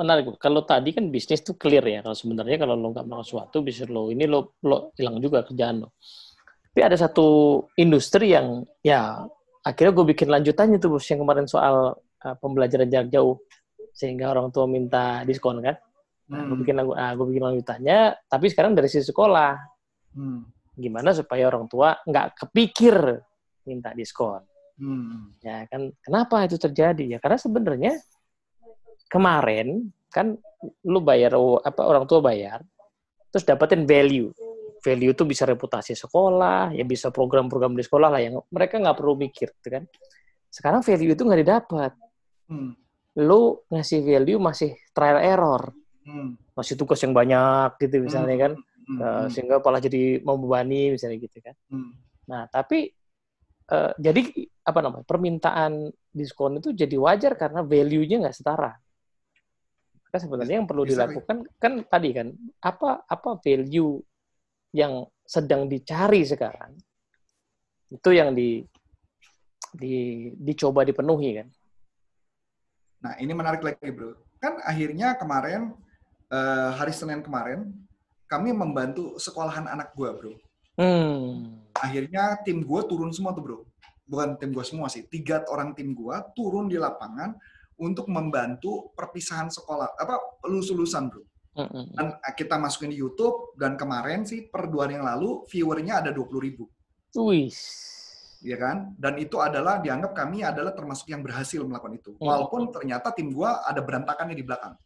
menarik. 0.00 0.24
Kalau 0.40 0.64
tadi 0.64 0.96
kan 0.96 1.12
bisnis 1.12 1.44
tuh 1.44 1.60
clear 1.60 1.84
ya. 1.84 2.00
Kalau 2.00 2.16
sebenarnya 2.16 2.56
kalau 2.56 2.72
lo 2.72 2.96
nggak 2.96 3.04
melakukan 3.04 3.26
sesuatu, 3.28 3.60
bisa 3.60 3.84
lo 3.84 4.08
ini 4.08 4.24
lo 4.24 4.56
lo 4.64 4.96
hilang 4.96 5.20
juga 5.20 5.44
kerjaan 5.44 5.84
lo. 5.84 5.92
Tapi 6.72 6.80
ada 6.80 6.96
satu 6.96 7.60
industri 7.76 8.32
yang 8.32 8.64
ya 8.80 9.28
akhirnya 9.60 9.92
gue 9.92 10.06
bikin 10.16 10.28
lanjutannya 10.32 10.80
tuh 10.80 10.96
bos 10.96 11.04
yang 11.08 11.20
kemarin 11.20 11.44
soal 11.44 11.96
uh, 12.00 12.36
pembelajaran 12.40 12.88
jarak 12.88 13.08
jauh 13.12 13.36
sehingga 13.92 14.32
orang 14.32 14.48
tua 14.52 14.64
minta 14.64 15.20
diskon 15.28 15.60
kan. 15.60 15.76
Nah, 16.32 16.42
gue 16.48 16.56
Hmm. 16.56 16.62
bikin 16.64 16.74
lagu, 16.74 16.92
ah, 16.96 17.12
gue 17.14 17.26
bikin 17.28 17.44
lanjutannya. 17.44 17.98
Tapi 18.26 18.46
sekarang 18.50 18.72
dari 18.72 18.88
sisi 18.88 19.08
sekolah, 19.08 19.52
Hmm. 20.16 20.48
Gimana 20.76 21.16
supaya 21.16 21.48
orang 21.48 21.66
tua 21.66 21.96
nggak 22.04 22.44
kepikir 22.44 22.94
minta 23.64 23.96
diskon. 23.96 24.44
Hmm. 24.76 25.32
Ya 25.40 25.64
kan, 25.66 25.88
kenapa 26.04 26.44
itu 26.44 26.60
terjadi? 26.60 27.16
Ya 27.16 27.18
karena 27.18 27.40
sebenarnya 27.40 27.96
kemarin 29.08 29.88
kan 30.12 30.36
lu 30.84 31.00
bayar 31.00 31.32
apa 31.64 31.82
orang 31.82 32.04
tua 32.04 32.20
bayar, 32.20 32.60
terus 33.32 33.48
dapetin 33.48 33.88
value. 33.88 34.30
Value 34.84 35.12
itu 35.16 35.24
bisa 35.26 35.48
reputasi 35.48 35.96
sekolah, 35.98 36.70
ya 36.76 36.84
bisa 36.86 37.10
program-program 37.10 37.74
di 37.74 37.82
sekolah 37.82 38.08
lah 38.12 38.20
yang 38.22 38.38
mereka 38.52 38.78
nggak 38.78 38.96
perlu 39.00 39.18
mikir, 39.18 39.50
gitu 39.58 39.80
kan? 39.80 39.82
Sekarang 40.52 40.84
value 40.84 41.10
itu 41.16 41.22
nggak 41.26 41.40
didapat. 41.42 41.92
Hmm. 42.46 42.76
Lu 43.18 43.64
ngasih 43.72 44.04
value 44.04 44.38
masih 44.38 44.76
trial 44.92 45.18
error, 45.24 45.72
Hmm. 46.06 46.38
masih 46.54 46.78
tugas 46.78 47.02
yang 47.02 47.10
banyak 47.10 47.74
gitu 47.82 47.98
misalnya 47.98 48.36
kan, 48.38 48.52
Hmm. 48.54 48.62
Eh, 48.62 48.65
Hmm. 48.86 49.26
sehingga 49.26 49.58
malah 49.58 49.82
jadi 49.82 50.22
membebani 50.22 50.94
misalnya 50.94 51.18
gitu 51.18 51.42
kan. 51.42 51.58
Hmm. 51.66 51.90
Nah, 52.30 52.46
tapi 52.46 52.94
eh, 53.66 53.92
jadi 53.98 54.22
apa 54.62 54.78
namanya 54.78 55.02
permintaan 55.02 55.90
diskon 56.14 56.62
itu 56.62 56.70
jadi 56.70 56.94
wajar 56.94 57.34
karena 57.34 57.66
value-nya 57.66 58.22
nggak 58.22 58.36
setara. 58.38 58.78
Maka 60.06 60.18
sebenarnya 60.22 60.62
yang 60.62 60.70
perlu 60.70 60.86
Exactly. 60.86 61.18
dilakukan 61.18 61.36
kan 61.58 61.72
tadi 61.90 62.10
kan 62.14 62.28
apa 62.62 63.02
apa 63.10 63.30
value 63.42 63.98
yang 64.70 65.02
sedang 65.26 65.66
dicari 65.66 66.22
sekarang 66.22 66.78
itu 67.90 68.10
yang 68.14 68.34
di 68.34 68.62
di 69.74 70.30
dicoba 70.38 70.86
dipenuhi 70.86 71.42
kan. 71.42 71.48
Nah, 73.02 73.14
ini 73.22 73.32
menarik 73.34 73.62
lagi, 73.62 73.90
Bro. 73.90 74.14
Kan 74.38 74.58
akhirnya 74.62 75.14
kemarin 75.18 75.74
eh, 76.30 76.70
hari 76.74 76.94
Senin 76.94 77.22
kemarin 77.22 77.70
kami 78.26 78.50
membantu 78.50 79.14
sekolahan 79.16 79.70
anak 79.70 79.94
gua, 79.94 80.14
Bro. 80.14 80.34
Hmm. 80.76 81.62
Akhirnya 81.72 82.38
tim 82.42 82.66
gua 82.66 82.84
turun 82.84 83.14
semua 83.14 83.32
tuh, 83.32 83.42
Bro. 83.42 83.58
Bukan 84.06 84.38
tim 84.38 84.50
gua 84.54 84.66
semua 84.66 84.86
sih, 84.90 85.06
tiga 85.06 85.42
orang 85.50 85.72
tim 85.74 85.94
gua 85.94 86.22
turun 86.34 86.66
di 86.70 86.78
lapangan 86.78 87.34
untuk 87.78 88.10
membantu 88.10 88.92
perpisahan 88.92 89.48
sekolah 89.48 89.96
apa 89.96 90.42
lulus-lulusan, 90.46 91.08
Bro. 91.08 91.22
Mm-mm. 91.56 91.96
Dan 91.96 92.06
eh, 92.20 92.34
kita 92.36 92.60
masukin 92.60 92.92
di 92.92 93.00
YouTube 93.00 93.56
dan 93.56 93.80
kemarin 93.80 94.28
sih 94.28 94.44
per 94.52 94.68
dua 94.68 94.84
hari 94.84 95.00
yang 95.00 95.08
lalu 95.08 95.48
viewernya 95.48 96.04
ada 96.04 96.10
20 96.12 96.46
ribu. 96.46 96.68
Wih. 97.16 97.48
ya 98.44 98.60
kan? 98.60 98.92
Dan 99.00 99.16
itu 99.16 99.40
adalah 99.40 99.80
dianggap 99.80 100.12
kami 100.12 100.44
adalah 100.44 100.76
termasuk 100.76 101.08
yang 101.08 101.24
berhasil 101.24 101.64
melakukan 101.64 101.96
itu. 101.96 102.12
Hmm. 102.20 102.28
Walaupun 102.28 102.68
ternyata 102.68 103.08
tim 103.16 103.32
gua 103.32 103.64
ada 103.64 103.80
berantakannya 103.80 104.36
di 104.36 104.44
belakang. 104.44 104.76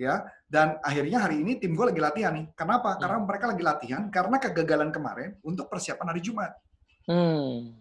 Ya, 0.00 0.24
dan 0.48 0.80
akhirnya 0.80 1.28
hari 1.28 1.44
ini 1.44 1.60
tim 1.60 1.76
gua 1.76 1.92
lagi 1.92 2.00
latihan 2.00 2.32
nih. 2.32 2.48
Kenapa? 2.56 2.96
Karena 2.96 3.20
mereka 3.20 3.44
lagi 3.52 3.62
latihan 3.62 4.02
karena 4.08 4.36
kegagalan 4.40 4.88
kemarin 4.88 5.36
untuk 5.44 5.68
persiapan 5.68 6.06
hari 6.16 6.24
Jumat. 6.24 6.56
Hmm. 7.04 7.76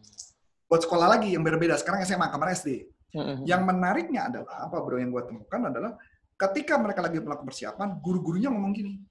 Buat 0.67 0.83
sekolah 0.83 1.07
lagi 1.15 1.31
yang 1.31 1.41
berbeda. 1.47 1.79
Sekarang 1.79 2.03
SMA, 2.03 2.27
kemarin 2.27 2.53
SD. 2.53 2.69
Mm-mm. 3.09 3.41
Yang 3.41 3.61
menariknya 3.65 4.29
adalah 4.29 4.69
apa 4.69 4.77
bro 4.85 5.01
yang 5.01 5.09
gua 5.09 5.25
temukan 5.25 5.65
adalah 5.65 5.97
ketika 6.37 6.77
mereka 6.77 7.01
lagi 7.01 7.17
melakukan 7.17 7.47
persiapan, 7.49 7.97
guru-gurunya 8.03 8.53
ngomong 8.53 8.71
gini, 8.75 9.01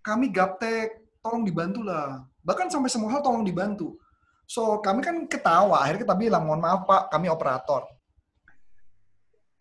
kami 0.00 0.32
gaptek, 0.32 1.18
tolong 1.22 1.46
dibantulah. 1.46 2.26
Bahkan 2.42 2.72
sampai 2.72 2.90
semua 2.90 3.12
hal 3.14 3.20
tolong 3.22 3.46
dibantu. 3.46 4.00
So 4.48 4.82
kami 4.82 5.00
kan 5.00 5.16
ketawa, 5.30 5.80
akhirnya 5.84 6.08
kita 6.08 6.16
bilang, 6.18 6.42
mohon 6.44 6.60
maaf 6.60 6.82
pak, 6.84 7.12
kami 7.14 7.30
operator. 7.30 7.86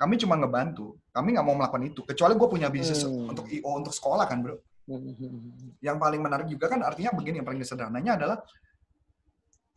Kami 0.02 0.18
cuma 0.18 0.34
ngebantu, 0.34 0.97
kami 1.14 1.38
nggak 1.38 1.45
mau 1.45 1.54
melakukan 1.54 1.86
itu. 1.86 2.02
Kecuali 2.02 2.34
gue 2.34 2.49
punya 2.49 2.74
bisnis 2.74 3.06
Hmm. 3.06 3.30
untuk 3.30 3.45
IO 3.54 3.70
untuk 3.78 3.93
sekolah 3.93 4.26
kan 4.26 4.41
bro. 4.41 4.58
Yang 5.78 5.97
paling 6.02 6.22
menarik 6.26 6.49
juga 6.49 6.74
kan 6.74 6.82
artinya 6.82 7.14
begini, 7.14 7.38
yang 7.38 7.45
paling 7.45 7.62
sederhananya 7.62 8.18
adalah 8.18 8.38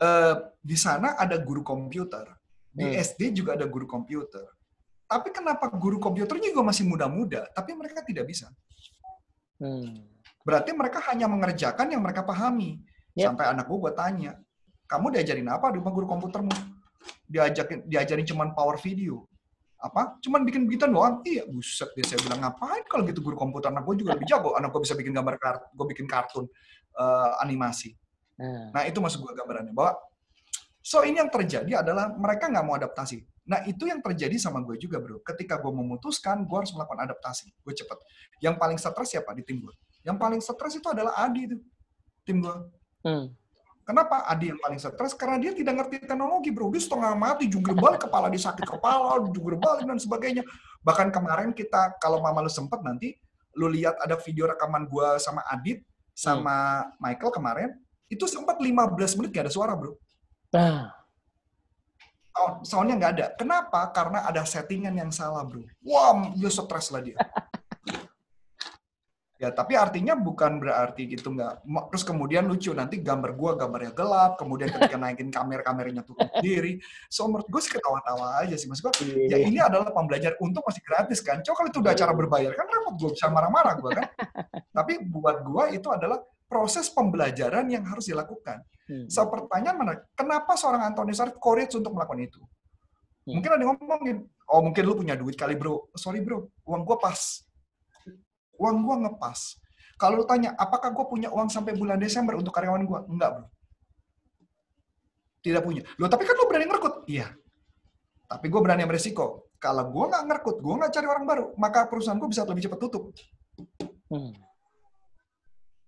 eh, 0.01 0.35
di 0.59 0.75
sana 0.75 1.14
ada 1.14 1.39
guru 1.39 1.62
komputer, 1.62 2.27
di 2.72 2.83
Hmm. 2.83 2.99
SD 2.99 3.31
juga 3.37 3.55
ada 3.55 3.68
guru 3.68 3.87
komputer. 3.87 4.43
Tapi 5.07 5.29
kenapa 5.31 5.70
guru 5.70 6.01
komputernya 6.03 6.51
juga 6.51 6.66
masih 6.66 6.89
muda-muda, 6.89 7.47
tapi 7.55 7.77
mereka 7.77 8.03
tidak 8.03 8.27
bisa? 8.27 8.51
Hmm. 9.61 10.03
Berarti 10.43 10.75
mereka 10.75 10.99
hanya 11.09 11.31
mengerjakan 11.31 11.95
yang 11.95 12.03
mereka 12.03 12.27
pahami. 12.27 12.83
Yep. 13.14 13.27
Sampai 13.33 13.45
anak 13.55 13.64
gue, 13.70 13.79
gue 13.79 13.93
tanya, 13.95 14.33
kamu 14.91 15.14
diajarin 15.14 15.49
apa 15.53 15.70
di 15.70 15.79
rumah 15.79 15.95
guru 15.95 16.07
komputermu? 16.11 16.53
Diajakin, 17.31 17.87
diajarin 17.87 18.27
cuman 18.27 18.51
power 18.53 18.77
video. 18.83 19.25
Apa? 19.85 20.16
Cuman 20.24 20.49
bikin 20.49 20.64
bikin 20.64 20.89
doang? 20.89 21.20
Iya, 21.28 21.45
buset 21.45 21.93
dia 21.93 22.09
saya 22.09 22.24
bilang 22.24 22.41
ngapain 22.41 22.89
kalau 22.89 23.05
gitu 23.05 23.20
guru 23.20 23.37
komputer 23.37 23.68
anak 23.68 23.85
gue 23.85 24.01
juga 24.01 24.16
lebih 24.16 24.24
jago. 24.24 24.57
Anak 24.57 24.72
gue 24.72 24.80
bisa 24.80 24.97
bikin 24.97 25.12
gambar 25.12 25.37
kartun, 25.37 25.68
gue 25.76 25.87
bikin 25.93 26.07
kartun 26.09 26.45
eh, 26.97 27.32
animasi. 27.45 27.93
Nah. 28.41 28.72
Nah 28.72 28.82
itu 28.89 28.97
maksud 28.99 29.20
gue 29.20 29.32
gambarannya 29.37 29.76
bahwa 29.76 29.93
so 30.80 31.05
ini 31.05 31.20
yang 31.20 31.28
terjadi 31.28 31.85
adalah 31.85 32.09
mereka 32.16 32.49
nggak 32.49 32.64
mau 32.64 32.80
adaptasi. 32.80 33.20
Nah 33.45 33.61
itu 33.68 33.85
yang 33.85 34.01
terjadi 34.01 34.41
sama 34.41 34.64
gue 34.64 34.80
juga 34.80 34.97
bro. 35.05 35.20
Ketika 35.20 35.61
gue 35.61 35.68
memutuskan 35.68 36.49
gue 36.49 36.57
harus 36.57 36.72
melakukan 36.72 37.05
adaptasi, 37.05 37.53
gue 37.53 37.74
cepet. 37.76 37.99
Yang 38.41 38.55
paling 38.57 38.78
stres 38.80 39.09
siapa 39.12 39.37
di 39.37 39.45
tim 39.45 39.61
gue? 39.61 39.74
Yang 40.01 40.16
paling 40.16 40.41
stres 40.41 40.74
itu 40.80 40.89
adalah 40.89 41.12
Adi 41.20 41.45
itu 41.45 41.57
tim 42.24 42.41
gue. 42.41 42.57
Hmm. 43.05 43.37
Kenapa 43.85 44.24
Adi 44.24 44.49
yang 44.49 44.57
paling 44.57 44.80
stres? 44.80 45.12
Karena 45.12 45.37
dia 45.37 45.53
tidak 45.53 45.76
ngerti 45.76 46.09
teknologi 46.09 46.49
bro. 46.49 46.72
Dia 46.72 46.80
setengah 46.80 47.12
mati, 47.12 47.45
jungkir 47.53 47.76
balik, 47.76 48.09
kepala 48.09 48.32
dia 48.32 48.41
sakit 48.41 48.64
kepala, 48.64 49.20
jungkir 49.28 49.61
balik 49.61 49.85
dan 49.85 50.01
sebagainya. 50.01 50.41
Bahkan 50.80 51.12
kemarin 51.12 51.53
kita, 51.53 52.01
kalau 52.01 52.24
mama 52.24 52.41
lu 52.41 52.49
sempet 52.49 52.80
nanti, 52.80 53.12
lu 53.53 53.68
lihat 53.68 54.01
ada 54.01 54.16
video 54.16 54.49
rekaman 54.49 54.89
gue 54.89 55.09
sama 55.20 55.45
Adit, 55.53 55.85
sama 56.16 56.89
Michael 56.97 57.28
kemarin, 57.28 57.70
itu 58.09 58.24
sempat 58.24 58.57
15 58.57 59.20
menit 59.20 59.30
gak 59.37 59.45
ada 59.49 59.53
suara 59.53 59.76
bro. 59.76 59.93
Nah. 60.57 60.89
Sound- 62.35 62.59
Soundnya 62.66 62.95
nggak 62.99 63.12
ada. 63.14 63.26
Kenapa? 63.39 63.95
Karena 63.95 64.26
ada 64.26 64.43
settingan 64.43 64.97
yang 64.97 65.12
salah 65.12 65.45
bro. 65.45 65.62
Wah, 65.87 66.35
dia 66.35 66.51
stres 66.51 66.89
lah 66.89 67.05
dia. 67.05 67.14
Ya, 69.45 69.53
tapi 69.53 69.76
artinya 69.76 70.16
bukan 70.16 70.57
berarti 70.57 71.05
gitu 71.05 71.36
nggak. 71.36 71.68
Terus 71.92 72.05
kemudian 72.09 72.49
lucu 72.49 72.72
nanti 72.72 72.97
gambar 73.05 73.36
gua 73.36 73.53
gambarnya 73.61 73.92
gelap, 73.92 74.40
kemudian 74.40 74.72
ketika 74.72 74.97
naikin 74.97 75.28
kamera 75.28 75.61
kameranya 75.61 76.01
tutup 76.01 76.32
diri. 76.40 76.80
So 77.12 77.28
menurut 77.28 77.45
gue 77.53 77.61
sih 77.61 77.68
ketawa-tawa 77.76 78.40
aja 78.40 78.57
sih. 78.57 78.72
Maksud 78.72 78.88
gua, 78.88 78.95
ya 79.05 79.36
ini 79.36 79.61
adalah 79.61 79.92
pembelajaran 79.92 80.40
untuk 80.40 80.64
masih 80.64 80.80
gratis 80.80 81.20
kan. 81.20 81.45
Coba 81.45 81.61
kalau 81.61 81.68
itu 81.68 81.78
udah 81.84 81.92
acara 81.92 82.12
berbayar 82.16 82.53
kan 82.57 82.66
repot 82.72 82.95
gue 82.97 83.11
bisa 83.12 83.28
marah-marah 83.28 83.74
gua 83.84 83.90
kan. 83.92 84.09
Tapi 84.72 85.05
buat 85.12 85.45
gua 85.45 85.68
itu 85.68 85.92
adalah 85.92 86.24
proses 86.49 86.88
pembelajaran 86.88 87.68
yang 87.68 87.84
harus 87.84 88.09
dilakukan. 88.09 88.64
Hmm. 88.88 89.05
So 89.12 89.28
pertanyaan 89.28 89.76
mana? 89.76 89.92
Kenapa 90.16 90.57
seorang 90.57 90.88
Anthony 90.88 91.12
Sarif 91.12 91.36
courage 91.36 91.76
untuk 91.76 91.92
melakukan 91.92 92.24
itu? 92.24 92.40
Hmm. 93.28 93.36
Mungkin 93.36 93.51
ada 93.53 93.61
yang 93.61 93.76
ngomongin, 93.76 94.16
oh 94.49 94.61
mungkin 94.64 94.82
lu 94.88 94.97
punya 94.97 95.20
duit 95.20 95.36
kali 95.36 95.53
bro. 95.53 95.92
Sorry 95.92 96.24
bro, 96.24 96.49
uang 96.64 96.80
gua 96.88 96.97
pas. 96.97 97.45
Uang 98.61 98.86
gua 98.86 98.96
ngepas. 99.07 99.59
Kalau 99.94 100.22
lu 100.22 100.24
tanya, 100.26 100.52
apakah 100.59 100.90
gua 100.90 101.07
punya 101.07 101.30
uang 101.30 101.48
sampai 101.50 101.78
bulan 101.78 101.98
Desember 101.98 102.34
untuk 102.34 102.50
karyawan 102.50 102.82
gua? 102.86 103.07
Enggak 103.07 103.30
bro. 103.38 103.46
Tidak 105.44 105.61
punya. 105.61 105.84
Loh 106.00 106.09
tapi 106.09 106.24
kan 106.24 106.34
lu 106.40 106.48
berani 106.48 106.64
ngerekut? 106.64 107.05
Iya. 107.05 107.28
Tapi 108.24 108.48
gue 108.48 108.61
berani 108.64 108.88
ambil 108.88 108.96
resiko. 108.96 109.52
Kalau 109.61 109.92
gua 109.92 110.09
nggak 110.09 110.24
ngerekut, 110.24 110.57
gua 110.64 110.74
nggak 110.80 110.92
cari 110.96 111.07
orang 111.07 111.24
baru, 111.28 111.44
maka 111.61 111.84
perusahaan 111.84 112.16
gua 112.16 112.32
bisa 112.32 112.48
lebih 112.48 112.64
cepat 112.64 112.80
tutup. 112.80 113.12
Hmm. 114.09 114.32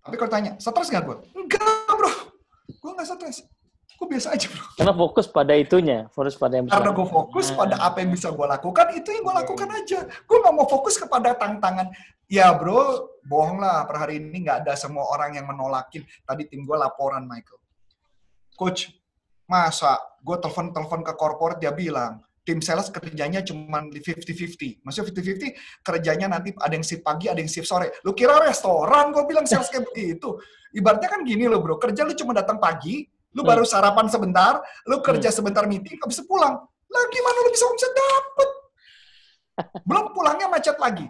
Tapi 0.06 0.14
kalau 0.22 0.30
tanya, 0.30 0.52
stres 0.62 0.86
nggak 0.86 1.02
gue? 1.02 1.16
Enggak 1.34 1.90
bro. 1.98 2.12
Gue 2.78 2.90
nggak 2.94 3.08
stres. 3.10 3.42
Gue 3.96 4.06
biasa 4.12 4.36
aja 4.36 4.46
bro. 4.52 4.64
Karena 4.76 4.92
fokus 4.92 5.26
pada 5.26 5.52
itunya, 5.56 5.98
fokus 6.12 6.36
pada 6.36 6.60
yang 6.60 6.68
Karena 6.68 6.92
bisa- 6.92 6.98
gue 7.00 7.06
fokus 7.08 7.46
Nah. 7.48 7.56
pada 7.56 7.76
apa 7.80 7.96
yang 8.04 8.10
bisa 8.12 8.28
gue 8.28 8.46
lakukan, 8.46 8.86
itu 8.92 9.08
yang 9.08 9.22
gue 9.24 9.34
lakukan 9.40 9.68
aja. 9.72 9.98
Gue 10.28 10.36
nggak 10.44 10.54
mau 10.54 10.66
fokus 10.68 10.94
kepada 11.00 11.32
tantangan. 11.32 11.88
Ya 12.28 12.52
bro, 12.52 13.08
bohong 13.24 13.56
lah. 13.58 13.88
Per 13.88 13.96
hari 13.96 14.20
ini 14.20 14.44
nggak 14.44 14.68
ada 14.68 14.76
semua 14.76 15.08
orang 15.08 15.40
yang 15.40 15.48
menolakin. 15.48 16.04
Tadi 16.22 16.42
tim 16.44 16.68
gue 16.68 16.76
laporan, 16.76 17.24
Michael. 17.24 17.56
Coach, 18.52 18.92
masa 19.48 19.96
gue 20.20 20.36
telepon-telepon 20.40 21.00
ke 21.06 21.12
corporate 21.14 21.60
dia 21.62 21.72
bilang, 21.72 22.20
tim 22.42 22.58
sales 22.60 22.90
kerjanya 22.90 23.40
cuma 23.42 23.80
di 23.86 24.00
50-50. 24.02 24.80
Maksudnya 24.84 25.08
50-50 25.08 25.50
kerjanya 25.82 26.26
nanti 26.30 26.52
ada 26.52 26.72
yang 26.72 26.84
shift 26.84 27.00
pagi, 27.00 27.30
ada 27.32 27.38
yang 27.40 27.48
shift 27.48 27.66
sore. 27.66 27.96
Lu 28.04 28.12
kira 28.12 28.36
restoran? 28.42 29.08
Gue 29.14 29.24
bilang 29.24 29.48
sales 29.48 29.68
kayak 29.68 29.88
begitu. 29.88 30.36
Ibaratnya 30.74 31.08
kan 31.08 31.20
gini 31.24 31.48
loh 31.48 31.62
bro, 31.62 31.80
kerja 31.80 32.04
lu 32.04 32.12
cuma 32.12 32.36
datang 32.36 32.60
pagi, 32.60 33.06
lu 33.36 33.44
Hmm. 33.44 33.50
baru 33.52 33.64
sarapan 33.68 34.08
sebentar, 34.08 34.64
lu 34.88 35.04
kerja 35.04 35.28
sebentar 35.28 35.68
meeting, 35.68 36.00
habis 36.00 36.16
itu 36.16 36.24
pulang. 36.24 36.56
Lah 36.88 37.04
gimana 37.12 37.38
lu 37.44 37.50
bisa 37.52 37.68
omset 37.68 37.92
dapet? 37.92 38.50
Belum 39.88 40.16
pulangnya 40.16 40.48
macet 40.48 40.80
lagi. 40.80 41.04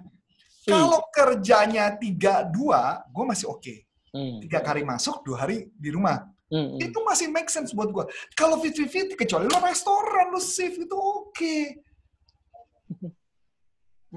Kalau 0.66 1.06
kerjanya 1.14 1.94
3-2, 1.94 3.06
gue 3.14 3.24
masih 3.24 3.46
oke. 3.46 3.74
Hmm. 4.10 4.42
Tiga 4.42 4.58
hari 4.66 4.82
masuk, 4.82 5.22
dua 5.22 5.46
hari 5.46 5.70
di 5.78 5.94
rumah. 5.94 6.26
Hmm. 6.50 6.74
Itu 6.82 7.06
masih 7.06 7.30
make 7.30 7.46
sense 7.46 7.70
buat 7.70 7.94
gue. 7.94 8.02
Kalau 8.34 8.58
50-50, 8.58 9.14
kecuali 9.14 9.46
lu 9.46 9.58
restoran, 9.62 10.34
lu 10.34 10.42
shift, 10.42 10.82
itu 10.82 10.96
oke. 10.98 11.85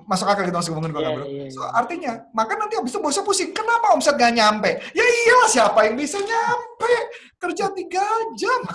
Masuk 0.05 0.27
akal 0.29 0.47
gitu 0.47 0.55
masuk 0.55 0.71
ngomongin 0.77 0.93
gue 0.93 1.01
Iya, 1.01 1.11
bro. 1.15 1.25
iya, 1.25 1.43
So, 1.49 1.59
iya. 1.63 1.69
artinya, 1.75 2.11
maka 2.31 2.53
nanti 2.55 2.77
abis 2.77 2.91
itu 2.93 2.99
bosnya 3.01 3.23
pusing. 3.25 3.49
Kenapa 3.51 3.91
omset 3.91 4.15
gak 4.15 4.31
nyampe? 4.31 4.79
Ya 4.93 5.03
iyalah 5.03 5.49
siapa 5.49 5.79
yang 5.89 5.95
bisa 5.97 6.21
nyampe? 6.21 6.93
Kerja 7.39 7.65
tiga 7.75 8.05
jam. 8.37 8.61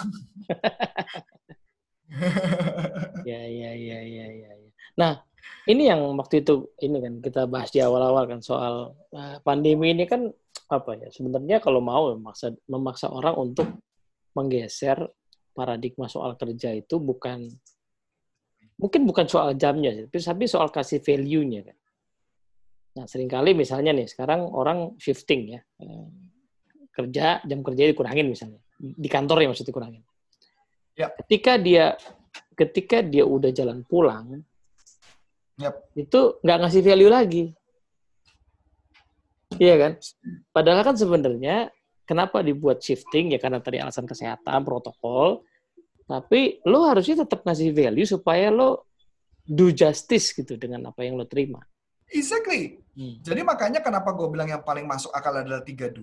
Ya, 3.25 3.43
ya, 3.43 3.70
ya, 3.75 3.99
ya, 4.07 4.27
ya, 4.31 4.51
ya. 4.55 4.70
Nah, 4.95 5.25
ini 5.66 5.91
yang 5.91 6.14
waktu 6.14 6.47
itu 6.47 6.70
ini 6.79 7.03
kan 7.03 7.14
kita 7.18 7.43
bahas 7.51 7.75
di 7.75 7.83
awal-awal 7.83 8.29
kan 8.31 8.39
soal 8.39 8.95
eh, 9.11 9.43
pandemi 9.43 9.91
ini 9.91 10.07
kan 10.07 10.31
apa 10.70 10.95
ya? 10.95 11.09
Sebenarnya 11.11 11.59
kalau 11.59 11.83
mau 11.83 12.14
memaksa 12.14 12.55
memaksa 12.70 13.11
orang 13.11 13.35
untuk 13.35 13.66
menggeser 14.39 15.11
paradigma 15.55 16.07
soal 16.07 16.39
kerja 16.39 16.70
itu 16.75 17.03
bukan 17.03 17.51
mungkin 18.79 19.07
bukan 19.07 19.27
soal 19.31 19.55
jamnya, 19.55 20.07
tapi 20.11 20.47
soal 20.47 20.68
kasih 20.70 20.99
value-nya 21.01 21.70
kan. 21.70 21.77
Nah, 22.95 23.05
sering 23.11 23.27
kali 23.27 23.59
misalnya 23.59 23.91
nih 23.91 24.07
sekarang 24.07 24.47
orang 24.55 24.95
shifting 25.03 25.59
ya. 25.59 25.61
Eh, 25.83 26.07
kerja 26.95 27.43
jam 27.43 27.61
kerja 27.66 27.91
dikurangin 27.91 28.31
misalnya. 28.31 28.62
Di 28.79 29.11
kantor 29.11 29.43
ya 29.43 29.47
maksudnya 29.51 29.70
dikurangin. 29.75 30.03
Ya. 30.95 31.11
Ketika 31.11 31.59
dia 31.59 31.99
ketika 32.55 33.03
dia 33.03 33.27
udah 33.27 33.51
jalan 33.51 33.83
pulang 33.83 34.47
Yep. 35.55 35.75
itu 35.95 36.20
nggak 36.43 36.59
ngasih 36.66 36.83
value 36.83 37.11
lagi. 37.11 37.45
Iya 39.55 39.75
kan? 39.79 39.93
Padahal 40.51 40.83
kan 40.83 40.97
sebenarnya 40.99 41.70
kenapa 42.03 42.43
dibuat 42.43 42.83
shifting 42.83 43.31
ya 43.31 43.39
karena 43.39 43.62
tadi 43.62 43.79
alasan 43.79 44.03
kesehatan, 44.03 44.66
protokol. 44.66 45.47
Tapi 46.05 46.61
lo 46.68 46.84
harusnya 46.84 47.24
tetap 47.24 47.40
ngasih 47.44 47.72
value 47.72 48.05
supaya 48.05 48.52
lo 48.52 48.92
do 49.44 49.72
justice 49.72 50.32
gitu 50.36 50.57
dengan 50.61 50.92
apa 50.92 51.05
yang 51.05 51.16
lo 51.16 51.24
terima. 51.24 51.61
Exactly. 52.12 52.80
Hmm. 52.94 53.18
Jadi 53.24 53.40
makanya 53.42 53.80
kenapa 53.80 54.12
gue 54.12 54.28
bilang 54.28 54.48
yang 54.48 54.62
paling 54.62 54.84
masuk 54.84 55.11
akal 55.11 55.34
adalah 55.34 55.64
32. 55.64 55.96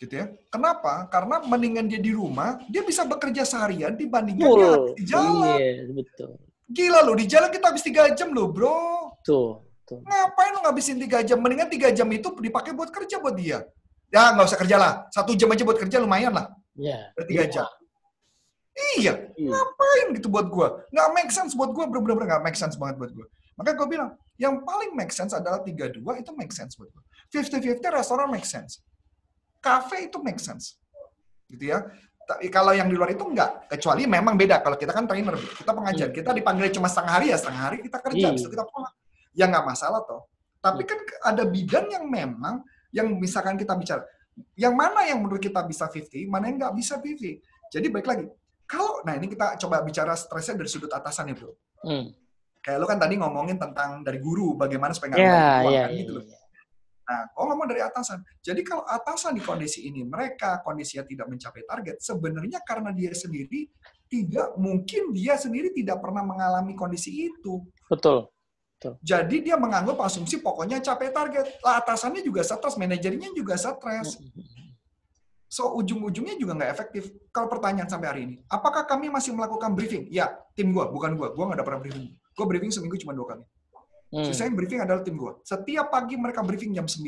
Gitu 0.00 0.12
ya. 0.16 0.32
Kenapa? 0.48 1.08
Karena 1.12 1.40
mendingan 1.44 1.88
dia 1.88 2.00
di 2.00 2.12
rumah, 2.12 2.60
dia 2.68 2.80
bisa 2.84 3.04
bekerja 3.04 3.44
seharian 3.44 3.96
dibandingkan 3.96 4.48
dia 4.48 4.56
Betul. 4.56 4.72
harus 4.72 4.92
di 4.96 5.04
jalan. 5.04 5.58
Iya, 5.60 5.92
betul. 5.92 6.30
Gila 6.70 7.00
lu, 7.02 7.12
di 7.18 7.26
jalan 7.26 7.50
kita 7.50 7.66
habis 7.74 7.82
3 7.82 8.14
jam 8.14 8.30
loh, 8.30 8.48
bro. 8.48 9.10
Tuh, 9.26 9.66
tuh. 9.84 10.00
Ngapain 10.06 10.54
lu 10.54 10.60
ngabisin 10.62 10.96
3 11.02 11.26
jam? 11.26 11.36
Mendingan 11.42 11.68
3 11.68 11.90
jam 11.92 12.08
itu 12.14 12.30
dipakai 12.30 12.72
buat 12.72 12.88
kerja 12.94 13.18
buat 13.18 13.34
dia. 13.34 13.66
Ya, 14.10 14.34
nggak 14.34 14.46
usah 14.46 14.58
kerja 14.58 14.76
lah. 14.78 14.92
Satu 15.10 15.34
jam 15.38 15.50
aja 15.50 15.62
buat 15.62 15.78
kerja 15.78 16.02
lumayan 16.02 16.34
lah. 16.34 16.50
Ya. 16.74 17.14
Udah 17.14 17.26
tiga 17.26 17.44
jam. 17.46 17.66
Iya, 18.96 19.14
Iya. 19.36 19.50
ngapain 19.52 20.06
gitu 20.16 20.28
buat 20.32 20.48
gue? 20.48 20.68
Nggak 20.90 21.08
make 21.12 21.32
sense 21.32 21.52
buat 21.52 21.70
gue, 21.70 21.84
bener-bener 21.86 22.26
nggak 22.36 22.42
make 22.42 22.58
sense 22.58 22.74
banget 22.80 22.96
buat 22.96 23.12
gue. 23.12 23.26
Makanya 23.60 23.76
gue 23.76 23.88
bilang, 23.92 24.10
yang 24.40 24.64
paling 24.64 24.96
make 24.96 25.12
sense 25.12 25.36
adalah 25.36 25.60
32 25.60 26.00
itu 26.16 26.30
make 26.32 26.50
sense 26.50 26.74
buat 26.80 26.88
gue. 26.88 27.04
50-50 27.30 27.84
restoran 27.92 28.32
make 28.32 28.48
sense. 28.48 28.80
Cafe 29.60 30.08
itu 30.08 30.18
make 30.24 30.40
sense. 30.40 30.80
Gitu 31.46 31.70
ya. 31.70 31.84
Tapi 32.24 32.46
kalau 32.48 32.72
yang 32.72 32.88
di 32.88 32.96
luar 32.96 33.12
itu 33.12 33.26
enggak. 33.26 33.68
Kecuali 33.68 34.08
memang 34.08 34.38
beda. 34.38 34.64
Kalau 34.64 34.78
kita 34.80 34.94
kan 34.96 35.04
trainer, 35.04 35.36
kita 35.36 35.70
pengajar. 35.74 36.08
Hmm. 36.08 36.16
Kita 36.16 36.30
dipanggil 36.32 36.72
cuma 36.72 36.88
setengah 36.88 37.12
hari 37.20 37.26
ya, 37.34 37.36
setengah 37.36 37.62
hari 37.68 37.76
kita 37.84 37.98
kerja. 38.00 38.26
Bisa 38.32 38.48
kita 38.48 38.64
pulang. 38.64 38.94
Ya 39.36 39.44
nggak 39.50 39.66
masalah 39.66 40.00
toh. 40.08 40.30
Tapi 40.60 40.82
kan 40.84 40.98
ada 41.24 41.42
bidang 41.44 41.86
yang 41.90 42.04
memang, 42.08 42.64
yang 42.92 43.08
misalkan 43.16 43.56
kita 43.56 43.72
bicara, 43.76 44.04
yang 44.56 44.76
mana 44.76 45.04
yang 45.08 45.20
menurut 45.20 45.40
kita 45.40 45.64
bisa 45.64 45.88
50, 45.88 46.28
mana 46.28 46.48
yang 46.52 46.56
nggak 46.60 46.74
bisa 46.76 47.00
50. 47.00 47.40
Jadi 47.70 47.86
baik 47.88 48.06
lagi, 48.06 48.24
kalau, 48.70 49.02
nah 49.02 49.18
ini 49.18 49.26
kita 49.26 49.58
coba 49.58 49.82
bicara 49.82 50.14
stresnya 50.14 50.54
dari 50.62 50.70
sudut 50.70 50.94
atasan 50.94 51.26
ya 51.26 51.34
bro. 51.34 51.50
Hmm. 51.82 52.14
Kayak 52.62 52.78
lo 52.78 52.86
kan 52.86 53.02
tadi 53.02 53.18
ngomongin 53.18 53.58
tentang 53.58 54.06
dari 54.06 54.22
guru, 54.22 54.54
bagaimana 54.54 54.94
supaya 54.94 55.16
nggak 55.16 55.26
Ya, 55.26 55.42
uang 55.66 55.72
ya, 55.74 55.84
ya, 55.90 55.98
gitu 55.98 56.12
loh. 56.14 56.22
ya. 56.22 56.38
Nah, 57.10 57.26
kalau 57.34 57.46
ngomong 57.50 57.66
dari 57.66 57.82
atasan, 57.82 58.22
jadi 58.38 58.62
kalau 58.62 58.86
atasan 58.86 59.34
di 59.34 59.42
kondisi 59.42 59.90
ini, 59.90 60.06
mereka 60.06 60.62
kondisinya 60.62 61.02
tidak 61.02 61.26
mencapai 61.26 61.66
target, 61.66 61.98
sebenarnya 61.98 62.62
karena 62.62 62.94
dia 62.94 63.10
sendiri 63.10 63.66
tidak, 64.06 64.54
mungkin 64.54 65.10
dia 65.10 65.34
sendiri 65.34 65.74
tidak 65.74 65.98
pernah 65.98 66.22
mengalami 66.22 66.78
kondisi 66.78 67.26
itu. 67.26 67.66
Betul. 67.90 68.30
Jadi 69.02 69.44
dia 69.44 69.58
menganggap 69.58 69.98
asumsi 70.00 70.40
pokoknya 70.40 70.78
capai 70.80 71.10
target. 71.12 71.60
Lah 71.60 71.82
atasannya 71.84 72.22
juga 72.24 72.40
stres, 72.46 72.78
manajernya 72.78 73.34
juga 73.34 73.58
stres. 73.58 74.16
So 75.50 75.74
ujung-ujungnya 75.82 76.38
juga 76.38 76.54
nggak 76.54 76.70
efektif. 76.70 77.10
Kalau 77.34 77.50
pertanyaan 77.50 77.90
sampai 77.90 78.06
hari 78.06 78.20
ini, 78.22 78.34
apakah 78.46 78.86
kami 78.86 79.10
masih 79.10 79.34
melakukan 79.34 79.74
briefing? 79.74 80.06
Ya, 80.06 80.30
tim 80.54 80.70
gua, 80.70 80.86
bukan 80.86 81.18
gua. 81.18 81.34
Gua 81.34 81.50
nggak 81.50 81.58
ada 81.58 81.66
pernah 81.66 81.82
briefing. 81.82 82.06
Gua 82.38 82.46
briefing 82.46 82.70
seminggu 82.70 82.94
cuma 83.02 83.18
dua 83.18 83.34
kali. 83.34 83.44
Hmm. 84.14 84.30
Sisa 84.30 84.46
yang 84.46 84.54
briefing 84.54 84.78
adalah 84.78 85.02
tim 85.02 85.18
gua. 85.18 85.42
Setiap 85.42 85.90
pagi 85.90 86.14
mereka 86.14 86.46
briefing 86.46 86.70
jam 86.70 86.86
9. 86.86 87.02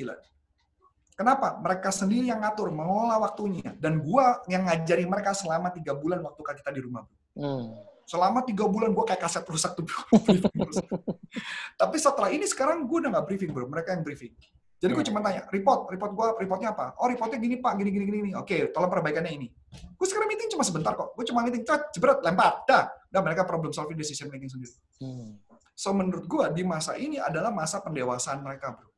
Kenapa? 1.15 1.55
Mereka 1.63 1.95
sendiri 1.95 2.35
yang 2.35 2.43
ngatur, 2.43 2.75
mengelola 2.75 3.23
waktunya. 3.23 3.79
Dan 3.79 4.03
gua 4.03 4.43
yang 4.51 4.67
ngajari 4.67 5.07
mereka 5.07 5.39
selama 5.39 5.71
tiga 5.71 5.95
bulan 5.95 6.19
waktu 6.27 6.43
kita 6.43 6.71
di 6.75 6.81
rumah. 6.83 7.07
Hmm. 7.39 7.79
Selama 8.11 8.43
tiga 8.43 8.67
bulan 8.67 8.91
gue 8.91 9.05
kayak 9.07 9.23
kaset 9.23 9.47
rusak 9.47 9.79
tuh. 9.79 9.87
Tapi 11.81 11.97
setelah 11.97 12.29
ini 12.35 12.45
sekarang 12.51 12.85
gue 12.85 12.99
udah 13.07 13.11
nggak 13.15 13.27
briefing 13.31 13.55
bro, 13.55 13.71
mereka 13.71 13.95
yang 13.95 14.03
briefing. 14.03 14.35
Jadi 14.83 14.99
gue 14.99 15.05
cuma 15.15 15.23
tanya, 15.23 15.47
report, 15.55 15.95
report 15.95 16.11
gue, 16.11 16.29
reportnya 16.43 16.75
apa? 16.75 16.99
Oh 16.99 17.07
reportnya 17.07 17.39
gini 17.39 17.63
pak, 17.63 17.79
gini 17.79 17.95
gini 17.95 18.05
gini. 18.11 18.31
Oke, 18.35 18.67
tolong 18.75 18.91
perbaikannya 18.91 19.31
ini. 19.31 19.47
Gue 19.95 20.07
sekarang 20.11 20.27
meeting 20.27 20.51
cuma 20.51 20.67
sebentar 20.67 20.99
kok. 20.99 21.15
Gue 21.15 21.23
cuma 21.23 21.47
meeting, 21.47 21.63
cet, 21.63 21.95
jebret, 21.95 22.19
lempar, 22.27 22.67
dah. 22.67 22.91
Dah 23.07 23.23
mereka 23.23 23.47
problem 23.47 23.71
solving 23.71 23.95
decision 23.95 24.27
making 24.27 24.51
sendiri. 24.51 24.75
Hmm. 24.99 25.39
So 25.79 25.95
menurut 25.95 26.27
gue 26.27 26.45
di 26.59 26.67
masa 26.67 26.99
ini 26.99 27.23
adalah 27.23 27.55
masa 27.55 27.79
pendewasaan 27.79 28.43
mereka 28.43 28.75
bro. 28.75 28.91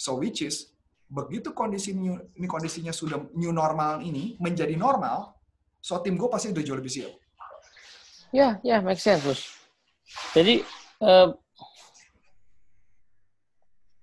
So 0.00 0.16
which 0.16 0.40
is 0.40 0.72
begitu 1.12 1.52
kondisi 1.52 1.92
new, 1.92 2.16
ini 2.32 2.48
kondisinya 2.48 2.96
sudah 2.96 3.20
new 3.36 3.52
normal 3.52 4.00
ini 4.00 4.40
menjadi 4.40 4.72
normal, 4.72 5.36
so 5.84 6.00
tim 6.00 6.16
gue 6.16 6.32
pasti 6.32 6.48
udah 6.48 6.64
jauh 6.64 6.80
lebih 6.80 6.88
siap. 6.88 7.12
Ya, 8.32 8.56
ya, 8.64 8.80
make 8.80 8.96
sense, 8.96 9.20
Bos. 9.20 9.52
Jadi, 10.32 10.64
eh, 11.04 11.28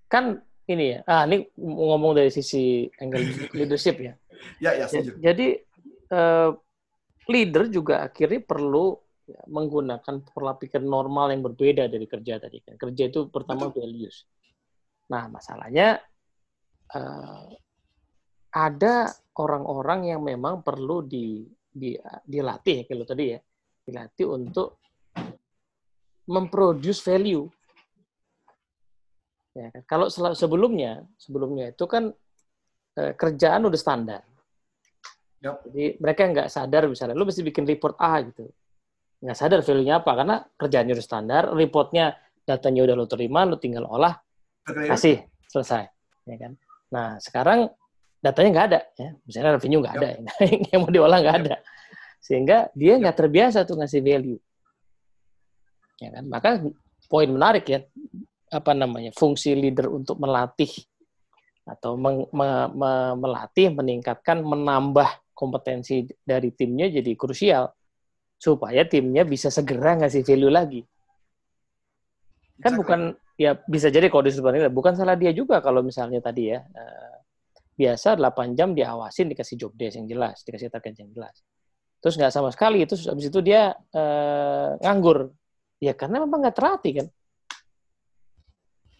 kan 0.09 0.41
ini 0.69 0.97
ya, 0.97 0.99
ah 1.05 1.23
ini 1.25 1.49
ngomong 1.57 2.17
dari 2.17 2.29
sisi 2.33 2.85
angle 2.99 3.53
leadership 3.53 3.97
ya. 4.01 4.13
Ya 4.63 4.71
ya 4.71 4.87
setuju. 4.87 5.19
Jadi, 5.19 5.59
eh, 6.15 6.49
leader 7.27 7.67
juga 7.67 8.07
akhirnya 8.07 8.39
perlu 8.39 8.95
ya, 9.27 9.41
menggunakan 9.51 10.15
pola 10.31 10.55
pikir 10.55 10.79
normal 10.79 11.35
yang 11.35 11.43
berbeda 11.43 11.91
dari 11.91 12.07
kerja 12.07 12.39
tadi 12.39 12.63
kan. 12.63 12.79
Kerja 12.79 13.11
itu 13.11 13.27
pertama 13.27 13.67
values. 13.67 14.23
Nah, 15.11 15.27
masalahnya 15.27 15.99
eh, 16.95 17.47
ada 18.55 19.11
orang-orang 19.37 20.09
yang 20.15 20.21
memang 20.23 20.65
perlu 20.65 21.05
di, 21.05 21.43
di 21.67 21.93
dilatih 22.23 22.87
kayak 22.87 22.97
lo 22.97 23.05
tadi 23.05 23.25
ya, 23.35 23.39
dilatih 23.85 24.25
untuk 24.25 24.79
memproduce 26.29 27.01
value. 27.01 27.45
Ya, 29.57 29.73
kan? 29.73 29.81
kalau 29.89 30.05
sebelumnya, 30.11 31.03
sebelumnya 31.17 31.73
itu 31.73 31.85
kan 31.89 32.13
eh, 32.97 33.13
kerjaan 33.17 33.65
udah 33.65 33.79
standar. 33.79 34.21
Yap. 35.39 35.63
Jadi 35.71 35.97
mereka 36.03 36.21
nggak 36.27 36.49
sadar 36.51 36.85
misalnya, 36.91 37.15
lu 37.15 37.23
mesti 37.23 37.41
bikin 37.41 37.63
report 37.63 37.95
A 37.97 38.19
gitu. 38.27 38.51
Nggak 39.23 39.37
sadar 39.39 39.59
value-nya 39.63 40.03
apa, 40.03 40.11
karena 40.15 40.35
kerjaannya 40.55 40.93
udah 40.95 41.05
standar, 41.05 41.43
reportnya 41.55 42.15
datanya 42.43 42.81
udah 42.87 42.95
lo 42.95 43.05
terima, 43.07 43.47
lo 43.47 43.55
tinggal 43.59 43.87
olah, 43.87 44.15
Oke. 44.67 44.87
kasih, 44.87 45.23
selesai. 45.47 45.87
Ya 46.27 46.37
kan? 46.37 46.51
Nah, 46.91 47.07
sekarang 47.23 47.71
datanya 48.19 48.49
nggak 48.51 48.67
ada. 48.73 48.79
Ya. 48.99 49.09
Misalnya 49.23 49.51
revenue 49.55 49.79
nggak 49.79 49.95
ada, 49.95 50.09
yang 50.71 50.79
mau 50.83 50.91
diolah 50.91 51.19
nggak 51.23 51.37
ada. 51.45 51.55
Sehingga 52.19 52.67
dia 52.75 52.99
nggak 52.99 53.15
terbiasa 53.15 53.63
tuh 53.63 53.79
ngasih 53.79 54.01
value. 54.03 54.39
Ya 55.99 56.09
kan? 56.19 56.23
Maka 56.27 56.49
poin 57.07 57.27
menarik 57.31 57.65
ya, 57.67 57.79
apa 58.49 58.71
namanya, 58.73 59.13
fungsi 59.13 59.53
leader 59.53 59.89
untuk 59.93 60.17
melatih 60.17 60.69
atau 61.69 61.93
meng- 61.93 62.29
me- 62.33 62.71
me- 62.73 63.15
melatih, 63.17 63.69
meningkatkan, 63.69 64.41
menambah 64.41 65.21
kompetensi 65.37 66.03
dari 66.25 66.51
timnya 66.51 66.89
jadi 66.89 67.13
krusial 67.15 67.69
supaya 68.35 68.83
timnya 68.89 69.23
bisa 69.23 69.47
segera 69.53 69.95
ngasih 69.99 70.25
value 70.25 70.51
lagi. 70.51 70.81
Kan 72.59 72.75
Exactly. 72.75 72.79
bukan 72.79 72.99
ya 73.39 73.51
bisa 73.69 73.87
jadi 73.87 74.11
kalau 74.11 74.27
disebutkan 74.27 74.67
bukan 74.73 74.93
salah 74.97 75.15
dia 75.15 75.31
juga 75.31 75.63
kalau 75.63 75.79
misalnya 75.79 76.19
tadi 76.19 76.51
ya 76.51 76.59
eh, 76.59 77.15
biasa 77.79 78.19
8 78.19 78.51
jam 78.59 78.75
diawasin 78.75 79.31
dikasih 79.31 79.55
job 79.55 79.71
desk 79.79 79.95
yang 79.95 80.07
jelas, 80.11 80.43
dikasih 80.43 80.67
target 80.67 80.99
yang 80.99 81.11
jelas. 81.15 81.39
Terus 82.03 82.15
nggak 82.19 82.31
sama 82.35 82.51
sekali 82.51 82.83
itu 82.83 82.99
habis 83.07 83.31
itu 83.31 83.39
dia 83.39 83.71
eh, 83.95 84.69
nganggur. 84.83 85.31
Ya 85.79 85.95
karena 85.95 86.19
memang 86.27 86.43
nggak 86.43 86.57
terlatih 86.59 86.93
kan. 86.99 87.07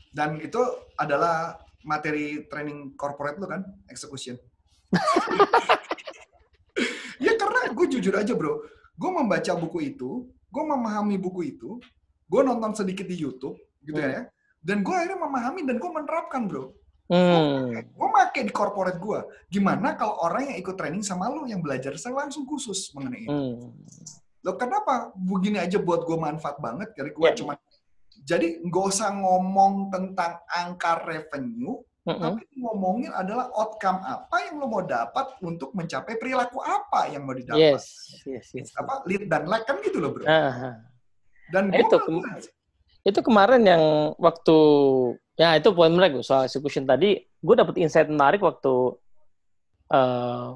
Dan 0.10 0.42
itu 0.42 0.60
adalah 0.98 1.58
materi 1.86 2.46
training 2.50 2.98
corporate 2.98 3.38
lu 3.40 3.48
kan, 3.48 3.62
execution. 3.88 4.36
ya 7.24 7.34
karena 7.38 7.72
gue 7.72 7.86
jujur 7.98 8.14
aja 8.18 8.34
bro, 8.34 8.64
gue 8.98 9.10
membaca 9.12 9.54
buku 9.56 9.94
itu, 9.96 10.28
gue 10.50 10.64
memahami 10.66 11.16
buku 11.22 11.56
itu, 11.56 11.80
gue 12.28 12.42
nonton 12.42 12.74
sedikit 12.74 13.06
di 13.06 13.16
YouTube, 13.16 13.56
gitu 13.86 14.02
ya, 14.02 14.28
dan 14.60 14.84
gue 14.84 14.92
akhirnya 14.92 15.20
memahami 15.22 15.64
dan 15.64 15.78
gue 15.78 15.92
menerapkan 15.94 16.50
bro. 16.50 16.74
Hmm. 17.10 17.74
Gue 17.74 18.10
make 18.14 18.46
di 18.46 18.54
corporate 18.54 19.02
gue. 19.02 19.20
Gimana 19.50 19.98
kalau 19.98 20.22
orang 20.22 20.54
yang 20.54 20.58
ikut 20.62 20.78
training 20.78 21.02
sama 21.02 21.26
lu 21.34 21.50
yang 21.50 21.58
belajar 21.58 21.98
saya 21.98 22.14
langsung 22.14 22.46
khusus 22.46 22.94
mengenai 22.94 23.26
itu. 23.26 23.34
Hmm. 23.34 23.74
Loh 24.46 24.56
kenapa? 24.56 25.10
Begini 25.18 25.58
aja 25.58 25.82
buat 25.82 26.06
gue 26.06 26.14
manfaat 26.14 26.62
banget. 26.62 26.94
Jadi 26.94 27.10
gue 27.18 27.26
Ya. 27.26 27.34
cuma 27.34 27.58
jadi 28.30 28.62
nggak 28.62 28.86
usah 28.94 29.10
ngomong 29.18 29.90
tentang 29.90 30.38
angka 30.46 31.02
revenue, 31.02 31.82
Mm-mm. 32.06 32.22
tapi 32.22 32.46
ngomongin 32.62 33.10
adalah 33.10 33.50
outcome 33.58 34.06
apa 34.06 34.38
yang 34.46 34.62
lo 34.62 34.70
mau 34.70 34.86
dapat 34.86 35.34
untuk 35.42 35.74
mencapai 35.74 36.14
perilaku 36.22 36.62
apa 36.62 37.10
yang 37.10 37.26
mau 37.26 37.34
didapat. 37.34 37.82
Yes, 37.82 38.22
yes, 38.30 38.54
yes. 38.54 38.70
Apa 38.78 39.02
lead 39.10 39.26
dan 39.26 39.50
lag 39.50 39.66
kan 39.66 39.82
gitu 39.82 39.98
loh 39.98 40.14
bro. 40.14 40.30
Ah. 40.30 40.78
Dan 41.50 41.74
Nah, 41.74 41.82
itu 41.82 41.98
kem- 41.98 42.26
itu 43.02 43.20
kemarin 43.26 43.66
yang 43.66 44.14
waktu 44.22 44.58
ya 45.34 45.58
itu 45.58 45.74
poin 45.74 45.90
Bu, 45.90 46.22
soal 46.22 46.46
execution 46.46 46.86
tadi 46.86 47.26
gue 47.26 47.56
dapet 47.58 47.82
insight 47.82 48.12
menarik 48.12 48.44
waktu 48.46 48.94
eh, 49.90 50.48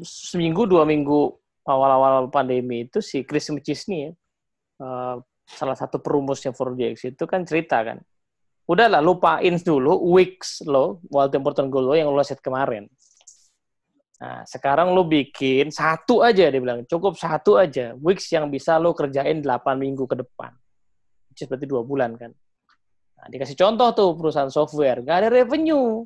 seminggu 0.00 0.64
dua 0.64 0.88
minggu 0.88 1.36
awal-awal 1.68 2.32
pandemi 2.32 2.88
itu 2.88 3.04
si 3.04 3.20
Chris 3.28 3.52
McChesney 3.52 4.08
ya 4.08 4.12
uh, 4.80 5.20
salah 5.48 5.74
satu 5.74 5.98
perumusnya 6.04 6.52
4DX 6.52 7.16
itu 7.16 7.24
kan 7.24 7.48
cerita 7.48 7.80
kan. 7.80 7.98
Udahlah 8.68 9.00
lupain 9.00 9.56
dulu 9.56 9.96
weeks 10.12 10.60
lo, 10.68 11.00
multi 11.08 11.40
important 11.40 11.72
goal 11.72 11.88
lo 11.88 11.94
yang 11.96 12.12
lo 12.12 12.20
set 12.20 12.44
kemarin. 12.44 12.84
Nah, 14.18 14.44
sekarang 14.44 14.92
lo 14.92 15.08
bikin 15.08 15.72
satu 15.72 16.20
aja 16.20 16.52
dia 16.52 16.60
bilang, 16.60 16.84
cukup 16.84 17.16
satu 17.16 17.56
aja. 17.56 17.96
Weeks 17.96 18.28
yang 18.28 18.52
bisa 18.52 18.76
lo 18.76 18.92
kerjain 18.92 19.40
8 19.40 19.78
minggu 19.80 20.04
ke 20.04 20.20
depan. 20.20 20.52
Which 21.32 21.48
berarti 21.48 21.64
dua 21.64 21.80
bulan 21.86 22.18
kan. 22.18 22.34
Nah, 23.18 23.26
dikasih 23.30 23.56
contoh 23.56 23.88
tuh 23.96 24.08
perusahaan 24.18 24.52
software, 24.52 25.00
nggak 25.00 25.16
ada 25.24 25.28
revenue. 25.32 26.04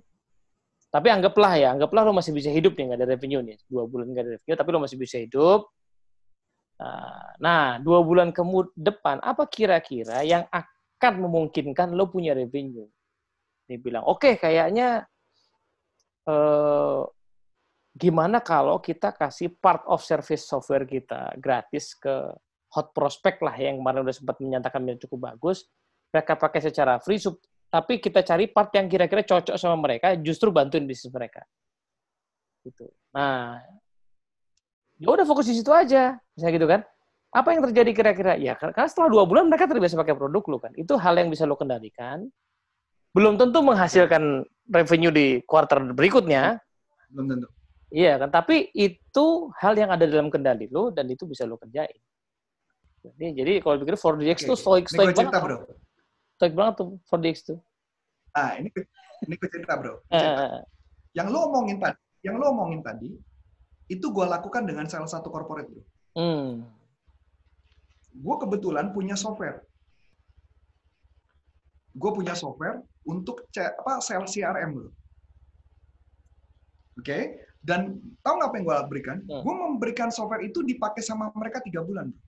Tapi 0.93 1.09
anggaplah 1.09 1.57
ya, 1.57 1.69
anggaplah 1.73 2.05
lo 2.05 2.13
masih 2.13 2.37
bisa 2.37 2.53
hidup 2.53 2.77
nih, 2.77 2.93
nggak 2.93 2.99
ada 3.01 3.09
revenue 3.17 3.41
nih. 3.43 3.57
Dua 3.65 3.89
bulan 3.89 4.13
nggak 4.13 4.23
ada 4.23 4.31
revenue, 4.39 4.57
tapi 4.61 4.69
lo 4.71 4.79
masih 4.85 4.97
bisa 5.01 5.17
hidup 5.19 5.73
Nah, 7.43 7.79
dua 7.83 8.01
bulan 8.07 8.31
ke 8.31 8.43
depan, 8.79 9.19
apa 9.19 9.47
kira-kira 9.51 10.23
yang 10.23 10.47
akan 10.49 11.15
memungkinkan 11.27 11.91
lo 11.95 12.07
punya 12.07 12.33
revenue? 12.37 12.87
Dia 13.67 13.79
bilang, 13.83 14.07
oke, 14.07 14.23
okay, 14.23 14.35
kayaknya 14.39 15.03
eh, 16.29 17.03
gimana 17.93 18.41
kalau 18.41 18.79
kita 18.79 19.13
kasih 19.13 19.53
part 19.59 19.85
of 19.91 20.01
service 20.01 20.47
software 20.49 20.87
kita 20.89 21.35
gratis 21.37 21.99
ke 21.99 22.31
hot 22.73 22.95
prospect 22.97 23.45
lah 23.45 23.53
yang 23.61 23.83
kemarin 23.83 24.01
udah 24.07 24.17
sempat 24.17 24.41
menyatakan 24.41 24.81
yang 24.89 24.97
cukup 24.97 25.35
bagus. 25.35 25.69
Mereka 26.13 26.37
pakai 26.37 26.61
secara 26.61 27.01
free, 27.01 27.21
tapi 27.73 28.01
kita 28.01 28.21
cari 28.21 28.49
part 28.53 28.69
yang 28.77 28.89
kira-kira 28.89 29.25
cocok 29.25 29.57
sama 29.57 29.77
mereka, 29.81 30.13
justru 30.21 30.53
bantuin 30.53 30.85
bisnis 30.85 31.13
mereka. 31.13 31.41
Gitu. 32.65 32.85
Nah, 33.17 33.61
ya 34.99 35.09
udah 35.13 35.27
fokus 35.29 35.49
di 35.49 35.55
situ 35.57 35.71
aja, 35.73 36.19
misalnya 36.37 36.53
gitu 36.57 36.69
kan. 36.69 36.81
Apa 37.33 37.57
yang 37.57 37.65
terjadi 37.65 37.91
kira-kira? 37.97 38.37
Ya, 38.37 38.53
karena 38.61 38.89
setelah 38.89 39.09
dua 39.09 39.25
bulan 39.25 39.49
mereka 39.49 39.65
terbiasa 39.65 39.97
pakai 39.97 40.13
produk 40.13 40.45
lo 40.53 40.59
kan. 40.61 40.73
Itu 40.77 41.01
hal 41.01 41.17
yang 41.17 41.33
bisa 41.33 41.49
lo 41.49 41.57
kendalikan. 41.57 42.29
Belum 43.17 43.41
tentu 43.41 43.65
menghasilkan 43.65 44.45
revenue 44.69 45.13
di 45.13 45.41
kuartal 45.49 45.97
berikutnya. 45.97 46.61
Belum 47.09 47.33
tentu. 47.33 47.49
Iya 47.93 48.17
kan, 48.21 48.33
tapi 48.33 48.73
itu 48.73 49.53
hal 49.61 49.77
yang 49.77 49.93
ada 49.93 50.09
dalam 50.09 50.33
kendali 50.33 50.69
lo 50.73 50.89
dan 50.89 51.09
itu 51.13 51.29
bisa 51.29 51.45
lo 51.45 51.61
kerjain. 51.61 52.01
Jadi, 53.03 53.27
jadi 53.37 53.53
kalau 53.61 53.83
pikir 53.83 53.97
4DX 53.99 54.39
okay. 54.41 54.49
tuh 54.49 54.57
stoik 54.57 54.87
stoik 54.89 55.13
banget. 55.13 55.29
Cerita, 55.29 55.39
bro. 55.45 55.57
Stoik 56.41 56.55
banget 56.57 56.75
tuh 56.81 56.89
4DX 57.13 57.37
tuh. 57.45 57.59
Nah, 58.33 58.51
ini 58.57 58.71
ini 59.29 59.35
cerita, 59.39 59.73
Bro. 59.79 60.03
Cerita. 60.09 60.65
yang 61.13 61.29
lo 61.29 61.53
omongin 61.53 61.77
tadi, 61.77 62.01
yang 62.25 62.41
lo 62.41 62.57
omongin 62.57 62.81
tadi 62.81 63.13
itu 63.91 64.07
gue 64.11 64.27
lakukan 64.27 64.63
dengan 64.67 64.87
salah 64.87 65.09
satu 65.11 65.33
corporate 65.33 65.69
bro. 65.71 65.83
Hmm. 66.19 66.67
Gue 68.13 68.37
kebetulan 68.43 68.93
punya 68.93 69.17
software. 69.17 69.65
Gue 71.93 72.11
punya 72.13 72.33
software 72.37 72.81
untuk 73.05 73.49
apa 73.55 74.01
sales 74.05 74.33
CRM 74.33 74.71
bro. 74.77 74.89
Oke, 76.93 77.09
okay? 77.09 77.23
dan 77.65 77.97
tahu 78.21 78.35
nggak 78.37 78.49
apa 78.53 78.57
yang 78.61 78.67
gue 78.69 78.77
berikan? 78.93 79.19
Hmm. 79.25 79.41
Gue 79.41 79.55
memberikan 79.57 80.09
software 80.13 80.45
itu 80.45 80.61
dipakai 80.61 81.01
sama 81.01 81.33
mereka 81.33 81.65
tiga 81.65 81.81
bulan. 81.81 82.13
Bro. 82.13 82.21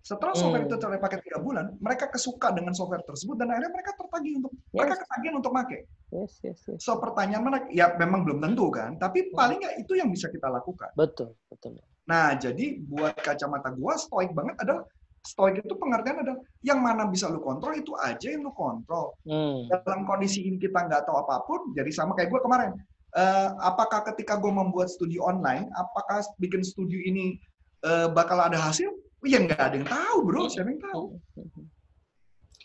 Setelah 0.00 0.32
software 0.32 0.64
hmm. 0.64 0.72
itu 0.72 0.76
terpakai 0.80 1.20
tiga 1.20 1.38
bulan, 1.44 1.76
mereka 1.76 2.08
kesuka 2.08 2.56
dengan 2.56 2.72
software 2.72 3.04
tersebut 3.04 3.36
dan 3.36 3.52
akhirnya 3.52 3.68
mereka 3.68 3.92
tertagih 4.00 4.40
untuk 4.40 4.52
yes. 4.56 4.72
mereka 4.72 4.94
ketagihan 5.04 5.34
untuk 5.36 5.52
make. 5.52 5.78
Yes, 6.08 6.32
yes, 6.40 6.58
yes. 6.64 6.78
So 6.80 6.96
pertanyaan 6.96 7.42
mana? 7.44 7.58
Ya 7.68 7.92
memang 8.00 8.24
belum 8.24 8.40
tentu 8.40 8.72
kan, 8.72 8.96
tapi 8.96 9.28
hmm. 9.28 9.36
paling 9.36 9.60
nggak 9.60 9.76
itu 9.84 9.92
yang 10.00 10.08
bisa 10.08 10.32
kita 10.32 10.48
lakukan. 10.48 10.88
Betul, 10.96 11.36
betul. 11.52 11.76
Nah 12.08 12.32
jadi 12.32 12.80
buat 12.80 13.12
kacamata 13.20 13.76
gua 13.76 14.00
stoik 14.00 14.32
banget 14.32 14.56
adalah 14.64 14.88
stoik 15.20 15.60
itu 15.60 15.74
pengertian 15.76 16.24
adalah 16.24 16.40
yang 16.64 16.80
mana 16.80 17.04
bisa 17.04 17.28
lu 17.28 17.44
kontrol 17.44 17.76
itu 17.76 17.92
aja 18.00 18.32
yang 18.32 18.40
lu 18.40 18.56
kontrol. 18.56 19.12
Hmm. 19.28 19.68
Dalam 19.68 20.08
kondisi 20.08 20.48
ini 20.48 20.56
kita 20.56 20.80
nggak 20.80 21.04
tahu 21.04 21.16
apa 21.28 21.44
pun, 21.44 21.76
jadi 21.76 21.92
sama 21.92 22.16
kayak 22.16 22.32
gua 22.32 22.40
kemarin. 22.40 22.72
Uh, 23.10 23.58
apakah 23.66 24.06
ketika 24.06 24.38
gue 24.38 24.54
membuat 24.54 24.86
studi 24.86 25.18
online, 25.18 25.66
apakah 25.74 26.22
bikin 26.38 26.62
studi 26.62 27.10
ini 27.10 27.42
uh, 27.82 28.06
bakal 28.06 28.38
ada 28.38 28.54
hasil? 28.54 28.86
Ya 29.24 29.38
nggak 29.44 29.60
ada 29.60 29.74
yang 29.76 29.88
tahu 29.88 30.16
bro, 30.24 30.42
siapa 30.48 30.68
yang 30.72 30.82
tahu. 30.82 31.04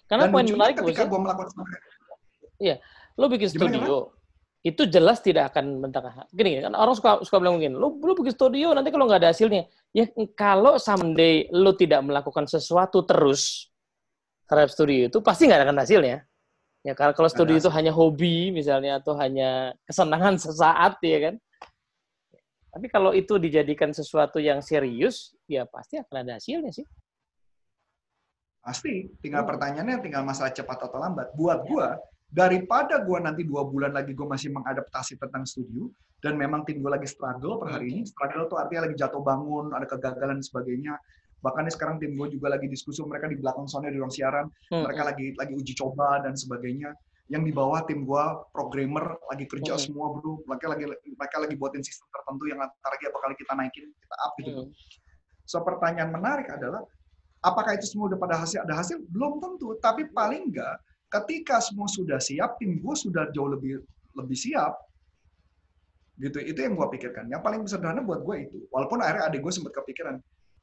Karena 0.06 0.30
Dan 0.30 0.34
poin 0.34 0.46
menarik 0.46 0.76
ketika 0.80 1.04
gue 1.10 1.20
melakukan 1.20 1.50
Iya, 2.56 2.80
lo 3.20 3.28
bikin 3.28 3.52
Gimana 3.52 3.84
studio, 3.84 4.16
itu 4.64 4.82
jelas 4.88 5.20
tidak 5.20 5.52
akan 5.52 5.84
mentah. 5.84 6.24
Gini 6.32 6.64
kan 6.64 6.72
orang 6.72 6.96
suka 6.96 7.20
suka 7.28 7.38
bilang 7.44 7.60
mungkin, 7.60 7.76
lo 7.76 8.00
lo 8.00 8.16
bikin 8.16 8.32
studio 8.32 8.72
nanti 8.72 8.96
kalau 8.96 9.12
nggak 9.12 9.20
ada 9.20 9.30
hasilnya, 9.36 9.68
ya 9.92 10.08
kalau 10.40 10.80
someday 10.80 11.52
lo 11.52 11.76
tidak 11.76 12.00
melakukan 12.00 12.48
sesuatu 12.48 13.04
terus 13.04 13.68
terhadap 14.48 14.72
studio 14.72 15.12
itu 15.12 15.20
pasti 15.20 15.52
nggak 15.52 15.68
akan 15.68 15.84
hasilnya. 15.84 16.24
Ya 16.86 16.94
kalau 16.96 17.12
kalau 17.18 17.28
studio 17.28 17.60
itu 17.60 17.68
hanya 17.74 17.92
hobi 17.92 18.56
misalnya 18.56 19.04
atau 19.04 19.18
hanya 19.20 19.76
kesenangan 19.84 20.40
sesaat 20.48 21.02
ya 21.04 21.18
kan, 21.28 21.36
tapi 22.72 22.88
kalau 22.88 23.12
itu 23.12 23.36
dijadikan 23.36 23.92
sesuatu 23.92 24.40
yang 24.40 24.64
serius, 24.64 25.35
ya 25.46 25.64
pasti 25.70 26.02
akan 26.02 26.16
ada 26.26 26.38
hasilnya 26.38 26.72
sih. 26.74 26.86
Pasti. 28.66 29.06
Tinggal 29.22 29.46
hmm. 29.46 29.50
pertanyaannya 29.54 29.98
tinggal 30.02 30.26
masalah 30.26 30.50
cepat 30.50 30.90
atau 30.90 30.98
lambat. 30.98 31.34
Buat 31.38 31.66
ya. 31.66 31.68
gue, 31.70 31.88
daripada 32.34 33.02
gue 33.06 33.20
nanti 33.22 33.42
dua 33.46 33.62
bulan 33.66 33.94
lagi 33.94 34.18
gue 34.18 34.26
masih 34.26 34.50
mengadaptasi 34.54 35.22
tentang 35.22 35.46
studio, 35.46 35.86
dan 36.26 36.34
memang 36.34 36.66
tim 36.66 36.82
gue 36.82 36.90
lagi 36.90 37.06
struggle 37.06 37.62
per 37.62 37.78
hari 37.78 37.94
ini. 37.94 38.02
Struggle 38.10 38.50
itu 38.50 38.56
artinya 38.58 38.90
lagi 38.90 38.96
jatuh 38.98 39.22
bangun, 39.22 39.70
ada 39.78 39.86
kegagalan 39.86 40.42
dan 40.42 40.46
sebagainya. 40.46 40.94
Bahkan 41.46 41.70
sekarang 41.70 42.02
tim 42.02 42.18
gue 42.18 42.28
juga 42.34 42.58
lagi 42.58 42.66
diskusi, 42.66 43.06
mereka 43.06 43.30
di 43.30 43.38
belakang 43.38 43.70
soalnya 43.70 43.94
di 43.94 44.02
ruang 44.02 44.10
siaran, 44.10 44.50
hmm. 44.74 44.82
mereka 44.82 45.02
lagi 45.14 45.26
lagi 45.38 45.54
uji 45.54 45.74
coba 45.78 46.26
dan 46.26 46.34
sebagainya 46.34 46.90
yang 47.26 47.42
di 47.42 47.50
bawah 47.50 47.82
tim 47.90 48.06
gua 48.06 48.38
programmer 48.54 49.18
lagi 49.34 49.50
kerja 49.50 49.74
hmm. 49.74 49.82
semua 49.82 50.14
bro 50.14 50.46
mereka 50.46 50.78
lagi 50.78 50.86
mereka 50.94 51.38
lagi 51.42 51.56
buatin 51.58 51.82
sistem 51.82 52.06
tertentu 52.14 52.44
yang 52.46 52.62
apa 52.62 53.18
kali 53.18 53.34
kita 53.34 53.54
naikin 53.58 53.90
kita 53.90 54.16
up 54.22 54.34
gitu 54.38 54.62
hmm. 54.62 54.70
So 55.46 55.62
pertanyaan 55.62 56.12
menarik 56.12 56.50
adalah 56.52 56.84
apakah 57.46 57.78
itu 57.78 57.86
semua 57.86 58.10
udah 58.10 58.20
pada 58.20 58.36
hasil? 58.42 58.66
Ada 58.66 58.76
hasil? 58.82 58.98
Belum 59.08 59.38
tentu. 59.38 59.78
Tapi 59.78 60.10
paling 60.10 60.50
enggak 60.52 60.82
ketika 61.08 61.62
semua 61.62 61.86
sudah 61.86 62.18
siap 62.18 62.58
tim 62.60 62.82
gua 62.82 62.98
sudah 62.98 63.30
jauh 63.32 63.48
lebih 63.48 63.80
lebih 64.18 64.36
siap 64.36 64.74
gitu. 66.18 66.42
Itu 66.42 66.60
yang 66.66 66.74
gua 66.76 66.90
pikirkan. 66.90 67.30
Yang 67.30 67.42
paling 67.46 67.62
sederhana 67.70 68.02
buat 68.02 68.26
gue 68.26 68.36
itu. 68.50 68.58
Walaupun 68.74 69.00
akhirnya 69.00 69.30
adik 69.30 69.46
gue 69.46 69.54
sempat 69.54 69.72
kepikiran 69.78 70.18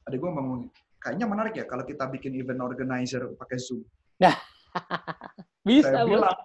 adik 0.07 0.19
gue 0.19 0.31
ngomong 0.31 0.67
kayaknya 0.99 1.27
menarik 1.27 1.53
ya 1.55 1.65
kalau 1.67 1.83
kita 1.87 2.07
bikin 2.11 2.35
event 2.35 2.63
organizer 2.63 3.23
pakai 3.39 3.57
zoom. 3.59 3.83
Nah 4.19 4.35
bisa 5.67 5.91
saya 5.91 6.03
bilang 6.07 6.35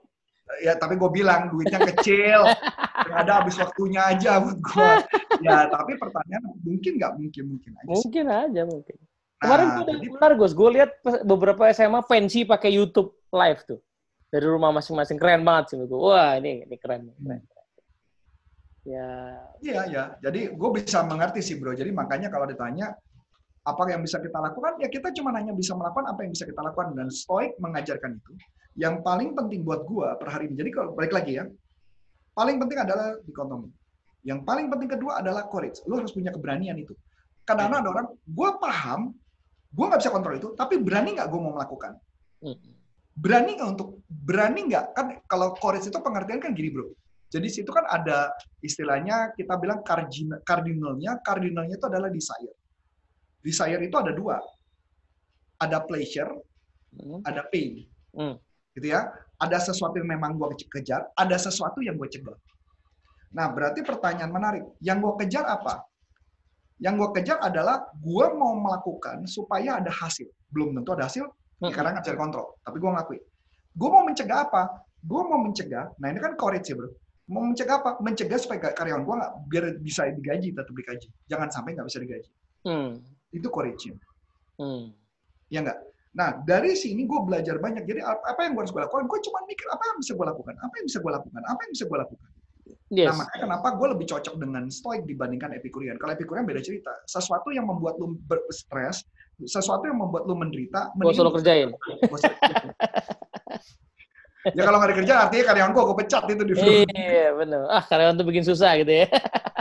ya 0.64 0.72
tapi 0.76 0.96
gue 0.96 1.11
bilang 1.12 1.53
duitnya 1.53 1.80
kecil. 1.94 2.44
Ada 3.09 3.42
habis 3.42 3.57
waktunya 3.57 4.03
aja 4.05 4.42
buat 4.42 4.59
gue 4.59 4.90
ya 5.44 5.70
tapi 5.70 5.94
pertanyaan 5.96 6.44
mungkin 6.66 6.92
nggak 6.99 7.12
mungkin 7.14 7.42
mungkin 7.57 7.72
aja 7.78 7.88
mungkin 7.88 8.26
aja 8.26 8.62
mungkin. 8.66 8.96
Nah, 8.99 9.44
kemarin 9.46 9.66
gue 9.70 9.84
jadi, 9.86 10.07
benar 10.18 10.32
Gus. 10.34 10.53
Gue 10.57 10.70
lihat 10.74 10.90
beberapa 11.22 11.62
SMA 11.70 12.01
pensi 12.11 12.42
pakai 12.42 12.74
YouTube 12.74 13.14
live 13.30 13.62
tuh. 13.64 13.80
Dari 14.28 14.44
rumah 14.44 14.74
masing-masing. 14.74 15.16
Keren 15.16 15.46
banget 15.46 15.72
sih 15.72 15.76
gue 15.78 15.88
wah 15.94 16.36
ini 16.36 16.66
ini 16.66 16.76
keren. 16.76 17.09
Keren 17.16 17.42
ya. 18.88 19.09
Iya 19.61 19.80
ya 19.92 20.05
jadi 20.24 20.57
gue 20.57 20.70
bisa 20.72 21.05
mengerti 21.05 21.44
sih 21.44 21.61
bro. 21.61 21.76
Jadi 21.76 21.92
makanya 21.92 22.32
kalau 22.32 22.49
ditanya 22.49 22.96
apa 23.69 23.93
yang 23.93 24.01
bisa 24.01 24.16
kita 24.16 24.41
lakukan 24.41 24.81
ya 24.81 24.89
kita 24.89 25.12
cuma 25.12 25.37
hanya 25.37 25.53
bisa 25.53 25.77
melakukan 25.77 26.09
apa 26.09 26.25
yang 26.25 26.33
bisa 26.33 26.49
kita 26.49 26.61
lakukan 26.64 26.97
dan 26.97 27.12
stoik 27.12 27.53
mengajarkan 27.61 28.16
itu 28.16 28.33
yang 28.79 29.03
paling 29.03 29.35
penting 29.35 29.66
buat 29.66 29.83
gua 29.83 30.14
per 30.14 30.31
hari 30.31 30.47
ini. 30.47 30.55
Jadi 30.55 30.71
kalau 30.71 30.95
balik 30.95 31.11
lagi 31.11 31.43
ya, 31.43 31.45
paling 32.39 32.62
penting 32.62 32.79
adalah 32.79 33.19
dikotomi. 33.27 33.75
Yang 34.23 34.41
paling 34.47 34.66
penting 34.71 34.89
kedua 34.95 35.19
adalah 35.19 35.51
courage. 35.51 35.83
Lu 35.91 35.99
harus 35.99 36.14
punya 36.14 36.31
keberanian 36.31 36.79
itu. 36.79 36.95
Karena 37.43 37.66
hmm. 37.66 37.81
ada 37.83 37.89
orang, 37.91 38.07
gua 38.23 38.55
paham, 38.62 39.11
gua 39.75 39.91
nggak 39.91 40.01
bisa 40.07 40.14
kontrol 40.14 40.39
itu, 40.39 40.49
tapi 40.55 40.79
berani 40.79 41.19
nggak 41.19 41.27
gua 41.27 41.41
mau 41.43 41.53
melakukan? 41.59 41.99
Hmm. 42.39 42.55
Berani 43.19 43.59
nggak 43.59 43.69
untuk 43.75 43.99
berani 44.07 44.61
nggak? 44.71 44.85
Kan 44.95 45.07
kalau 45.27 45.59
courage 45.59 45.91
itu 45.91 45.99
pengertian 45.99 46.39
kan 46.39 46.55
gini 46.55 46.71
bro. 46.71 46.87
Jadi 47.29 47.51
situ 47.51 47.69
kan 47.69 47.85
ada 47.85 48.33
istilahnya 48.64 49.37
kita 49.37 49.59
bilang 49.61 49.85
cardinalnya, 49.85 51.21
cardinalnya 51.21 51.77
itu 51.77 51.87
adalah 51.91 52.09
desire. 52.09 52.57
Desire 53.49 53.80
itu 53.80 53.96
ada 53.96 54.12
dua, 54.12 54.36
ada 55.57 55.80
pleasure, 55.88 56.36
hmm. 56.92 57.24
ada 57.24 57.49
pain. 57.49 57.88
Hmm 58.12 58.36
gitu 58.78 58.94
ya. 58.94 59.11
Ada 59.38 59.70
sesuatu 59.70 59.99
yang 59.99 60.18
memang 60.18 60.34
gue 60.38 60.66
kejar, 60.70 61.11
ada 61.14 61.36
sesuatu 61.38 61.78
yang 61.82 61.94
gue 61.94 62.11
cegah. 62.11 62.34
Nah, 63.34 63.46
berarti 63.55 63.86
pertanyaan 63.86 64.34
menarik. 64.34 64.64
Yang 64.82 64.99
gue 65.07 65.12
kejar 65.26 65.46
apa? 65.46 65.86
Yang 66.82 66.94
gue 66.99 67.09
kejar 67.20 67.38
adalah 67.42 67.86
gue 67.94 68.26
mau 68.34 68.59
melakukan 68.59 69.26
supaya 69.30 69.78
ada 69.78 69.90
hasil. 69.94 70.26
Belum 70.51 70.74
tentu 70.74 70.90
ada 70.94 71.07
hasil, 71.07 71.26
ya 71.62 71.70
karena 71.70 71.94
nggak 71.99 72.07
cari 72.11 72.18
kontrol. 72.18 72.46
Tapi 72.66 72.76
gue 72.82 72.90
ngakui. 72.90 73.18
Gue 73.78 73.88
mau 73.94 74.03
mencegah 74.03 74.51
apa? 74.51 74.62
Gue 75.07 75.22
mau 75.22 75.38
mencegah, 75.38 75.86
nah 76.03 76.11
ini 76.11 76.18
kan 76.18 76.34
courage 76.34 76.66
ya 76.66 76.74
bro. 76.74 76.90
Mau 77.30 77.46
mencegah 77.46 77.78
apa? 77.78 77.90
Mencegah 78.03 78.38
supaya 78.42 78.74
karyawan 78.74 79.07
gue 79.07 79.14
nggak 79.22 79.32
biar 79.55 79.64
bisa 79.78 80.11
digaji, 80.11 80.51
tetap 80.51 80.74
digaji. 80.74 81.09
Jangan 81.30 81.49
sampai 81.55 81.78
nggak 81.78 81.86
bisa 81.86 81.99
digaji. 82.03 82.30
Hmm. 82.66 82.99
Itu 83.33 83.49
courage. 83.53 83.93
Hmm. 84.59 84.93
Ya 85.49 85.64
enggak? 85.64 85.79
Nah, 86.16 86.35
dari 86.43 86.74
sini 86.74 87.05
gue 87.05 87.20
belajar 87.22 87.61
banyak. 87.61 87.85
Jadi 87.85 88.01
apa 88.03 88.41
yang 88.43 88.57
gue 88.57 88.62
harus 88.64 88.72
gue 88.72 88.83
lakukan? 88.83 89.05
Gue 89.07 89.20
cuma 89.22 89.39
mikir 89.47 89.66
apa 89.70 89.83
yang 89.93 89.97
bisa 90.01 90.12
gue 90.16 90.26
lakukan? 90.26 90.55
Apa 90.59 90.72
yang 90.81 90.87
bisa 90.89 90.99
gue 90.99 91.12
lakukan? 91.12 91.43
Apa 91.47 91.61
yang 91.62 91.72
bisa 91.76 91.85
gue 91.87 91.99
lakukan? 92.01 92.31
Yes. 92.89 93.09
Nah, 93.12 93.14
makanya 93.24 93.41
kenapa 93.45 93.68
gue 93.76 93.89
lebih 93.97 94.07
cocok 94.09 94.35
dengan 94.41 94.64
stoik 94.72 95.03
dibandingkan 95.05 95.53
epikurian. 95.57 95.97
Kalau 96.01 96.12
epikurian 96.16 96.45
beda 96.49 96.64
cerita. 96.64 96.93
Sesuatu 97.05 97.53
yang 97.53 97.68
membuat 97.68 98.01
lu 98.01 98.16
stres, 98.49 99.05
sesuatu 99.45 99.85
yang 99.85 100.01
membuat 100.01 100.24
lu 100.24 100.35
menderita, 100.37 100.93
gue 100.97 101.12
selalu 101.12 101.33
kerjain. 101.41 101.68
ya 104.57 104.62
kalau 104.64 104.81
nggak 104.81 104.91
dikerja 104.97 105.14
artinya 105.29 105.45
karyawan 105.53 105.72
gue 105.76 105.83
gue 105.85 105.97
pecat 106.01 106.24
itu 106.33 106.43
di 106.49 106.53
Iya 106.97 107.37
benar. 107.37 107.61
Ah 107.68 107.85
karyawan 107.85 108.16
tuh 108.16 108.26
bikin 108.26 108.45
susah 108.45 108.81
gitu 108.81 109.05
ya. 109.05 109.07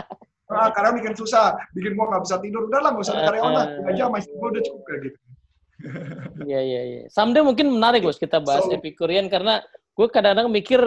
ah, 0.58 0.70
karyawan 0.74 0.96
bikin 0.98 1.14
susah, 1.14 1.54
bikin 1.72 1.94
gue 1.94 2.06
nggak 2.10 2.22
bisa 2.26 2.36
tidur. 2.42 2.62
Udah 2.66 2.80
lah 2.82 2.90
nggak 2.94 3.04
usah 3.06 3.14
karyawan 3.14 3.52
lah, 3.54 3.66
aja 3.86 4.02
sama 4.10 4.16
istri 4.18 4.34
gue 4.34 4.48
udah 4.50 4.62
cukup 4.66 4.82
kayak 4.84 5.00
gitu. 5.06 5.18
Iya 6.42 6.60
iya 6.60 6.80
iya. 6.82 7.02
Someday 7.06 7.42
mungkin 7.46 7.70
menarik 7.70 8.02
bos 8.02 8.18
kita 8.18 8.42
bahas 8.42 8.66
so, 8.66 8.74
epikurian 8.74 9.30
karena 9.30 9.62
gue 9.94 10.06
kadang-kadang 10.10 10.50
mikir 10.50 10.80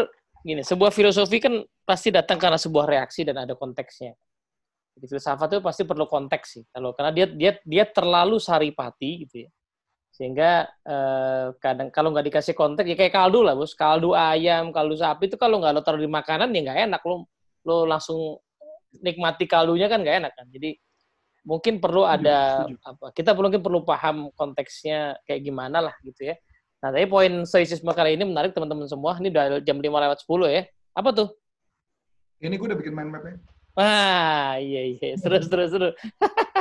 gini, 0.43 0.61
sebuah 0.67 0.91
filosofi 0.91 1.39
kan 1.39 1.63
pasti 1.87 2.11
datang 2.11 2.35
karena 2.35 2.59
sebuah 2.59 2.85
reaksi 2.87 3.23
dan 3.23 3.39
ada 3.39 3.55
konteksnya. 3.55 4.11
Jadi 4.91 5.05
filsafat 5.07 5.47
itu 5.55 5.63
pasti 5.63 5.83
perlu 5.87 6.03
konteks 6.03 6.47
sih. 6.59 6.63
Kalau 6.67 6.91
karena 6.91 7.11
dia 7.15 7.25
dia 7.31 7.51
dia 7.63 7.85
terlalu 7.87 8.37
saripati 8.37 9.23
gitu 9.27 9.47
ya. 9.47 9.49
Sehingga 10.11 10.67
eh, 10.67 11.47
kadang 11.63 11.87
kalau 11.87 12.11
nggak 12.11 12.27
dikasih 12.27 12.51
konteks 12.51 12.83
ya 12.83 12.99
kayak 12.99 13.15
kaldu 13.15 13.47
lah 13.47 13.55
bos, 13.55 13.71
kaldu 13.71 14.11
ayam, 14.11 14.75
kaldu 14.75 14.99
sapi 14.99 15.31
itu 15.31 15.39
kalau 15.39 15.63
nggak 15.63 15.71
lo 15.71 15.81
taruh 15.81 16.03
di 16.03 16.11
makanan 16.11 16.51
ya 16.51 16.59
nggak 16.67 16.79
enak 16.91 17.01
lo 17.07 17.31
lo 17.63 17.87
langsung 17.87 18.35
nikmati 18.99 19.47
kaldunya 19.47 19.87
kan 19.87 20.03
nggak 20.03 20.17
enak 20.25 20.33
kan. 20.35 20.47
Jadi 20.51 20.75
mungkin 21.41 21.81
perlu 21.81 22.05
ada 22.05 22.69
apa 22.85 23.09
kita 23.17 23.33
perlu 23.33 23.49
mungkin 23.49 23.65
perlu 23.65 23.81
paham 23.81 24.29
konteksnya 24.37 25.17
kayak 25.25 25.41
gimana 25.41 25.79
lah 25.79 25.95
gitu 26.03 26.33
ya. 26.33 26.35
Nah, 26.81 26.89
tapi 26.89 27.05
poin 27.05 27.45
stoicisme 27.45 27.93
kali 27.93 28.17
ini 28.17 28.25
menarik 28.25 28.57
teman-teman 28.57 28.89
semua. 28.89 29.13
Ini 29.21 29.29
udah 29.29 29.45
jam 29.61 29.77
5 29.77 29.85
lewat 29.85 30.17
10 30.25 30.49
ya. 30.49 30.61
Apa 30.97 31.09
tuh? 31.13 31.29
Ini 32.41 32.57
gue 32.57 32.67
udah 32.73 32.79
bikin 32.81 32.93
mind 32.97 33.13
map-nya. 33.13 33.37
Ah, 33.77 34.59
iya 34.59 34.97
iya, 34.97 35.15
seru 35.15 35.39
seru 35.39 35.63
seru. 35.69 35.89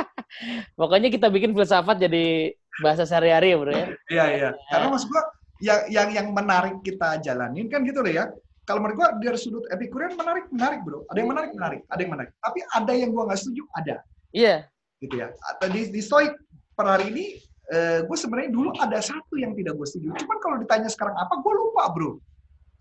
Pokoknya 0.79 1.11
kita 1.11 1.27
bikin 1.27 1.51
filsafat 1.51 1.99
jadi 1.99 2.55
bahasa 2.79 3.03
sehari-hari 3.03 3.51
ya, 3.51 3.57
Bro 3.59 3.71
ya. 3.75 3.85
Iya 4.07 4.25
iya. 4.31 4.49
Karena 4.71 4.87
maksud 4.95 5.09
gua 5.11 5.23
yang 5.59 5.81
yang 5.91 6.09
yang 6.15 6.27
menarik 6.31 6.79
kita 6.85 7.19
jalanin 7.19 7.67
kan 7.67 7.83
gitu 7.83 7.99
loh 7.99 8.13
ya. 8.13 8.31
Kalau 8.65 8.79
menurut 8.79 8.97
gua 8.97 9.09
dari 9.17 9.39
sudut 9.41 9.65
epikurian 9.73 10.13
menarik 10.13 10.45
menarik, 10.53 10.79
Bro. 10.85 11.09
Ada 11.09 11.17
yang 11.17 11.29
menarik 11.33 11.51
menarik, 11.57 11.81
ada 11.89 11.99
yang 12.01 12.11
menarik. 12.13 12.31
Tapi 12.39 12.59
ada 12.61 12.93
yang 12.93 13.09
gua 13.09 13.23
nggak 13.29 13.39
setuju, 13.41 13.63
ada. 13.73 13.95
Iya. 14.31 14.55
Gitu 15.01 15.15
ya. 15.17 15.27
Di, 15.65 15.81
di 15.89 16.01
stoik 16.01 16.33
per 16.77 16.85
hari 16.85 17.09
ini 17.09 17.25
uh, 17.73 17.99
gue 18.05 18.17
sebenarnya 18.17 18.49
dulu 18.53 18.69
ada 18.77 18.99
satu 19.01 19.33
yang 19.39 19.55
tidak 19.57 19.73
gue 19.75 19.87
setuju. 19.87 20.07
Cuman 20.23 20.37
kalau 20.39 20.55
ditanya 20.61 20.89
sekarang 20.91 21.15
apa, 21.17 21.39
gue 21.39 21.53
lupa, 21.53 21.89
bro. 21.89 22.19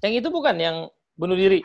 Yang 0.04 0.24
itu 0.24 0.28
bukan 0.28 0.56
yang 0.56 0.76
bunuh 1.16 1.36
diri. 1.36 1.60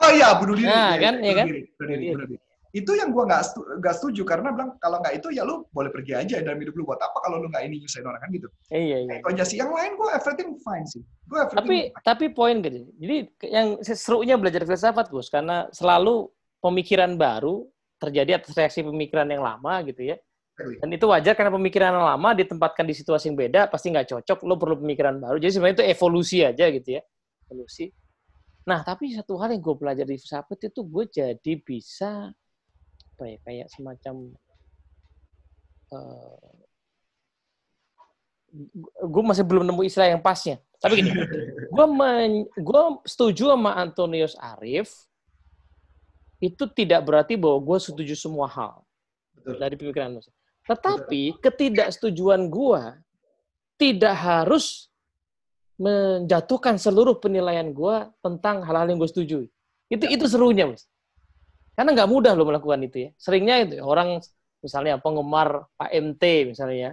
Oh 0.00 0.10
iya, 0.10 0.32
bunuh 0.38 0.56
diri. 0.56 0.70
Nah, 0.70 0.96
ya, 0.96 0.98
kan, 0.98 1.14
ya, 1.20 1.32
kan? 1.36 1.46
Diri, 1.46 1.62
bunuh 1.76 1.88
diri, 1.92 2.06
bunuh 2.14 2.28
diri. 2.34 2.49
Itu 2.70 2.94
yang 2.94 3.10
gue 3.10 3.24
nggak 3.26 3.42
setuju, 3.42 3.82
setuju 3.82 4.22
karena 4.22 4.54
bilang 4.54 4.78
kalau 4.78 5.02
nggak 5.02 5.18
itu 5.18 5.34
ya 5.34 5.42
lu 5.42 5.66
boleh 5.74 5.90
pergi 5.90 6.14
aja 6.14 6.38
dalam 6.38 6.62
hidup 6.62 6.78
lu 6.78 6.86
buat 6.86 7.02
apa 7.02 7.18
kalau 7.18 7.42
lu 7.42 7.50
nggak 7.50 7.66
ini 7.66 7.82
nyusahin 7.82 8.06
orang 8.06 8.22
kan 8.22 8.30
gitu. 8.30 8.48
Iya 8.70 8.98
iya. 9.10 9.18
Kalau 9.26 9.42
sih 9.42 9.58
yang 9.58 9.74
lain 9.74 9.98
gue 9.98 10.08
everything 10.14 10.50
fine 10.62 10.86
sih. 10.86 11.02
Gue 11.26 11.38
everything. 11.42 11.58
Tapi 11.58 11.76
fine. 11.90 12.04
tapi 12.06 12.24
poin 12.30 12.56
gini. 12.62 12.86
Jadi 13.02 13.16
yang 13.50 13.68
serunya 13.82 14.38
belajar 14.38 14.62
filsafat 14.62 15.10
Gus 15.10 15.26
karena 15.26 15.66
selalu 15.74 16.30
pemikiran 16.62 17.18
baru 17.18 17.66
terjadi 17.98 18.38
atas 18.38 18.54
reaksi 18.54 18.86
pemikiran 18.86 19.26
yang 19.26 19.42
lama 19.42 19.82
gitu 19.82 20.14
ya. 20.14 20.16
Dan 20.60 20.92
itu 20.92 21.08
wajar 21.08 21.32
karena 21.32 21.50
pemikiran 21.50 21.96
yang 21.96 22.06
lama 22.06 22.36
ditempatkan 22.36 22.84
di 22.84 22.92
situasi 22.92 23.32
yang 23.32 23.38
beda 23.40 23.66
pasti 23.66 23.90
nggak 23.90 24.12
cocok. 24.14 24.38
Lo 24.46 24.60
perlu 24.60 24.78
pemikiran 24.78 25.18
baru. 25.18 25.40
Jadi 25.40 25.52
sebenarnya 25.56 25.76
itu 25.80 25.86
evolusi 25.88 26.38
aja 26.44 26.64
gitu 26.68 26.88
ya. 27.00 27.02
Evolusi. 27.48 27.88
Nah, 28.68 28.84
tapi 28.84 29.10
satu 29.16 29.40
hal 29.40 29.56
yang 29.56 29.62
gue 29.64 29.76
belajar 29.76 30.04
di 30.04 30.20
filsafat 30.20 30.68
itu 30.68 30.84
gue 30.84 31.04
jadi 31.08 31.52
bisa 31.64 32.28
apa 33.20 33.28
ya 33.28 33.38
kayak 33.44 33.68
semacam 33.68 34.32
uh, 35.92 36.40
eh, 38.48 39.04
gue 39.04 39.22
masih 39.28 39.44
belum 39.44 39.68
nemu 39.68 39.84
istilah 39.84 40.08
yang 40.08 40.24
pasnya. 40.24 40.56
Tapi 40.80 41.04
gini, 41.04 41.12
gue 41.76 41.86
men, 41.92 42.48
gue 42.48 42.82
setuju 43.04 43.52
sama 43.52 43.76
Antonius 43.76 44.32
Arif 44.40 44.88
itu 46.40 46.64
tidak 46.72 47.04
berarti 47.04 47.36
bahwa 47.36 47.60
gue 47.60 47.78
setuju 47.84 48.16
semua 48.16 48.48
hal 48.48 48.80
Betul. 49.36 49.60
dari 49.60 49.76
pemikiran 49.76 50.16
Mas. 50.16 50.32
Tetapi 50.64 51.36
Betul. 51.36 51.40
ketidaksetujuan 51.44 52.48
gue 52.48 52.82
tidak 53.76 54.16
harus 54.16 54.88
menjatuhkan 55.76 56.80
seluruh 56.80 57.20
penilaian 57.20 57.68
gue 57.68 57.96
tentang 58.24 58.64
hal-hal 58.64 58.88
yang 58.88 58.96
gue 58.96 59.12
setuju. 59.12 59.38
Itu 59.92 60.08
ya. 60.08 60.16
itu 60.16 60.24
serunya, 60.24 60.64
Mas. 60.72 60.88
Karena 61.80 61.96
nggak 61.96 62.12
mudah 62.12 62.36
lo 62.36 62.44
melakukan 62.44 62.76
itu 62.84 63.08
ya. 63.08 63.10
Seringnya 63.16 63.64
itu 63.64 63.80
ya, 63.80 63.88
orang 63.88 64.20
misalnya 64.60 65.00
penggemar 65.00 65.64
Pak 65.80 65.88
MT 65.88 66.52
misalnya 66.52 66.76
ya. 66.76 66.92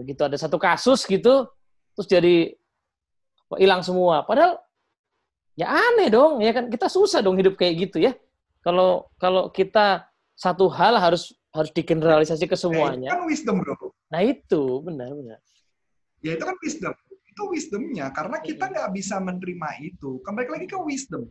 Begitu 0.00 0.24
ada 0.24 0.40
satu 0.40 0.56
kasus 0.56 1.04
gitu, 1.04 1.52
terus 1.92 2.08
jadi 2.08 2.56
hilang 3.60 3.84
semua. 3.84 4.24
Padahal 4.24 4.56
ya 5.52 5.68
aneh 5.68 6.08
dong, 6.08 6.40
ya 6.40 6.56
kan 6.56 6.72
kita 6.72 6.88
susah 6.88 7.20
dong 7.20 7.36
hidup 7.36 7.60
kayak 7.60 7.92
gitu 7.92 8.00
ya. 8.00 8.16
Kalau 8.64 9.12
kalau 9.20 9.52
kita 9.52 10.08
satu 10.32 10.72
hal 10.72 10.96
harus 10.96 11.36
harus 11.52 11.68
digeneralisasi 11.76 12.48
ke 12.48 12.56
semuanya. 12.56 13.12
Nah, 13.12 13.20
itu 13.20 13.20
kan 13.20 13.28
wisdom, 13.28 13.54
Bro. 13.60 13.92
Nah, 14.08 14.20
itu 14.24 14.62
benar 14.80 15.12
benar. 15.12 15.38
Ya 16.24 16.40
itu 16.40 16.44
kan 16.48 16.56
wisdom. 16.64 16.94
Itu 17.04 17.42
wisdomnya 17.52 18.08
karena 18.16 18.40
kita 18.40 18.64
nggak 18.64 18.96
bisa 18.96 19.20
menerima 19.20 19.68
itu. 19.84 20.24
Kembali 20.24 20.48
lagi 20.48 20.72
ke 20.72 20.80
wisdom 20.80 21.28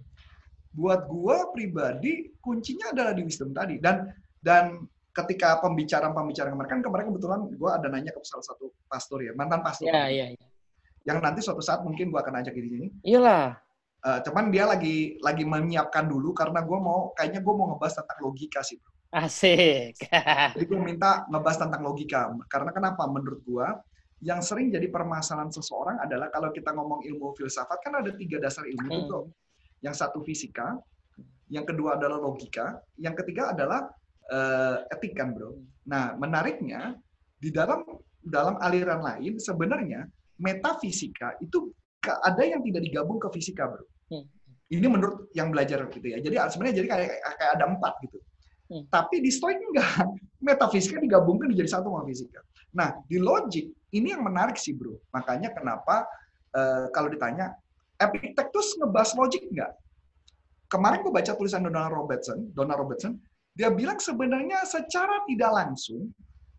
buat 0.74 1.06
gua 1.06 1.54
pribadi 1.54 2.34
kuncinya 2.42 2.92
adalah 2.92 3.14
di 3.14 3.22
wisdom 3.24 3.54
tadi. 3.54 3.78
Dan 3.78 4.10
dan 4.42 4.84
ketika 5.14 5.62
pembicaraan-pembicaraan 5.62 6.58
kemarin 6.58 6.70
kan 6.70 6.82
kemarin 6.82 7.06
kebetulan 7.14 7.40
gua 7.56 7.78
ada 7.78 7.88
nanya 7.88 8.10
ke 8.10 8.20
salah 8.26 8.44
satu 8.44 8.74
pastor 8.90 9.22
ya 9.22 9.32
mantan 9.38 9.62
pastor. 9.62 9.94
Ya, 9.94 10.10
ya, 10.10 10.34
ya. 10.34 10.48
yang 11.04 11.22
nanti 11.22 11.46
suatu 11.46 11.62
saat 11.62 11.86
mungkin 11.86 12.10
gua 12.10 12.26
akan 12.26 12.42
ajak 12.42 12.58
di 12.58 12.70
sini. 12.70 12.88
Iyalah. 13.06 13.62
Uh, 14.04 14.20
cuman 14.20 14.52
dia 14.52 14.68
lagi 14.68 15.16
lagi 15.24 15.48
menyiapkan 15.48 16.10
dulu 16.10 16.36
karena 16.36 16.60
gua 16.66 16.82
mau 16.82 17.00
kayaknya 17.16 17.40
gua 17.40 17.54
mau 17.56 17.66
ngebahas 17.72 18.04
tentang 18.04 18.20
logika 18.26 18.60
sih 18.66 18.82
bro. 18.82 18.92
Asik. 19.14 20.10
Jadi 20.58 20.66
gua 20.66 20.80
minta 20.82 21.24
ngebahas 21.30 21.58
tentang 21.62 21.82
logika. 21.86 22.34
Karena 22.50 22.74
kenapa? 22.74 23.06
Menurut 23.06 23.40
gua 23.46 23.78
yang 24.24 24.40
sering 24.40 24.72
jadi 24.72 24.88
permasalahan 24.88 25.52
seseorang 25.52 26.00
adalah 26.00 26.32
kalau 26.32 26.48
kita 26.56 26.72
ngomong 26.72 27.04
ilmu 27.04 27.36
filsafat 27.36 27.76
kan 27.84 28.00
ada 28.00 28.16
tiga 28.16 28.40
dasar 28.40 28.64
ilmu 28.64 28.88
hmm. 28.88 29.04
itu 29.04 29.20
yang 29.84 29.92
satu 29.92 30.24
fisika, 30.24 30.80
yang 31.52 31.68
kedua 31.68 32.00
adalah 32.00 32.18
logika, 32.18 32.80
yang 32.98 33.14
ketiga 33.14 33.52
adalah 33.52 33.92
uh, 34.32 34.88
etik 34.90 35.14
kan, 35.14 35.36
Bro. 35.36 35.60
Nah, 35.86 36.16
menariknya 36.16 36.96
di 37.38 37.52
dalam 37.52 37.84
dalam 38.24 38.56
aliran 38.64 39.04
lain 39.04 39.36
sebenarnya 39.36 40.08
metafisika 40.40 41.36
itu 41.44 41.68
ada 42.08 42.44
yang 42.48 42.64
tidak 42.64 42.82
digabung 42.88 43.20
ke 43.20 43.28
fisika, 43.36 43.68
Bro. 43.68 43.86
Hmm. 44.10 44.26
Ini 44.72 44.88
menurut 44.88 45.30
yang 45.36 45.52
belajar 45.52 45.86
gitu 45.92 46.08
ya. 46.08 46.18
Jadi 46.24 46.36
sebenarnya 46.50 46.76
jadi 46.80 46.88
kayak 46.88 47.08
kayak 47.38 47.52
ada 47.60 47.66
empat 47.68 47.94
gitu. 48.08 48.18
Hmm. 48.72 48.84
Tapi 48.88 49.20
di 49.20 49.30
Stoik 49.30 49.60
enggak. 49.60 50.08
Metafisika 50.48 51.00
digabungkan 51.00 51.52
menjadi 51.52 51.80
satu 51.80 51.92
sama 51.92 52.04
fisika. 52.08 52.40
Nah, 52.74 52.96
di 53.06 53.22
logik 53.22 53.70
ini 53.94 54.12
yang 54.12 54.26
menarik 54.26 54.58
sih, 54.58 54.74
Bro. 54.74 55.00
Makanya 55.14 55.54
kenapa 55.54 56.08
uh, 56.56 56.90
kalau 56.92 57.08
ditanya 57.12 57.54
Epictetus 58.04 58.76
ngebahas 58.80 59.12
logik 59.16 59.48
nggak? 59.52 59.72
Kemarin 60.68 61.06
gue 61.06 61.14
baca 61.14 61.32
tulisan 61.38 61.64
Donald 61.64 61.94
Robertson, 61.94 62.50
Donald 62.52 62.80
Robertson, 62.82 63.14
dia 63.54 63.70
bilang 63.70 64.02
sebenarnya 64.02 64.66
secara 64.66 65.22
tidak 65.30 65.52
langsung 65.54 66.10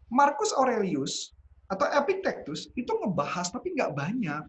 Marcus 0.07 0.55
Aurelius 0.55 1.35
atau 1.67 1.91
Epictetus 1.91 2.71
itu 2.79 2.93
ngebahas 3.03 3.51
tapi 3.51 3.75
nggak 3.75 3.93
banyak. 3.93 4.45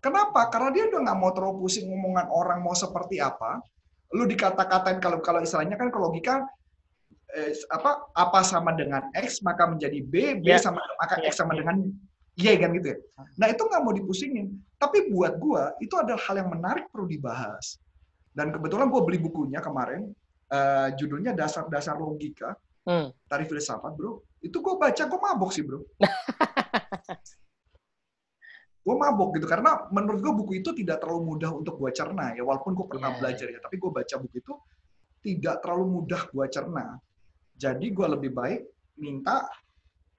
Kenapa? 0.00 0.48
Karena 0.48 0.70
dia 0.72 0.88
udah 0.88 1.00
nggak 1.04 1.18
mau 1.18 1.30
terlalu 1.36 1.66
pusing 1.66 1.90
ngomongan 1.90 2.30
orang 2.32 2.64
mau 2.64 2.72
seperti 2.72 3.20
apa. 3.20 3.60
Lu 4.14 4.24
dikata-katain 4.24 5.02
kalau 5.02 5.18
kalau 5.20 5.42
istilahnya 5.42 5.76
kan 5.76 5.90
kalau 5.90 6.08
logika 6.08 6.46
eh, 7.34 7.52
apa 7.68 8.08
apa 8.14 8.40
sama 8.46 8.72
dengan 8.72 9.04
x 9.12 9.42
maka 9.42 9.66
menjadi 9.66 9.98
b, 10.00 10.40
b 10.40 10.46
yeah. 10.46 10.62
sama 10.62 10.80
maka 11.02 11.20
x 11.26 11.42
sama 11.42 11.52
yeah. 11.52 11.66
dengan 11.66 11.76
y 12.36 12.52
kan 12.60 12.68
gitu 12.76 12.92
ya. 12.92 12.98
Nah 13.40 13.48
itu 13.48 13.64
nggak 13.64 13.80
mau 13.80 13.96
dipusingin. 13.96 14.52
Tapi 14.76 15.08
buat 15.08 15.40
gua 15.40 15.72
itu 15.80 15.96
adalah 15.96 16.20
hal 16.20 16.44
yang 16.44 16.52
menarik 16.52 16.92
perlu 16.92 17.08
dibahas. 17.08 17.80
Dan 18.36 18.52
kebetulan 18.52 18.92
gue 18.92 19.00
beli 19.00 19.16
bukunya 19.16 19.64
kemarin, 19.64 20.12
uh, 20.52 20.92
judulnya 20.92 21.32
Dasar-Dasar 21.32 21.96
Logika, 21.96 22.52
hmm. 22.84 23.08
Tarif 23.32 23.48
Filsafat, 23.48 23.96
bro. 23.96 24.20
Itu 24.44 24.60
gue 24.60 24.76
baca, 24.76 25.08
gue 25.08 25.16
mabok 25.16 25.56
sih, 25.56 25.64
bro. 25.64 25.80
gue 28.84 28.94
mabok 28.94 29.40
gitu, 29.40 29.48
karena 29.48 29.88
menurut 29.88 30.20
gue 30.20 30.32
buku 30.36 30.52
itu 30.60 30.76
tidak 30.76 31.00
terlalu 31.00 31.32
mudah 31.32 31.48
untuk 31.48 31.80
gue 31.80 31.88
cerna, 31.96 32.36
ya 32.36 32.44
walaupun 32.44 32.76
gue 32.76 32.86
pernah 32.86 33.16
yeah. 33.16 33.18
belajar 33.18 33.48
ya, 33.48 33.58
tapi 33.58 33.80
gue 33.80 33.88
baca 33.88 34.14
buku 34.20 34.36
itu 34.44 34.52
tidak 35.24 35.64
terlalu 35.64 35.84
mudah 35.96 36.22
gue 36.28 36.46
cerna. 36.52 37.00
Jadi 37.56 37.88
gue 37.88 38.06
lebih 38.06 38.36
baik 38.36 38.68
minta 39.00 39.48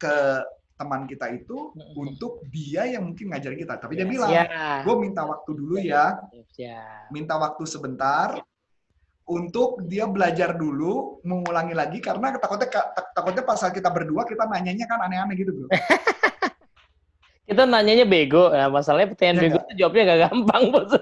ke 0.02 0.42
teman 0.78 1.10
kita 1.10 1.34
itu 1.34 1.74
untuk 1.98 2.46
dia 2.48 2.86
yang 2.86 3.10
mungkin 3.10 3.34
ngajar 3.34 3.58
kita. 3.58 3.82
Tapi 3.82 3.98
dia 3.98 4.06
Ya, 4.06 4.12
bilang, 4.14 4.30
siap. 4.32 4.80
gue 4.86 4.96
minta 5.02 5.22
waktu 5.26 5.52
dulu 5.52 5.76
ya, 5.82 6.22
Siap. 6.54 7.10
minta 7.10 7.34
waktu 7.36 7.64
sebentar 7.66 8.38
untuk 9.28 9.84
dia 9.84 10.08
belajar 10.08 10.56
dulu, 10.56 11.20
mengulangi 11.26 11.76
lagi 11.76 12.00
karena 12.00 12.32
takutnya 12.38 12.70
tak- 12.72 13.12
takutnya 13.12 13.44
pas 13.44 13.60
saat 13.60 13.74
kita 13.74 13.90
berdua 13.92 14.24
kita 14.24 14.46
nanyanya 14.48 14.86
kan 14.88 15.02
aneh-aneh 15.04 15.36
gitu 15.36 15.52
bro. 15.52 15.68
Kita 17.48 17.64
nanyanya 17.64 18.04
bego. 18.04 18.52
Nah, 18.52 18.68
masalahnya 18.68 19.16
pertanyaan 19.16 19.40
Iya 19.40 19.44
bego 19.48 19.60
itu 19.64 19.74
jawabnya 19.80 20.04
gak 20.04 20.22
gampang, 20.28 20.64
Bos. 20.68 20.92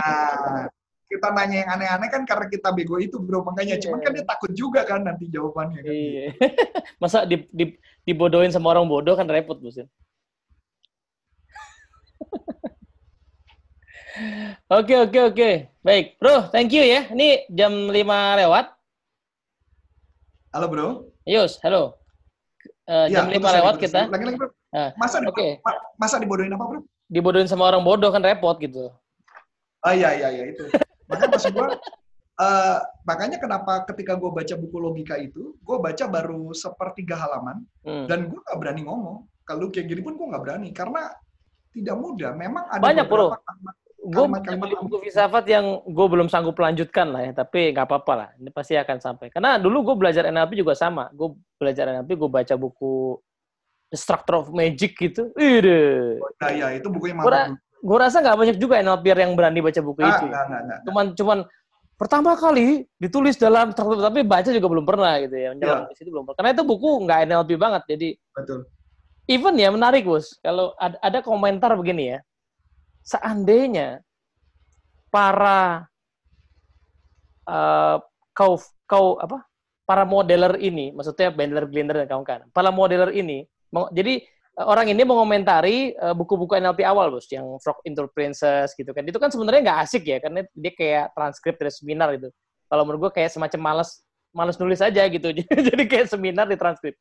Nah, 0.00 0.64
kita 1.08 1.28
nanya 1.32 1.56
yang 1.64 1.70
aneh-aneh 1.76 2.08
kan 2.08 2.22
karena 2.24 2.46
kita 2.48 2.72
bego 2.72 2.96
itu 2.96 3.16
bro 3.16 3.40
makanya. 3.40 3.76
Iya. 3.76 3.82
Cuman 3.88 4.00
kan 4.00 4.12
dia 4.16 4.24
takut 4.24 4.52
juga 4.52 4.80
kan 4.84 5.00
nanti 5.00 5.32
jawabannya 5.32 5.80
kan. 5.80 5.92
Iya. 5.92 6.24
Masa 7.02 7.24
di, 7.24 7.40
di, 7.48 7.72
dibodohin 8.04 8.50
sama 8.50 8.72
orang 8.72 8.86
bodoh 8.86 9.14
kan 9.14 9.26
repot, 9.26 9.56
Bos. 9.56 9.76
ya? 9.76 9.86
Oke, 14.68 14.94
oke, 14.96 15.18
oke. 15.30 15.50
Baik. 15.80 16.18
Bro, 16.18 16.50
thank 16.50 16.70
you 16.70 16.82
ya. 16.82 17.06
Ini 17.08 17.46
jam 17.48 17.72
5 17.88 17.94
lewat. 18.36 18.66
Halo 20.50 20.66
bro. 20.66 20.86
Yus, 21.22 21.62
halo. 21.62 21.94
Eh, 22.84 23.06
Iya, 23.06 23.22
jam 23.22 23.26
5 23.30 23.38
putus, 23.38 23.54
lewat 23.54 23.74
kita. 23.78 24.00
Lagi-lagi 24.10 24.36
bro. 24.36 24.48
Ah, 24.70 24.90
Masa 24.94 25.18
di- 25.18 25.26
Oke. 25.26 25.58
ma- 25.62 25.82
masa 25.96 26.16
dibodohin 26.18 26.50
apa 26.50 26.64
bro? 26.66 26.80
Dibodohin 27.06 27.46
sama 27.46 27.66
orang 27.66 27.82
bodoh 27.82 28.10
kan 28.10 28.22
repot 28.22 28.58
gitu. 28.58 28.90
Oh 29.80 29.92
iya 29.94 30.12
iya 30.12 30.28
iya 30.28 30.44
itu. 30.50 30.66
Makanya 31.08 31.30
maksud 31.32 31.50
gue, 31.50 31.66
eh, 32.40 32.78
makanya 33.04 33.36
kenapa 33.36 33.84
ketika 33.84 34.16
gue 34.16 34.30
baca 34.32 34.54
buku 34.56 34.76
logika 34.76 35.14
itu, 35.14 35.52
gue 35.56 35.76
baca 35.76 36.04
baru 36.06 36.50
sepertiga 36.50 37.20
halaman 37.20 37.62
Hmm. 37.84 38.08
dan 38.08 38.26
gue 38.26 38.40
nggak 38.40 38.58
berani 38.58 38.82
ngomong. 38.82 39.18
Kalau 39.44 39.68
kayak 39.68 39.86
gini 39.86 40.00
pun 40.00 40.16
gue 40.16 40.26
nggak 40.26 40.42
berani 40.42 40.68
karena 40.70 41.10
tidak 41.70 41.96
mudah. 41.96 42.32
Memang 42.32 42.64
ada 42.66 42.82
Banyak, 42.82 43.06
bro. 43.06 43.34
Gue 44.00 44.24
beli 44.32 44.74
buku 44.80 44.96
filsafat 45.04 45.44
yang 45.44 45.84
gue 45.84 46.06
belum 46.08 46.26
sanggup 46.26 46.56
lanjutkan 46.56 47.12
lah 47.12 47.20
ya, 47.20 47.32
tapi 47.36 47.68
nggak 47.70 47.84
apa-apa 47.84 48.12
lah. 48.16 48.28
Ini 48.40 48.48
pasti 48.48 48.72
akan 48.72 48.96
sampai. 48.96 49.28
Karena 49.28 49.60
dulu 49.60 49.92
gue 49.92 49.96
belajar 50.00 50.24
NLP 50.24 50.56
juga 50.56 50.72
sama. 50.72 51.12
Gue 51.12 51.36
belajar 51.60 51.84
NLP, 51.92 52.16
gue 52.16 52.30
baca 52.32 52.54
buku 52.56 53.20
The 53.92 53.98
Structure 53.98 54.40
of 54.40 54.48
Magic 54.50 54.96
gitu. 54.96 55.28
Ide. 55.36 56.16
Nah, 56.16 56.48
ya 56.48 56.72
itu 56.72 56.88
bukunya 56.88 57.12
mantap. 57.12 57.60
Gue 57.80 57.96
rasa 57.96 58.20
nggak 58.20 58.38
banyak 58.38 58.56
juga 58.56 58.80
NLP 58.80 59.04
yang 59.12 59.32
berani 59.36 59.60
baca 59.60 59.80
buku 59.80 60.00
Ah, 60.00 60.08
itu. 60.08 60.12
ya. 60.16 60.20
enggak, 60.24 60.42
enggak, 60.48 60.60
enggak. 60.64 60.80
Cuman, 60.88 61.06
cuman 61.16 61.38
pertama 62.00 62.32
kali 62.32 62.88
ditulis 62.96 63.36
dalam 63.36 63.76
tapi 63.76 64.24
baca 64.24 64.48
juga 64.48 64.68
belum 64.72 64.88
pernah 64.88 65.20
gitu 65.20 65.36
ya. 65.36 65.52
Menyelam 65.52 65.84
Iya. 65.84 65.90
di 65.92 65.94
situ 66.00 66.08
belum 66.08 66.24
pernah. 66.24 66.36
Karena 66.40 66.50
itu 66.56 66.64
buku 66.64 66.90
nggak 67.04 67.18
NLP 67.28 67.50
banget. 67.60 67.82
Jadi 67.92 68.08
Betul. 68.32 68.60
even 69.28 69.54
ya 69.60 69.68
menarik 69.68 70.08
bos 70.08 70.40
kalau 70.40 70.72
ada, 70.80 70.96
ada 71.04 71.18
komentar 71.20 71.76
begini 71.76 72.16
ya 72.16 72.18
seandainya 73.04 74.00
para 75.12 75.86
eh, 77.46 77.96
kau 78.32 78.56
kau 78.88 79.18
apa 79.20 79.44
para 79.86 80.02
modeler 80.06 80.58
ini 80.62 80.94
maksudnya 80.94 81.30
Bandler 81.34 81.66
Glinder 81.66 82.02
dan 82.02 82.08
kawan-kawan 82.10 82.50
para 82.54 82.70
modeler 82.70 83.10
ini 83.14 83.46
jadi 83.90 84.22
orang 84.66 84.92
ini 84.92 85.02
mengomentari 85.06 85.92
eh, 85.94 86.14
buku-buku 86.16 86.58
NLP 86.58 86.84
awal 86.84 87.12
bos 87.12 87.28
yang 87.30 87.46
Frog 87.62 87.80
into 87.86 88.04
gitu 88.76 88.90
kan. 88.90 89.02
Itu 89.06 89.18
kan 89.20 89.30
sebenarnya 89.32 89.60
nggak 89.64 89.78
asik 89.86 90.04
ya 90.04 90.18
karena 90.20 90.44
dia 90.52 90.72
kayak 90.74 91.04
transkrip 91.16 91.56
dari 91.56 91.72
seminar 91.72 92.08
gitu. 92.16 92.28
Kalau 92.70 92.82
menurut 92.86 93.10
gue 93.10 93.12
kayak 93.22 93.30
semacam 93.34 93.60
males 93.72 94.02
males 94.30 94.56
nulis 94.58 94.80
aja 94.82 95.02
gitu. 95.06 95.28
Jadi 95.68 95.82
kayak 95.86 96.06
seminar 96.10 96.46
di 96.46 96.56
transkrip. 96.56 96.94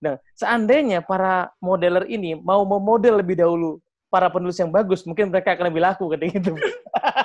Nah, 0.00 0.16
seandainya 0.32 1.04
para 1.04 1.52
modeler 1.60 2.08
ini 2.08 2.32
mau 2.32 2.64
memodel 2.64 3.20
lebih 3.20 3.36
dahulu 3.36 3.76
para 4.10 4.26
penulis 4.32 4.58
yang 4.58 4.72
bagus, 4.72 5.06
mungkin 5.06 5.30
mereka 5.30 5.54
akan 5.54 5.70
lebih 5.70 5.82
laku 5.86 6.10
ketika 6.16 6.40
itu. 6.42 6.52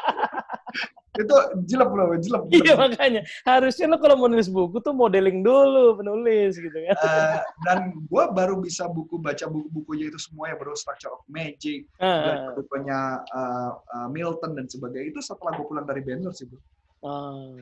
Itu 1.16 1.36
jelek 1.66 1.88
bro, 1.88 2.16
jelek. 2.20 2.42
iya 2.52 2.74
makanya 2.76 3.22
harusnya 3.48 3.86
lo 3.88 3.98
kalau 3.98 4.20
menulis 4.20 4.52
buku 4.52 4.84
tuh 4.84 4.92
modeling 4.92 5.40
dulu 5.40 6.00
penulis 6.00 6.60
gitu 6.60 6.76
kan. 6.76 6.96
Eh, 6.96 7.40
dan 7.64 7.78
gue 7.96 8.24
baru 8.36 8.60
bisa 8.60 8.86
buku 8.86 9.16
baca 9.18 9.48
buku-bukunya 9.48 10.12
itu 10.12 10.20
semua 10.20 10.52
ya 10.52 10.56
bro, 10.60 10.76
Structure 10.76 11.16
of 11.16 11.24
Magic, 11.26 11.88
dan 11.98 12.52
bukunya 12.54 13.00
eh, 13.24 13.72
eh, 13.74 14.08
Milton 14.12 14.52
dan 14.54 14.68
sebagainya 14.68 15.16
itu 15.16 15.20
setelah 15.24 15.56
gue 15.56 15.66
pulang 15.66 15.88
dari 15.88 16.04
Bandler 16.04 16.36
sih 16.36 16.46
bro. 16.46 16.60
ah. 17.04 17.56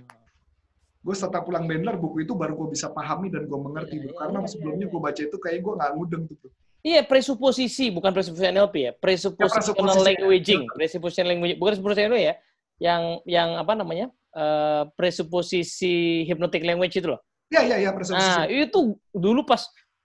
gue 1.03 1.15
setelah 1.15 1.43
pulang 1.43 1.67
Bandler 1.67 1.99
buku 1.99 2.23
itu 2.23 2.31
baru 2.31 2.55
gue 2.55 2.73
bisa 2.73 2.87
pahami 2.87 3.27
dan 3.27 3.43
gue 3.43 3.59
mengerti 3.59 3.99
Iya, 3.99 4.03
bro. 4.07 4.11
iya, 4.11 4.19
Karena 4.23 4.39
iya, 4.39 4.49
sebelumnya 4.49 4.85
iya. 4.87 4.93
gue 4.95 5.01
baca 5.03 5.21
itu 5.21 5.37
kayak 5.37 5.59
gue 5.61 5.73
nggak 5.77 5.91
ngudeng 5.93 6.23
tuh 6.31 6.37
bro. 6.39 6.49
Iya, 6.83 6.99
presuposisi, 7.07 7.87
bukan 7.95 8.11
presuposisi 8.11 8.51
NLP 8.51 8.75
ya. 8.75 8.91
Presuppositional 8.91 9.55
presuposisi. 9.71 10.03
languaging. 10.03 10.61
Presuppositional 10.75 11.29
language, 11.31 11.55
bukan 11.55 11.71
presuposisi 11.79 12.01
NLP 12.11 12.19
ya. 12.27 12.35
Yang 12.82 13.21
yang 13.30 13.59
apa 13.59 13.74
namanya? 13.76 14.07
Eh, 14.34 14.84
presuposisi 14.97 16.26
hypnotic 16.26 16.65
language 16.65 16.97
itu 16.97 17.05
loh. 17.05 17.21
Iya 17.53 17.61
iya 17.69 17.78
iya 17.86 17.91
presuposisi. 17.93 18.34
Nah, 18.34 18.49
itu 18.49 18.97
dulu 19.13 19.45
pas 19.45 19.61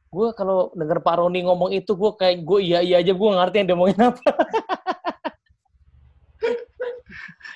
gue 0.08 0.28
kalau 0.36 0.72
denger 0.76 1.00
Pak 1.00 1.16
Roni 1.20 1.44
ngomong 1.48 1.72
itu, 1.72 1.92
gue 1.96 2.12
kayak 2.16 2.44
gue 2.44 2.60
iya 2.60 2.80
iya 2.84 2.96
aja 3.00 3.12
gue 3.12 3.28
ngerti 3.28 3.56
yang 3.60 3.66
dia 3.68 3.76
ngomongin 3.76 4.00
apa. 4.12 4.22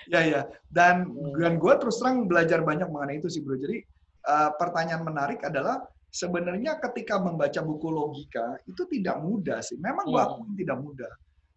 Iya 0.09 0.21
iya. 0.33 0.41
Dan 0.73 1.13
dan 1.37 1.53
gue 1.61 1.75
terus 1.77 2.01
terang 2.01 2.25
belajar 2.25 2.65
banyak 2.65 2.89
mengenai 2.89 3.21
itu 3.21 3.29
sih 3.29 3.45
bro. 3.45 3.57
Jadi 3.57 3.85
eh, 4.25 4.51
pertanyaan 4.57 5.05
menarik 5.05 5.45
adalah 5.45 5.85
sebenarnya 6.09 6.77
ketika 6.89 7.17
membaca 7.21 7.61
buku 7.65 7.89
logika 7.89 8.57
itu 8.65 8.85
tidak 8.89 9.21
mudah 9.21 9.61
sih. 9.61 9.77
Memang 9.77 10.09
gue 10.09 10.21
Hmm. 10.21 10.33
akuin 10.41 10.53
tidak 10.57 10.79
mudah. 10.81 11.13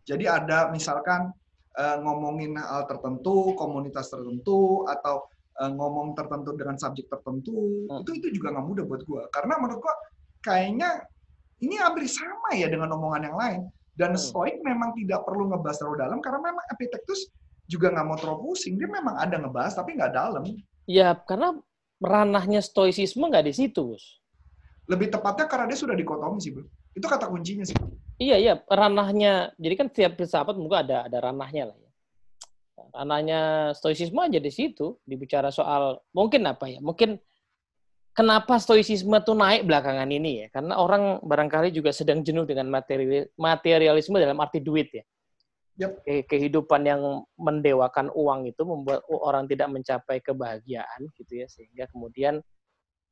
Jadi 0.05 0.25
ada 0.27 0.71
misalkan 0.71 1.31
eh, 1.75 1.97
ngomongin 1.99 2.55
hal 2.55 2.87
tertentu, 2.87 3.51
komunitas 3.59 4.07
tertentu, 4.07 4.87
atau 4.87 5.27
eh, 5.55 5.71
ngomong 5.71 6.15
tertentu 6.19 6.51
dengan 6.55 6.75
subjek 6.75 7.07
tertentu, 7.07 7.87
Hmm. 7.87 8.03
itu 8.03 8.11
itu 8.19 8.27
juga 8.39 8.51
nggak 8.55 8.65
mudah 8.67 8.83
buat 8.83 9.01
gue. 9.07 9.23
Karena 9.31 9.55
menurut 9.55 9.79
gue 9.83 9.95
kayaknya 10.43 10.99
ini 11.63 11.79
hampir 11.79 12.11
sama 12.11 12.51
ya 12.55 12.67
dengan 12.67 12.91
omongan 12.95 13.23
yang 13.31 13.37
lain. 13.39 13.61
Dan 13.95 14.15
Hmm. 14.15 14.19
Stoik 14.19 14.59
memang 14.59 14.91
tidak 14.99 15.23
perlu 15.23 15.47
ngebahas 15.47 15.79
terlalu 15.79 15.97
dalam 16.03 16.19
karena 16.19 16.39
memang 16.43 16.65
Epictetus 16.67 17.31
juga 17.65 17.87
nggak 17.95 18.05
mau 18.05 18.19
terlalu 18.19 18.51
pusing. 18.51 18.75
Dia 18.75 18.91
memang 18.91 19.15
ada 19.15 19.35
ngebahas 19.39 19.71
tapi 19.71 19.95
nggak 19.95 20.11
dalam. 20.11 20.43
Ya, 20.85 21.15
karena 21.15 21.55
ranahnya 22.03 22.59
stoicisme 22.59 23.23
nggak 23.23 23.47
di 23.47 23.53
situ. 23.55 23.95
Lebih 24.91 25.07
tepatnya 25.09 25.47
karena 25.47 25.65
dia 25.71 25.79
sudah 25.79 25.95
dikotomi 25.95 26.37
sih, 26.43 26.51
bro. 26.51 26.67
Itu 26.91 27.07
kata 27.07 27.31
kuncinya 27.31 27.63
sih. 27.63 27.73
Iya, 28.15 28.35
iya, 28.39 28.53
ranahnya. 28.71 29.51
Jadi 29.59 29.73
kan 29.75 29.87
tiap 29.91 30.15
filsafat 30.15 30.55
mungkin 30.55 30.87
ada 30.87 31.07
ada 31.07 31.17
ranahnya 31.19 31.71
lah 31.71 31.77
ya. 31.77 31.91
Ranahnya 32.95 33.39
stoicisme 33.75 34.19
aja 34.23 34.39
di 34.39 34.51
situ, 34.51 34.99
dibicara 35.03 35.51
soal 35.51 35.99
mungkin 36.15 36.47
apa 36.47 36.71
ya? 36.71 36.79
Mungkin 36.79 37.19
kenapa 38.15 38.55
stoicisme 38.55 39.19
tuh 39.19 39.35
naik 39.35 39.67
belakangan 39.67 40.07
ini 40.07 40.43
ya? 40.43 40.47
Karena 40.47 40.79
orang 40.79 41.19
barangkali 41.27 41.75
juga 41.75 41.91
sedang 41.91 42.23
jenuh 42.23 42.47
dengan 42.47 42.71
materi 42.71 43.27
materialisme 43.35 44.15
dalam 44.15 44.39
arti 44.39 44.63
duit 44.63 44.95
ya. 44.95 45.03
Ke- 46.07 46.23
Kehidupan 46.23 46.87
yang 46.87 47.27
mendewakan 47.35 48.07
uang 48.15 48.47
itu 48.47 48.63
membuat 48.63 49.03
orang 49.11 49.43
tidak 49.43 49.67
mencapai 49.75 50.23
kebahagiaan 50.23 51.11
gitu 51.19 51.43
ya, 51.43 51.51
sehingga 51.51 51.91
kemudian 51.91 52.39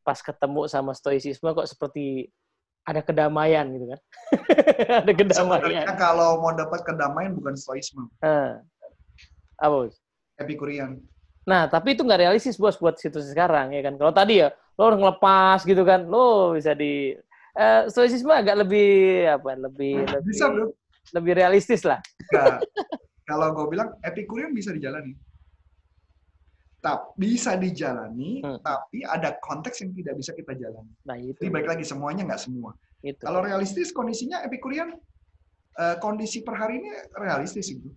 pas 0.03 0.19
ketemu 0.19 0.67
sama 0.71 0.95
stoicisme 0.95 1.51
kok 1.51 1.67
seperti 1.67 2.31
ada 2.83 3.01
kedamaian 3.01 3.65
gitu 3.71 3.85
kan. 3.95 3.99
ada 5.03 5.11
kedamaian. 5.15 5.61
Sebenarnya 5.63 5.95
kalau 5.95 6.43
mau 6.43 6.51
dapat 6.51 6.83
kedamaian 6.83 7.31
bukan 7.35 7.55
stoisme, 7.55 8.11
Nah, 8.19 8.59
apa 9.59 9.73
bos? 9.87 9.95
Epikurian. 10.39 10.99
Nah, 11.43 11.67
tapi 11.67 11.95
itu 11.95 12.03
nggak 12.03 12.27
realistis 12.27 12.59
bos 12.59 12.79
buat 12.79 12.99
situasi 12.99 13.31
sekarang 13.31 13.71
ya 13.75 13.81
kan. 13.83 13.95
Kalau 13.95 14.11
tadi 14.15 14.43
ya 14.43 14.51
lo 14.79 14.81
harus 14.89 14.99
ngelepas 14.99 15.59
gitu 15.63 15.83
kan, 15.87 16.07
lo 16.07 16.55
bisa 16.55 16.75
di 16.75 17.15
eh, 17.55 17.81
stoicisme 17.87 18.31
agak 18.31 18.67
lebih 18.67 18.91
apa? 19.31 19.55
Lebih 19.55 20.03
lebih 20.07 20.31
Bisa, 20.31 20.51
bro. 20.51 20.71
lebih 21.15 21.33
realistis 21.39 21.83
lah. 21.87 21.99
Nggak. 22.31 22.59
kalau 23.29 23.55
gue 23.55 23.65
bilang 23.71 23.95
Epikurian 24.03 24.51
bisa 24.51 24.75
dijalani. 24.75 25.15
Tapi 26.83 27.15
bisa 27.15 27.55
dijalani, 27.55 28.43
Hmm. 28.43 28.59
tapi 28.59 29.07
ada 29.07 29.39
konteks 29.39 29.87
yang 29.87 29.95
tidak 29.95 30.19
bisa 30.19 30.35
kita 30.35 30.51
jalani. 30.51 30.91
Nah 31.07 31.15
itu. 31.15 31.39
Jadi 31.39 31.47
balik 31.47 31.69
lagi 31.71 31.85
semuanya 31.87 32.27
nggak 32.27 32.43
semua. 32.43 32.75
itu. 33.03 33.19
Kalau 33.19 33.43
realistis 33.43 33.91
kondisinya 33.91 34.43
Epikurian 34.47 34.95
eh, 35.75 35.95
kondisi 35.99 36.39
per 36.39 36.55
hari 36.55 36.79
ini 36.79 36.87
realistis 37.19 37.67
itu. 37.67 37.91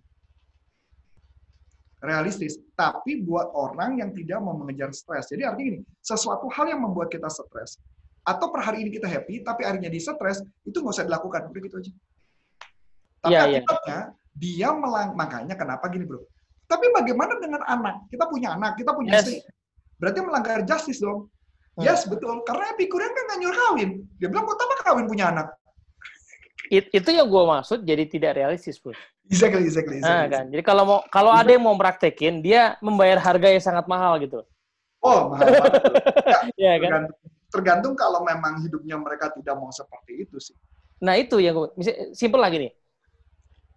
Realistis, 2.03 2.59
tapi 2.75 3.23
buat 3.23 3.55
orang 3.55 4.03
yang 4.03 4.11
tidak 4.11 4.43
mau 4.43 4.53
mengejar 4.53 4.91
stres. 4.91 5.31
Jadi 5.31 5.47
artinya 5.47 5.79
ini, 5.79 5.81
sesuatu 6.03 6.51
hal 6.51 6.75
yang 6.75 6.83
membuat 6.83 7.07
kita 7.07 7.31
stres 7.31 7.79
atau 8.27 8.51
per 8.51 8.67
hari 8.67 8.83
ini 8.83 8.91
kita 8.91 9.07
happy, 9.07 9.39
tapi 9.39 9.63
harinya 9.63 9.87
di 9.87 10.03
stres, 10.03 10.43
itu 10.67 10.77
nggak 10.83 10.93
usah 10.99 11.07
dilakukan. 11.07 11.47
Udah 11.47 11.61
gitu 11.63 11.75
aja. 11.79 11.91
Tapi 13.23 13.31
iya. 13.31 13.41
akibatnya 13.47 13.99
dia 14.35 14.69
melang 14.75 15.15
makanya 15.15 15.55
kenapa 15.55 15.87
gini 15.87 16.03
bro. 16.03 16.21
Tapi 16.67 16.85
bagaimana 16.91 17.39
dengan 17.39 17.63
anak? 17.63 18.11
Kita 18.11 18.27
punya 18.27 18.53
anak, 18.59 18.75
kita 18.75 18.91
punya 18.91 19.15
Yes. 19.15 19.23
istri. 19.23 19.37
Berarti 19.97 20.19
melanggar 20.21 20.59
justice 20.67 20.99
dong. 20.99 21.31
Hmm. 21.79 21.83
Yes, 21.87 22.03
betul. 22.05 22.43
Karena 22.43 22.75
Epikurian 22.75 23.11
kan 23.15 23.23
nggak 23.23 23.39
nyuruh 23.39 23.57
kawin. 23.71 23.89
Dia 24.19 24.27
bilang, 24.27 24.45
kok 24.45 24.59
apa 24.59 24.75
kawin 24.83 25.07
punya 25.07 25.31
anak? 25.31 25.47
it- 26.67 26.91
itu 26.91 27.09
yang 27.15 27.31
gue 27.31 27.43
maksud 27.47 27.79
jadi 27.87 28.03
tidak 28.11 28.35
realistis 28.35 28.75
bos. 28.75 28.99
Exactly, 29.31 29.63
exactly, 29.63 30.03
Nah, 30.03 30.27
exactly. 30.27 30.33
kan. 30.35 30.45
Jadi 30.51 30.63
kalau 30.67 30.83
mau 30.83 30.99
kalau 31.07 31.31
ada 31.31 31.47
yang 31.47 31.63
mau 31.63 31.75
praktekin, 31.79 32.43
dia 32.43 32.75
membayar 32.83 33.19
harga 33.23 33.47
yang 33.47 33.63
sangat 33.63 33.87
mahal 33.87 34.19
gitu. 34.19 34.43
Oh, 34.99 35.31
mahal 35.31 35.47
banget. 35.47 35.73
Iya 36.59 36.73
kan? 36.75 36.91
Tergantung, 36.91 37.17
tergantung 37.47 37.93
kalau 37.95 38.19
memang 38.27 38.59
hidupnya 38.59 38.99
mereka 38.99 39.31
tidak 39.31 39.55
mau 39.55 39.71
seperti 39.71 40.27
itu 40.27 40.37
sih. 40.43 40.55
Nah 40.99 41.15
itu 41.15 41.39
yang 41.39 41.55
gue, 41.55 41.69
simpel 42.11 42.41
lagi 42.43 42.67
nih. 42.67 42.71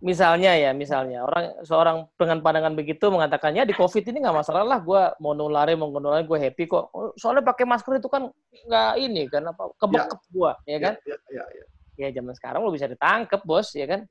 Misalnya 0.01 0.57
ya, 0.57 0.73
misalnya 0.73 1.29
orang 1.29 1.61
seorang 1.61 1.97
dengan 2.17 2.41
pandangan 2.41 2.73
begitu 2.73 3.13
mengatakannya 3.13 3.69
di 3.69 3.77
COVID 3.77 4.01
ini 4.09 4.25
nggak 4.25 4.39
masalah 4.41 4.65
lah, 4.65 4.81
gue 4.81 5.03
mau 5.21 5.37
nularin, 5.37 5.77
mau 5.77 5.93
nularin, 5.93 6.25
gue 6.25 6.39
happy 6.41 6.65
kok. 6.65 6.89
Oh, 6.97 7.13
Soalnya 7.21 7.45
pakai 7.45 7.69
masker 7.69 8.01
itu 8.01 8.09
kan 8.09 8.33
nggak 8.65 8.93
ini 8.97 9.29
kan 9.29 9.45
apa 9.53 9.69
kebekep 9.77 10.21
gue, 10.33 10.53
ya 10.65 10.79
kan? 10.81 10.95
Ya, 11.05 11.17
ya, 11.29 11.45
ya. 11.53 11.65
Ya 12.01 12.09
zaman 12.17 12.33
sekarang 12.33 12.65
lo 12.65 12.73
bisa 12.73 12.89
ditangkep 12.89 13.45
bos, 13.45 13.77
ya 13.77 13.85
kan? 13.85 14.09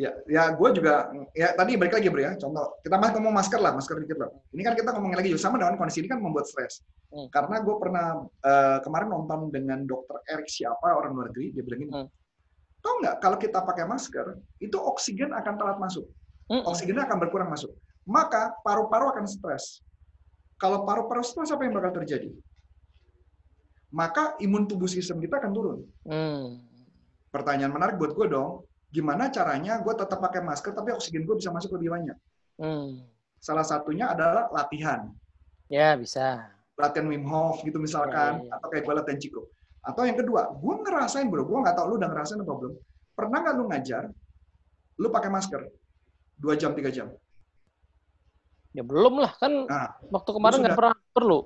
Ya, 0.00 0.16
ya 0.24 0.48
gue 0.56 0.68
juga 0.72 1.12
ya 1.36 1.52
tadi 1.52 1.76
balik 1.76 2.00
lagi 2.00 2.08
bro 2.08 2.24
ya 2.24 2.32
contoh 2.40 2.80
kita 2.80 2.96
masih 2.96 3.20
ngomong 3.20 3.36
masker 3.36 3.60
lah 3.60 3.76
masker 3.76 4.00
dikit 4.00 4.16
lah 4.16 4.32
ini 4.56 4.64
kan 4.64 4.72
kita 4.72 4.96
ngomongin 4.96 5.20
lagi 5.20 5.28
sama 5.36 5.60
dengan 5.60 5.76
kondisi 5.76 6.00
ini 6.00 6.08
kan 6.08 6.24
membuat 6.24 6.48
stres 6.48 6.80
Hmm. 7.10 7.26
karena 7.26 7.58
gue 7.58 7.74
pernah 7.74 8.22
eh, 8.22 8.78
kemarin 8.86 9.10
nonton 9.10 9.50
dengan 9.50 9.82
dokter 9.82 10.22
Erik 10.30 10.46
siapa 10.46 10.94
orang 10.94 11.10
luar 11.10 11.26
negeri 11.34 11.50
dia 11.50 11.62
bilang 11.66 11.80
gini 11.82 11.92
Hmm. 11.92 12.08
Tau 12.80 12.98
nggak 13.00 13.16
kalau 13.20 13.36
kita 13.36 13.60
pakai 13.60 13.84
masker 13.84 14.36
itu 14.58 14.76
oksigen 14.76 15.30
akan 15.30 15.54
telat 15.56 15.78
masuk. 15.78 16.08
Oksigennya 16.50 17.06
akan 17.06 17.18
berkurang 17.22 17.46
masuk. 17.46 17.70
Maka 18.02 18.50
paru-paru 18.66 19.14
akan 19.14 19.24
stres. 19.28 19.84
Kalau 20.58 20.82
paru-paru 20.82 21.22
stres 21.22 21.54
apa 21.54 21.62
yang 21.62 21.78
bakal 21.78 22.02
terjadi? 22.02 22.32
Maka 23.90 24.34
imun 24.38 24.66
tubuh 24.66 24.86
sistem 24.86 25.18
kita 25.18 25.38
akan 25.38 25.52
turun. 25.54 25.78
Hmm. 26.06 26.66
pertanyaan 27.30 27.70
menarik 27.70 27.94
buat 27.94 28.10
gue 28.10 28.26
dong 28.26 28.66
gimana 28.90 29.30
caranya 29.30 29.78
gue 29.78 29.94
tetap 29.94 30.18
pakai 30.18 30.42
masker 30.42 30.74
tapi 30.74 30.90
oksigen 30.90 31.22
gue 31.22 31.38
bisa 31.38 31.54
masuk 31.54 31.78
lebih 31.78 31.94
banyak? 31.94 32.18
Hmm. 32.58 33.06
salah 33.38 33.62
satunya 33.62 34.10
adalah 34.10 34.50
latihan. 34.50 35.06
Ya 35.70 35.94
bisa. 35.94 36.50
latihan 36.74 37.06
Wim 37.06 37.22
Hof 37.30 37.62
gitu 37.62 37.78
misalkan 37.78 38.42
Ya, 38.42 38.42
ya, 38.42 38.50
ya. 38.50 38.54
atau 38.58 38.66
kayak 38.66 38.82
gue 38.82 38.94
latihan 38.98 39.18
Ciko 39.22 39.42
atau 39.80 40.02
yang 40.04 40.16
kedua 40.16 40.52
gue 40.52 40.74
ngerasain 40.84 41.26
bro 41.26 41.42
gue 41.44 41.58
nggak 41.58 41.76
tahu 41.76 41.86
lu 41.90 41.94
udah 41.96 42.08
ngerasain 42.12 42.40
apa 42.40 42.52
belum. 42.52 42.74
Pernah 43.16 43.38
nggak 43.40 43.54
lu 43.56 43.64
ngajar 43.68 44.04
lu 45.00 45.08
pakai 45.08 45.30
masker? 45.32 45.60
Dua 46.36 46.54
jam 46.56 46.72
tiga 46.76 46.88
jam? 46.92 47.08
Ya 48.70 48.86
belum 48.86 49.18
lah 49.18 49.32
kan 49.34 49.52
nah 49.66 49.96
waktu 50.08 50.30
kemarin 50.30 50.58
nggak 50.62 50.78
pernah 50.78 50.96
perlu. 51.10 51.40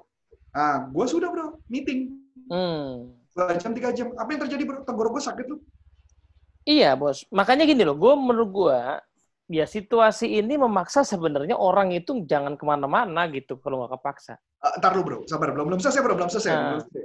nah 0.55 0.87
gue 0.87 1.07
sudah 1.09 1.28
bro 1.30 1.59
meeting. 1.66 2.14
Hmm. 2.47 3.11
dua 3.35 3.59
jam 3.59 3.74
tiga 3.74 3.91
jam. 3.91 4.14
Apa 4.14 4.28
yang 4.37 4.41
terjadi 4.47 4.62
bro? 4.62 4.78
Tenggorok 4.87 5.18
gue 5.18 5.24
sakit 5.24 5.47
tuh 5.49 5.61
Iya 6.64 6.97
bos, 6.97 7.28
makanya 7.28 7.68
gini 7.68 7.85
loh, 7.85 7.93
gue 7.93 8.12
menurut 8.16 8.49
gue 8.49 8.78
ya 9.53 9.68
situasi 9.68 10.41
ini 10.41 10.57
memaksa 10.57 11.05
sebenarnya 11.05 11.61
orang 11.61 11.93
itu 11.93 12.24
jangan 12.24 12.57
ke 12.57 12.64
mana-mana 12.64 13.28
gitu 13.28 13.61
kalau 13.61 13.85
nggak 13.85 14.01
kepaksa. 14.01 14.41
Eh, 14.64 14.72
ntar 14.80 14.97
lu 14.97 15.05
bro. 15.05 15.20
Sabar 15.28 15.53
belum 15.53 15.68
belum 15.68 15.80
selesai 15.85 16.01
bro. 16.01 16.16
Belum 16.16 16.32
selesai, 16.32 16.51
Nah. 16.57 16.61
belum 16.72 16.80
selesai. 16.89 17.05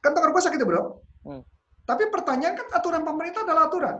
Kan 0.00 0.12
gue 0.16 0.42
sakit 0.42 0.58
ya 0.58 0.66
bro 0.66 0.82
Hmm. 1.20 1.44
tapi 1.84 2.08
pertanyaan 2.08 2.56
kan 2.56 2.66
aturan 2.72 3.04
pemerintah 3.04 3.44
adalah 3.44 3.68
aturan 3.68 3.96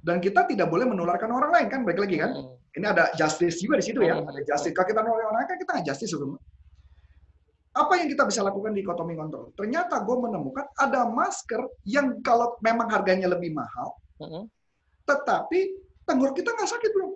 dan 0.00 0.16
kita 0.18 0.48
tidak 0.48 0.72
boleh 0.72 0.88
menularkan 0.88 1.28
orang 1.28 1.52
lain 1.52 1.68
kan 1.68 1.80
baik 1.84 2.00
lagi 2.00 2.16
kan 2.16 2.32
Hmm. 2.32 2.56
ini 2.72 2.86
ada 2.88 3.12
justice 3.12 3.60
juga 3.60 3.76
di 3.76 3.84
situ 3.84 4.00
ya. 4.00 4.16
Hmm. 4.16 4.30
Ada 4.30 4.40
justice. 4.46 4.72
Kalau 4.72 4.88
kita 4.88 5.00
nolak 5.04 5.26
orang 5.26 5.36
lain 5.42 5.48
kan 5.52 5.58
kita 5.60 5.70
nggak 5.76 5.86
justice 5.92 6.10
sebenarnya. 6.14 6.40
Apa 7.70 7.92
yang 8.00 8.08
kita 8.08 8.22
bisa 8.24 8.40
lakukan 8.40 8.72
di 8.72 8.80
ekonomi 8.80 9.14
kontrol? 9.14 9.52
Ternyata 9.52 10.00
gue 10.00 10.16
menemukan 10.16 10.66
ada 10.74 11.04
masker 11.04 11.60
yang 11.84 12.22
kalau 12.24 12.56
memang 12.62 12.88
harganya 12.88 13.28
lebih 13.28 13.52
mahal, 13.52 13.98
Hmm. 14.22 14.46
tetapi 15.04 15.60
tenggorok 16.06 16.38
kita 16.38 16.54
nggak 16.56 16.70
sakit 16.70 16.90
bro. 16.94 17.08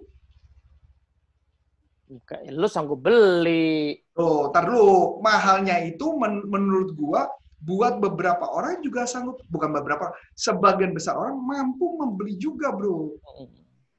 Lu 2.53 2.69
sanggup 2.69 3.01
beli. 3.01 3.97
Oh, 4.21 4.53
tar 4.53 4.69
dulu. 4.69 5.25
Mahalnya 5.25 5.81
itu 5.83 6.13
men- 6.19 6.45
menurut 6.45 6.93
gua 6.93 7.27
buat 7.65 7.97
beberapa 7.97 8.45
orang 8.45 8.85
juga 8.85 9.09
sanggup, 9.09 9.41
bukan 9.49 9.73
beberapa, 9.73 10.13
sebagian 10.37 10.93
besar 10.93 11.17
orang 11.17 11.41
mampu 11.41 11.97
membeli 11.97 12.37
juga 12.37 12.71
bro. 12.77 13.17
Hmm. 13.17 13.49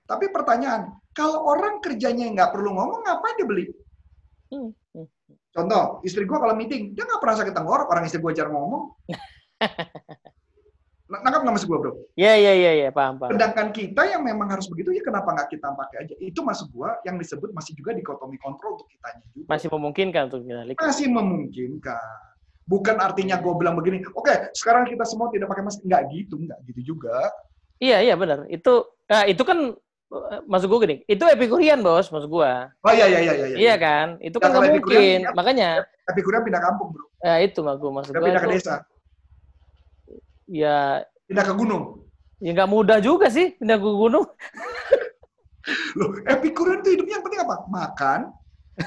Tapi 0.05 0.30
pertanyaan, 0.30 0.93
kalau 1.18 1.49
orang 1.49 1.82
kerjanya 1.82 2.30
nggak 2.30 2.53
perlu 2.53 2.78
ngomong, 2.78 3.01
ngapain 3.01 3.36
dia 3.41 3.47
beli? 3.49 3.66
Hmm. 4.53 4.70
Hmm. 4.93 5.09
Contoh, 5.49 6.05
istri 6.05 6.30
gue 6.30 6.38
kalau 6.38 6.53
meeting, 6.53 6.93
dia 6.93 7.09
nggak 7.09 7.22
pernah 7.22 7.36
sakit 7.41 7.53
tenggorok, 7.57 7.89
orang 7.89 8.05
istri 8.05 8.22
gue 8.22 8.34
jarang 8.38 8.53
ngomong. 8.53 8.93
Nangkap 11.05 11.45
nggak 11.45 11.53
maksud 11.53 11.70
gue, 11.70 11.80
bro? 11.82 11.93
Ya 12.18 12.34
ya 12.34 12.53
ya 12.53 12.72
ya 12.86 12.89
paham 12.89 13.22
paham. 13.22 13.34
Sedangkan 13.34 13.70
kita 13.70 14.09
yang 14.09 14.26
memang 14.26 14.49
harus 14.49 14.66
begitu, 14.70 14.89
ya 14.93 15.05
kenapa 15.05 15.38
nggak 15.38 15.53
kita 15.53 15.70
pakai 15.74 15.97
aja? 16.05 16.13
Itu 16.18 16.41
maksud 16.41 16.74
gue 16.74 16.89
yang 17.05 17.18
disebut 17.22 17.53
masih 17.53 17.78
juga 17.78 17.93
dikotomi 17.93 18.38
kontrol 18.41 18.78
untuk 18.78 18.89
kitanya 18.89 19.26
juga. 19.34 19.45
Masih 19.49 19.68
memungkinkan 19.70 20.22
untuk 20.30 20.41
kita 20.45 20.61
Masih 20.82 21.07
memungkinkan. 21.09 22.35
Bukan 22.66 22.97
artinya 22.97 23.38
gue 23.38 23.53
bilang 23.55 23.78
begini, 23.78 24.01
oke, 24.09 24.49
sekarang 24.51 24.89
kita 24.89 25.05
semua 25.05 25.30
tidak 25.30 25.45
pakai 25.47 25.61
masker. 25.61 25.86
Nggak 25.86 26.03
gitu, 26.09 26.36
nggak 26.36 26.59
gitu 26.66 26.82
juga. 26.93 27.30
Iya 27.78 28.01
iya 28.01 28.16
benar. 28.16 28.49
Itu 28.49 28.89
nah, 29.05 29.24
itu 29.24 29.41
kan 29.41 29.78
eh, 30.09 30.39
maksud 30.43 30.66
gue 30.66 30.80
gini, 30.82 30.95
itu 31.05 31.24
epikurian 31.24 31.80
bos 31.80 32.09
maksud 32.09 32.26
gue. 32.26 32.51
Oh 32.82 32.89
iya, 32.91 33.05
iya, 33.05 33.20
iya. 33.22 33.34
Iya, 33.38 33.47
Iya 33.53 33.76
kan? 33.78 34.07
Itu 34.18 34.38
Ya, 34.38 34.41
kan 34.41 34.49
nggak 34.51 34.63
epikurian, 34.72 34.97
mungkin. 34.97 35.20
ya. 35.22 35.32
Makanya 35.34 35.70
Tapi 36.05 36.20
gue 36.22 36.32
pindah 36.34 36.61
kampung, 36.61 36.88
bro. 36.89 37.05
ya 37.20 37.34
itu 37.39 37.59
maksud 37.61 37.89
maksud 37.91 38.11
Udah 38.11 38.22
gue. 38.22 38.28
pindah 38.30 38.41
ke 38.41 38.49
desa. 38.49 38.76
Ya 40.45 41.05
Pindah 41.26 41.45
ke 41.45 41.53
gunung. 41.53 41.84
ya 42.38 42.51
nggak 42.51 42.70
mudah 42.70 42.97
juga 42.99 43.30
sih 43.30 43.53
pindah 43.55 43.78
ke 43.78 43.89
gunung. 43.89 44.26
Loh, 45.97 46.13
epikurean 46.26 46.82
itu 46.82 46.93
hidupnya 46.93 47.18
yang 47.18 47.26
penting 47.26 47.41
apa? 47.41 47.55
Makan, 47.66 48.20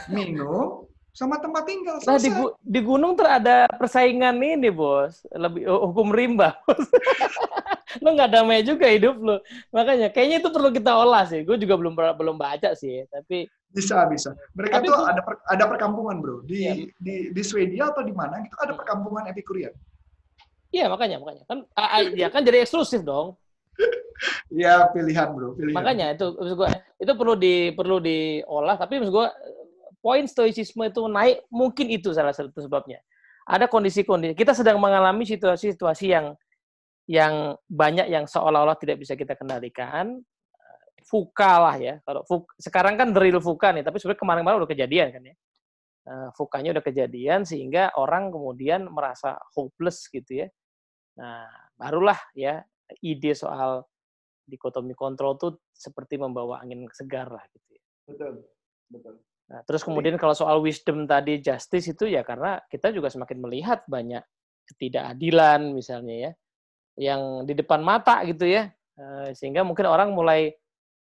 minum, 0.06 0.86
sama 1.18 1.34
tempat 1.36 1.66
tinggal. 1.66 1.98
Nah 1.98 2.14
di, 2.14 2.30
Selesai. 2.30 2.38
gu- 2.38 2.54
di 2.62 2.80
gunung 2.80 3.12
tuh 3.12 3.26
ada 3.26 3.66
persaingan 3.74 4.38
ini 4.38 4.70
bos, 4.70 5.26
lebih 5.34 5.66
oh, 5.66 5.90
hukum 5.90 6.14
rimba. 6.14 6.54
Bos. 6.62 6.86
lo 7.98 8.14
nggak 8.14 8.30
damai 8.30 8.62
juga 8.62 8.86
hidup 8.86 9.16
lo. 9.18 9.42
Makanya 9.72 10.12
kayaknya 10.12 10.38
itu 10.38 10.52
perlu 10.52 10.70
kita 10.70 10.94
olah 10.94 11.24
sih. 11.24 11.42
Gue 11.42 11.58
juga 11.58 11.74
belum 11.74 11.96
belum 11.96 12.36
baca 12.38 12.70
sih, 12.72 13.02
tapi 13.10 13.50
Bisa, 13.68 14.06
bisa. 14.06 14.32
Mereka 14.54 14.78
Tapi 14.78 14.86
tuh 14.86 14.94
itu- 14.94 15.08
ada 15.08 15.20
per- 15.20 15.44
ada 15.44 15.64
perkampungan, 15.66 16.16
bro. 16.22 16.40
Di 16.40 16.56
Iya. 16.62 16.72
di 16.96 17.14
di 17.34 17.42
Swedia 17.42 17.90
atau 17.90 18.00
di 18.00 18.12
mana 18.12 18.38
gitu 18.40 18.54
ada 18.56 18.72
perkampungan 18.72 19.26
epikurean. 19.26 19.74
iya 20.68 20.84
makanya 20.84 21.16
makanya 21.16 21.48
kan 21.48 21.64
ya 22.12 22.28
kan 22.28 22.44
jadi 22.44 22.60
eksklusif 22.62 23.00
dong. 23.02 23.34
Ya 24.50 24.84
pilihan, 24.90 25.32
bro. 25.32 25.56
Pilihan. 25.56 25.74
Makanya 25.74 26.06
itu 26.12 26.26
maksud 26.32 26.56
gua 26.56 26.68
itu 26.96 27.12
perlu 27.12 27.34
di 27.34 27.54
perlu 27.72 27.96
diolah. 27.98 28.76
Tapi 28.76 29.00
maksud 29.00 29.14
gua 29.14 29.32
poin 29.98 30.24
stoicisme 30.26 30.86
itu 30.86 31.02
naik 31.06 31.44
mungkin 31.50 31.86
itu 31.90 32.14
salah 32.14 32.32
satu 32.32 32.54
sebabnya. 32.58 33.02
Ada 33.48 33.64
kondisi-kondisi 33.66 34.36
kita 34.36 34.52
sedang 34.52 34.76
mengalami 34.76 35.24
situasi-situasi 35.24 36.06
yang 36.12 36.36
yang 37.08 37.56
banyak 37.64 38.12
yang 38.12 38.28
seolah-olah 38.28 38.76
tidak 38.76 39.00
bisa 39.00 39.16
kita 39.16 39.32
kendalikan. 39.32 40.20
Fuka 41.08 41.56
lah 41.56 41.76
ya. 41.80 41.94
Kalau 42.04 42.20
fuk- 42.28 42.52
sekarang 42.60 43.00
kan 43.00 43.16
drill 43.16 43.40
fuka 43.40 43.72
nih, 43.72 43.80
tapi 43.80 43.96
sebenarnya 43.96 44.20
kemarin-kemarin 44.20 44.58
udah 44.60 44.70
kejadian 44.76 45.08
kan 45.08 45.22
ya. 45.24 45.34
Eh, 46.08 46.28
Fukanya 46.36 46.72
udah 46.76 46.84
kejadian 46.84 47.48
sehingga 47.48 47.92
orang 47.96 48.28
kemudian 48.28 48.88
merasa 48.92 49.40
hopeless 49.56 50.04
gitu 50.08 50.44
ya. 50.44 50.48
Nah, 51.16 51.48
barulah 51.80 52.16
ya 52.36 52.60
ide 53.04 53.32
soal 53.32 53.84
dikotomi 54.48 54.96
kontrol 54.96 55.36
tuh 55.36 55.60
seperti 55.72 56.16
membawa 56.16 56.64
angin 56.64 56.88
segar 56.92 57.28
lah 57.28 57.44
gitu 57.52 57.76
ya. 57.76 57.82
Betul. 58.08 58.32
Betul. 58.88 59.14
Nah, 59.48 59.64
terus 59.64 59.80
kemudian 59.80 60.20
kalau 60.20 60.36
soal 60.36 60.60
wisdom 60.60 61.08
tadi 61.08 61.40
justice 61.40 61.96
itu 61.96 62.04
ya 62.04 62.20
karena 62.20 62.60
kita 62.68 62.92
juga 62.92 63.08
semakin 63.08 63.38
melihat 63.40 63.80
banyak 63.88 64.20
ketidakadilan 64.68 65.72
misalnya 65.72 66.16
ya 66.28 66.32
yang 67.00 67.48
di 67.48 67.56
depan 67.56 67.80
mata 67.80 68.20
gitu 68.28 68.44
ya. 68.44 68.68
Eh, 68.98 69.30
sehingga 69.32 69.64
mungkin 69.64 69.88
orang 69.88 70.12
mulai 70.12 70.52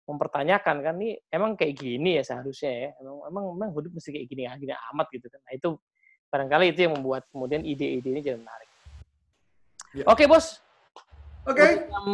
mempertanyakan 0.09 0.75
kan 0.81 0.95
nih 0.97 1.21
emang 1.29 1.53
kayak 1.53 1.77
gini 1.77 2.17
ya 2.17 2.23
seharusnya 2.25 2.71
ya. 2.71 2.89
Emang 2.97 3.29
emang, 3.29 3.43
emang 3.61 3.69
hidup 3.77 3.91
mesti 3.93 4.09
kayak 4.09 4.25
gini 4.25 4.49
gini 4.57 4.73
amat 4.89 5.07
gitu 5.13 5.27
kan. 5.29 5.39
Nah, 5.45 5.53
itu 5.53 5.69
barangkali 6.31 6.65
itu 6.73 6.79
yang 6.89 6.93
membuat 6.97 7.27
kemudian 7.29 7.61
ide-ide 7.61 8.09
ini 8.09 8.25
jadi 8.25 8.39
menarik. 8.39 8.69
Ya. 9.91 10.03
Oke, 10.07 10.25
Bos. 10.25 10.63
Oke. 11.43 11.61
Jam 11.91 12.07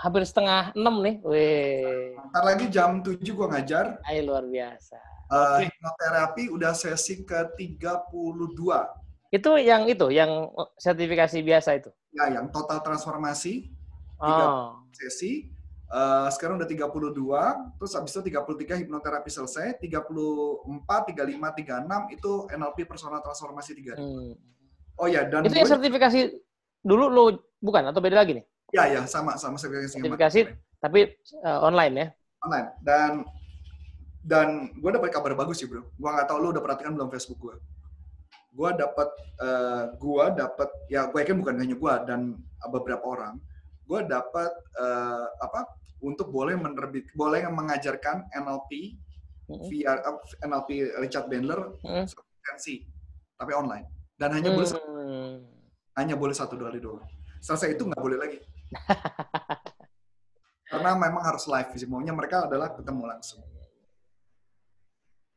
hampir 0.00 0.24
setengah 0.24 0.72
enam 0.72 0.96
nih. 0.98 1.16
Wih, 1.20 2.16
Ntar 2.32 2.42
lagi 2.42 2.66
jam 2.66 2.98
7 2.98 3.20
gua 3.30 3.48
ngajar. 3.48 4.00
ay, 4.02 4.24
luar 4.24 4.42
biasa. 4.42 4.96
Eh, 5.30 5.58
hipnoterapi 5.62 6.48
udah 6.48 6.72
sesi 6.72 7.22
ke-32. 7.22 8.60
Itu 9.30 9.50
yang 9.56 9.86
itu, 9.86 10.10
yang 10.10 10.50
sertifikasi 10.74 11.38
biasa 11.38 11.70
itu. 11.76 11.90
Ya, 12.10 12.26
yang 12.28 12.50
total 12.50 12.80
transformasi 12.80 13.70
Oh, 14.20 14.76
sesi. 14.92 15.48
Eh, 15.86 16.28
sekarang 16.30 16.54
udah 16.54 16.68
32, 16.68 17.40
terus 17.74 17.92
habis 17.94 18.12
itu 18.12 18.22
33 18.26 18.76
hipnoterapi 18.76 19.26
selesai, 19.26 19.80
34, 19.80 20.62
35, 21.08 21.50
36 21.50 22.04
itu 22.10 22.32
NLP 22.48 22.78
personal 22.84 23.18
transformasi 23.20 23.70
3. 23.74 23.96
hmm. 23.96 24.32
Oh 24.96 25.08
ya, 25.08 25.24
dan 25.24 25.40
itu 25.42 25.56
yang 25.56 25.64
gue- 25.64 25.72
sertifikasi 25.72 26.20
dulu 26.80 27.04
lo 27.06 27.24
bukan 27.56 27.88
atau 27.88 27.98
beda 27.98 28.18
lagi 28.18 28.36
nih? 28.36 28.44
Ya, 28.70 28.86
ya, 28.86 29.00
sama 29.10 29.34
sama 29.34 29.58
sertifikasi. 29.58 29.98
Sertifikasi, 29.98 30.40
tapi 30.78 31.00
uh, 31.42 31.60
online 31.66 31.94
ya? 31.94 32.06
Online. 32.46 32.68
Dan 32.80 33.10
dan 34.20 34.68
gue 34.76 34.90
dapat 34.92 35.10
kabar 35.10 35.32
bagus 35.32 35.64
sih 35.64 35.68
bro. 35.68 35.84
Gue 35.96 36.10
nggak 36.12 36.28
tahu 36.28 36.38
lu 36.38 36.48
udah 36.52 36.62
perhatikan 36.62 36.92
belum 36.94 37.08
Facebook 37.08 37.40
gue. 37.40 37.56
Gue 38.50 38.70
dapat, 38.74 39.08
uh, 39.40 39.94
gue 39.94 40.24
dapat, 40.34 40.68
ya 40.90 41.06
gue 41.06 41.18
yakin 41.22 41.38
bukan 41.38 41.56
hanya 41.56 41.76
gue 41.78 41.94
dan 42.04 42.34
beberapa 42.68 43.02
orang. 43.06 43.38
Gue 43.86 44.06
dapat 44.06 44.50
uh, 44.78 45.26
apa? 45.42 45.66
Untuk 46.00 46.32
boleh 46.32 46.56
menerbit, 46.56 47.12
boleh 47.12 47.44
mengajarkan 47.44 48.32
NLP 48.32 48.96
mm-hmm. 49.50 49.68
via 49.68 50.00
uh, 50.00 50.18
NLP 50.46 50.96
Richard 50.98 51.28
Bandler 51.28 51.76
mm-hmm. 51.84 52.04
sertifikasi, 52.08 52.74
tapi 53.36 53.52
online. 53.52 53.86
Dan 54.16 54.32
hanya 54.36 54.52
mm-hmm. 54.52 54.56
boleh 54.56 54.68
satu, 54.68 54.88
hmm. 54.88 55.36
hanya 55.96 56.14
boleh 56.16 56.34
satu 56.36 56.52
dua 56.56 56.68
kali 56.68 56.80
doang. 56.80 57.04
Selesai 57.40 57.72
itu 57.72 57.88
nggak 57.88 58.02
boleh 58.04 58.18
lagi. 58.20 58.36
Karena 60.70 60.94
memang 60.94 61.22
harus 61.26 61.44
live 61.50 61.74
sih. 61.74 61.88
Maunya 61.90 62.14
mereka 62.14 62.46
adalah 62.46 62.70
ketemu 62.74 63.02
langsung. 63.10 63.42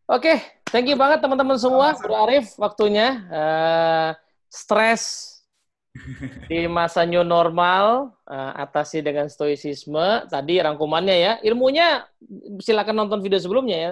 Oke, 0.04 0.30
okay, 0.30 0.38
thank 0.70 0.86
you 0.86 1.00
banget 1.00 1.24
teman-teman 1.24 1.58
semua. 1.58 1.98
Bro 1.98 2.28
Arif, 2.28 2.54
waktunya. 2.62 3.24
Uh, 3.32 4.10
stres 4.46 5.32
di 6.52 6.70
masa 6.70 7.02
new 7.02 7.26
normal, 7.26 8.14
uh, 8.30 8.52
atasi 8.62 9.02
dengan 9.02 9.26
stoicisme. 9.26 10.30
Tadi 10.30 10.62
rangkumannya 10.62 11.16
ya. 11.18 11.34
Ilmunya 11.42 12.06
silakan 12.62 13.06
nonton 13.08 13.26
video 13.26 13.42
sebelumnya 13.42 13.78
ya. 13.80 13.92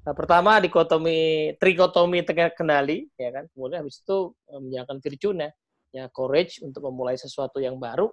Nah, 0.00 0.16
pertama 0.16 0.56
dikotomi 0.58 1.54
trikotomi 1.60 2.24
kendali 2.56 3.06
ya 3.14 3.30
kan. 3.30 3.44
Kemudian 3.52 3.84
habis 3.84 4.00
itu 4.00 4.32
menjalankan 4.48 4.98
virtunya 4.98 5.48
ya 5.92 6.08
courage 6.10 6.62
untuk 6.64 6.86
memulai 6.88 7.18
sesuatu 7.18 7.58
yang 7.58 7.76
baru, 7.76 8.08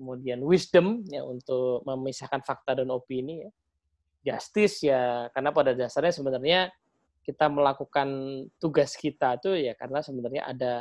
kemudian 0.00 0.40
wisdom 0.40 1.04
ya 1.04 1.20
untuk 1.20 1.84
memisahkan 1.84 2.40
fakta 2.40 2.80
dan 2.80 2.88
opini 2.88 3.44
ya. 3.44 3.50
Justice 4.20 4.84
ya 4.88 5.28
karena 5.32 5.52
pada 5.52 5.76
dasarnya 5.76 6.12
sebenarnya 6.12 6.60
kita 7.20 7.52
melakukan 7.52 8.08
tugas 8.56 8.96
kita 8.96 9.36
itu 9.36 9.52
ya 9.60 9.76
karena 9.76 10.00
sebenarnya 10.00 10.48
ada 10.48 10.72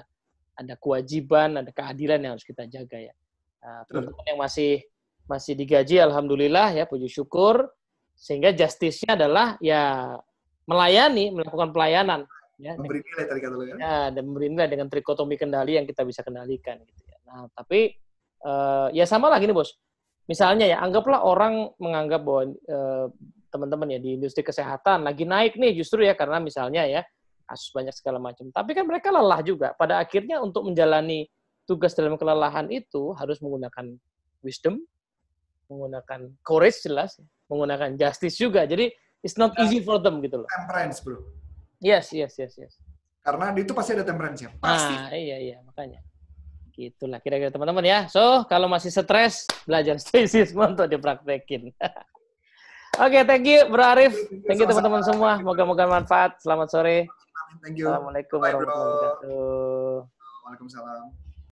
ada 0.56 0.76
kewajiban, 0.76 1.60
ada 1.60 1.72
keadilan 1.72 2.20
yang 2.20 2.32
harus 2.36 2.48
kita 2.48 2.68
jaga 2.68 3.00
ya. 3.00 3.16
Nah, 3.64 3.84
teman-teman 3.88 4.26
yang 4.28 4.40
masih 4.40 4.84
masih 5.24 5.56
digaji, 5.56 6.04
alhamdulillah 6.04 6.76
ya, 6.76 6.84
puji 6.84 7.08
syukur. 7.08 7.64
Sehingga 8.20 8.52
justice-nya 8.52 9.16
adalah 9.16 9.56
ya 9.64 10.20
melayani, 10.68 11.32
melakukan 11.32 11.72
pelayanan 11.72 12.28
ya 12.60 12.76
memberi 12.76 13.00
nilai 13.00 13.26
tadi 13.26 13.40
kata 13.40 13.56
ya. 13.64 13.76
ya 13.80 13.96
dan 14.12 14.24
memberi 14.28 14.48
nilai 14.52 14.68
dengan 14.68 14.88
trikotomi 14.92 15.40
kendali 15.40 15.80
yang 15.80 15.88
kita 15.88 16.04
bisa 16.04 16.22
kendalikan 16.28 16.76
gitu 16.84 17.02
ya 17.08 17.18
nah 17.24 17.48
tapi 17.56 17.96
uh, 18.46 18.88
ya 18.94 19.06
sama 19.08 19.32
lagi 19.32 19.48
nih 19.50 19.56
bos 19.56 19.76
misalnya 20.30 20.70
ya 20.70 20.78
anggaplah 20.84 21.26
orang 21.26 21.74
menganggap 21.82 22.22
bahwa 22.22 22.44
uh, 22.70 23.08
teman-teman 23.50 23.98
ya 23.98 24.00
di 24.00 24.10
industri 24.22 24.46
kesehatan 24.46 25.02
lagi 25.02 25.26
naik 25.26 25.58
nih 25.58 25.74
justru 25.74 26.06
ya 26.06 26.14
karena 26.14 26.38
misalnya 26.38 26.86
ya 26.86 27.02
kasus 27.50 27.74
banyak 27.74 27.96
segala 27.98 28.22
macam 28.22 28.46
tapi 28.54 28.78
kan 28.78 28.86
mereka 28.86 29.10
lelah 29.10 29.42
juga 29.42 29.74
pada 29.74 29.98
akhirnya 29.98 30.38
untuk 30.38 30.70
menjalani 30.70 31.26
tugas 31.66 31.98
dalam 31.98 32.14
kelelahan 32.14 32.70
itu 32.70 33.18
harus 33.18 33.42
menggunakan 33.42 33.98
wisdom 34.46 34.78
menggunakan 35.66 36.30
courage 36.46 36.86
jelas 36.86 37.18
menggunakan 37.50 37.98
justice 37.98 38.38
juga 38.38 38.70
jadi 38.70 38.94
it's 39.26 39.34
not 39.34 39.58
easy 39.58 39.82
for 39.82 39.98
them 39.98 40.22
gitu 40.22 40.46
loh 40.46 40.50
temperance 40.54 41.02
bro 41.02 41.18
Yes, 41.80 42.12
yes, 42.12 42.36
yes, 42.36 42.54
yes. 42.60 42.74
Karena 43.24 43.56
di 43.56 43.64
itu 43.64 43.72
pasti 43.72 43.96
ada 43.96 44.04
temperance 44.04 44.44
ya. 44.44 44.52
Pasti. 44.60 44.96
Ah, 44.96 45.16
iya, 45.16 45.38
iya, 45.40 45.58
makanya. 45.64 46.04
Gitulah 46.80 47.20
kira-kira 47.20 47.52
teman-teman 47.52 47.84
ya. 47.84 48.00
So, 48.08 48.48
kalau 48.48 48.72
masih 48.72 48.88
stres, 48.88 49.44
belajar 49.68 50.00
stoicism 50.00 50.64
untuk 50.64 50.88
dipraktekin. 50.88 51.76
Oke, 53.04 53.20
okay, 53.20 53.24
thank 53.28 53.44
you 53.44 53.68
Bro 53.68 53.84
Arif. 53.84 54.16
Thank 54.48 54.64
you 54.64 54.68
teman-teman 54.68 55.04
semua. 55.04 55.44
Moga-moga 55.44 55.84
manfaat. 55.92 56.40
Selamat 56.40 56.72
sore. 56.72 57.12
Thank 57.60 57.84
you. 57.84 57.92
Assalamualaikum 57.92 58.40
warahmatullahi 58.40 58.80
wabarakatuh. 58.80 59.92
Waalaikumsalam. 60.48 61.29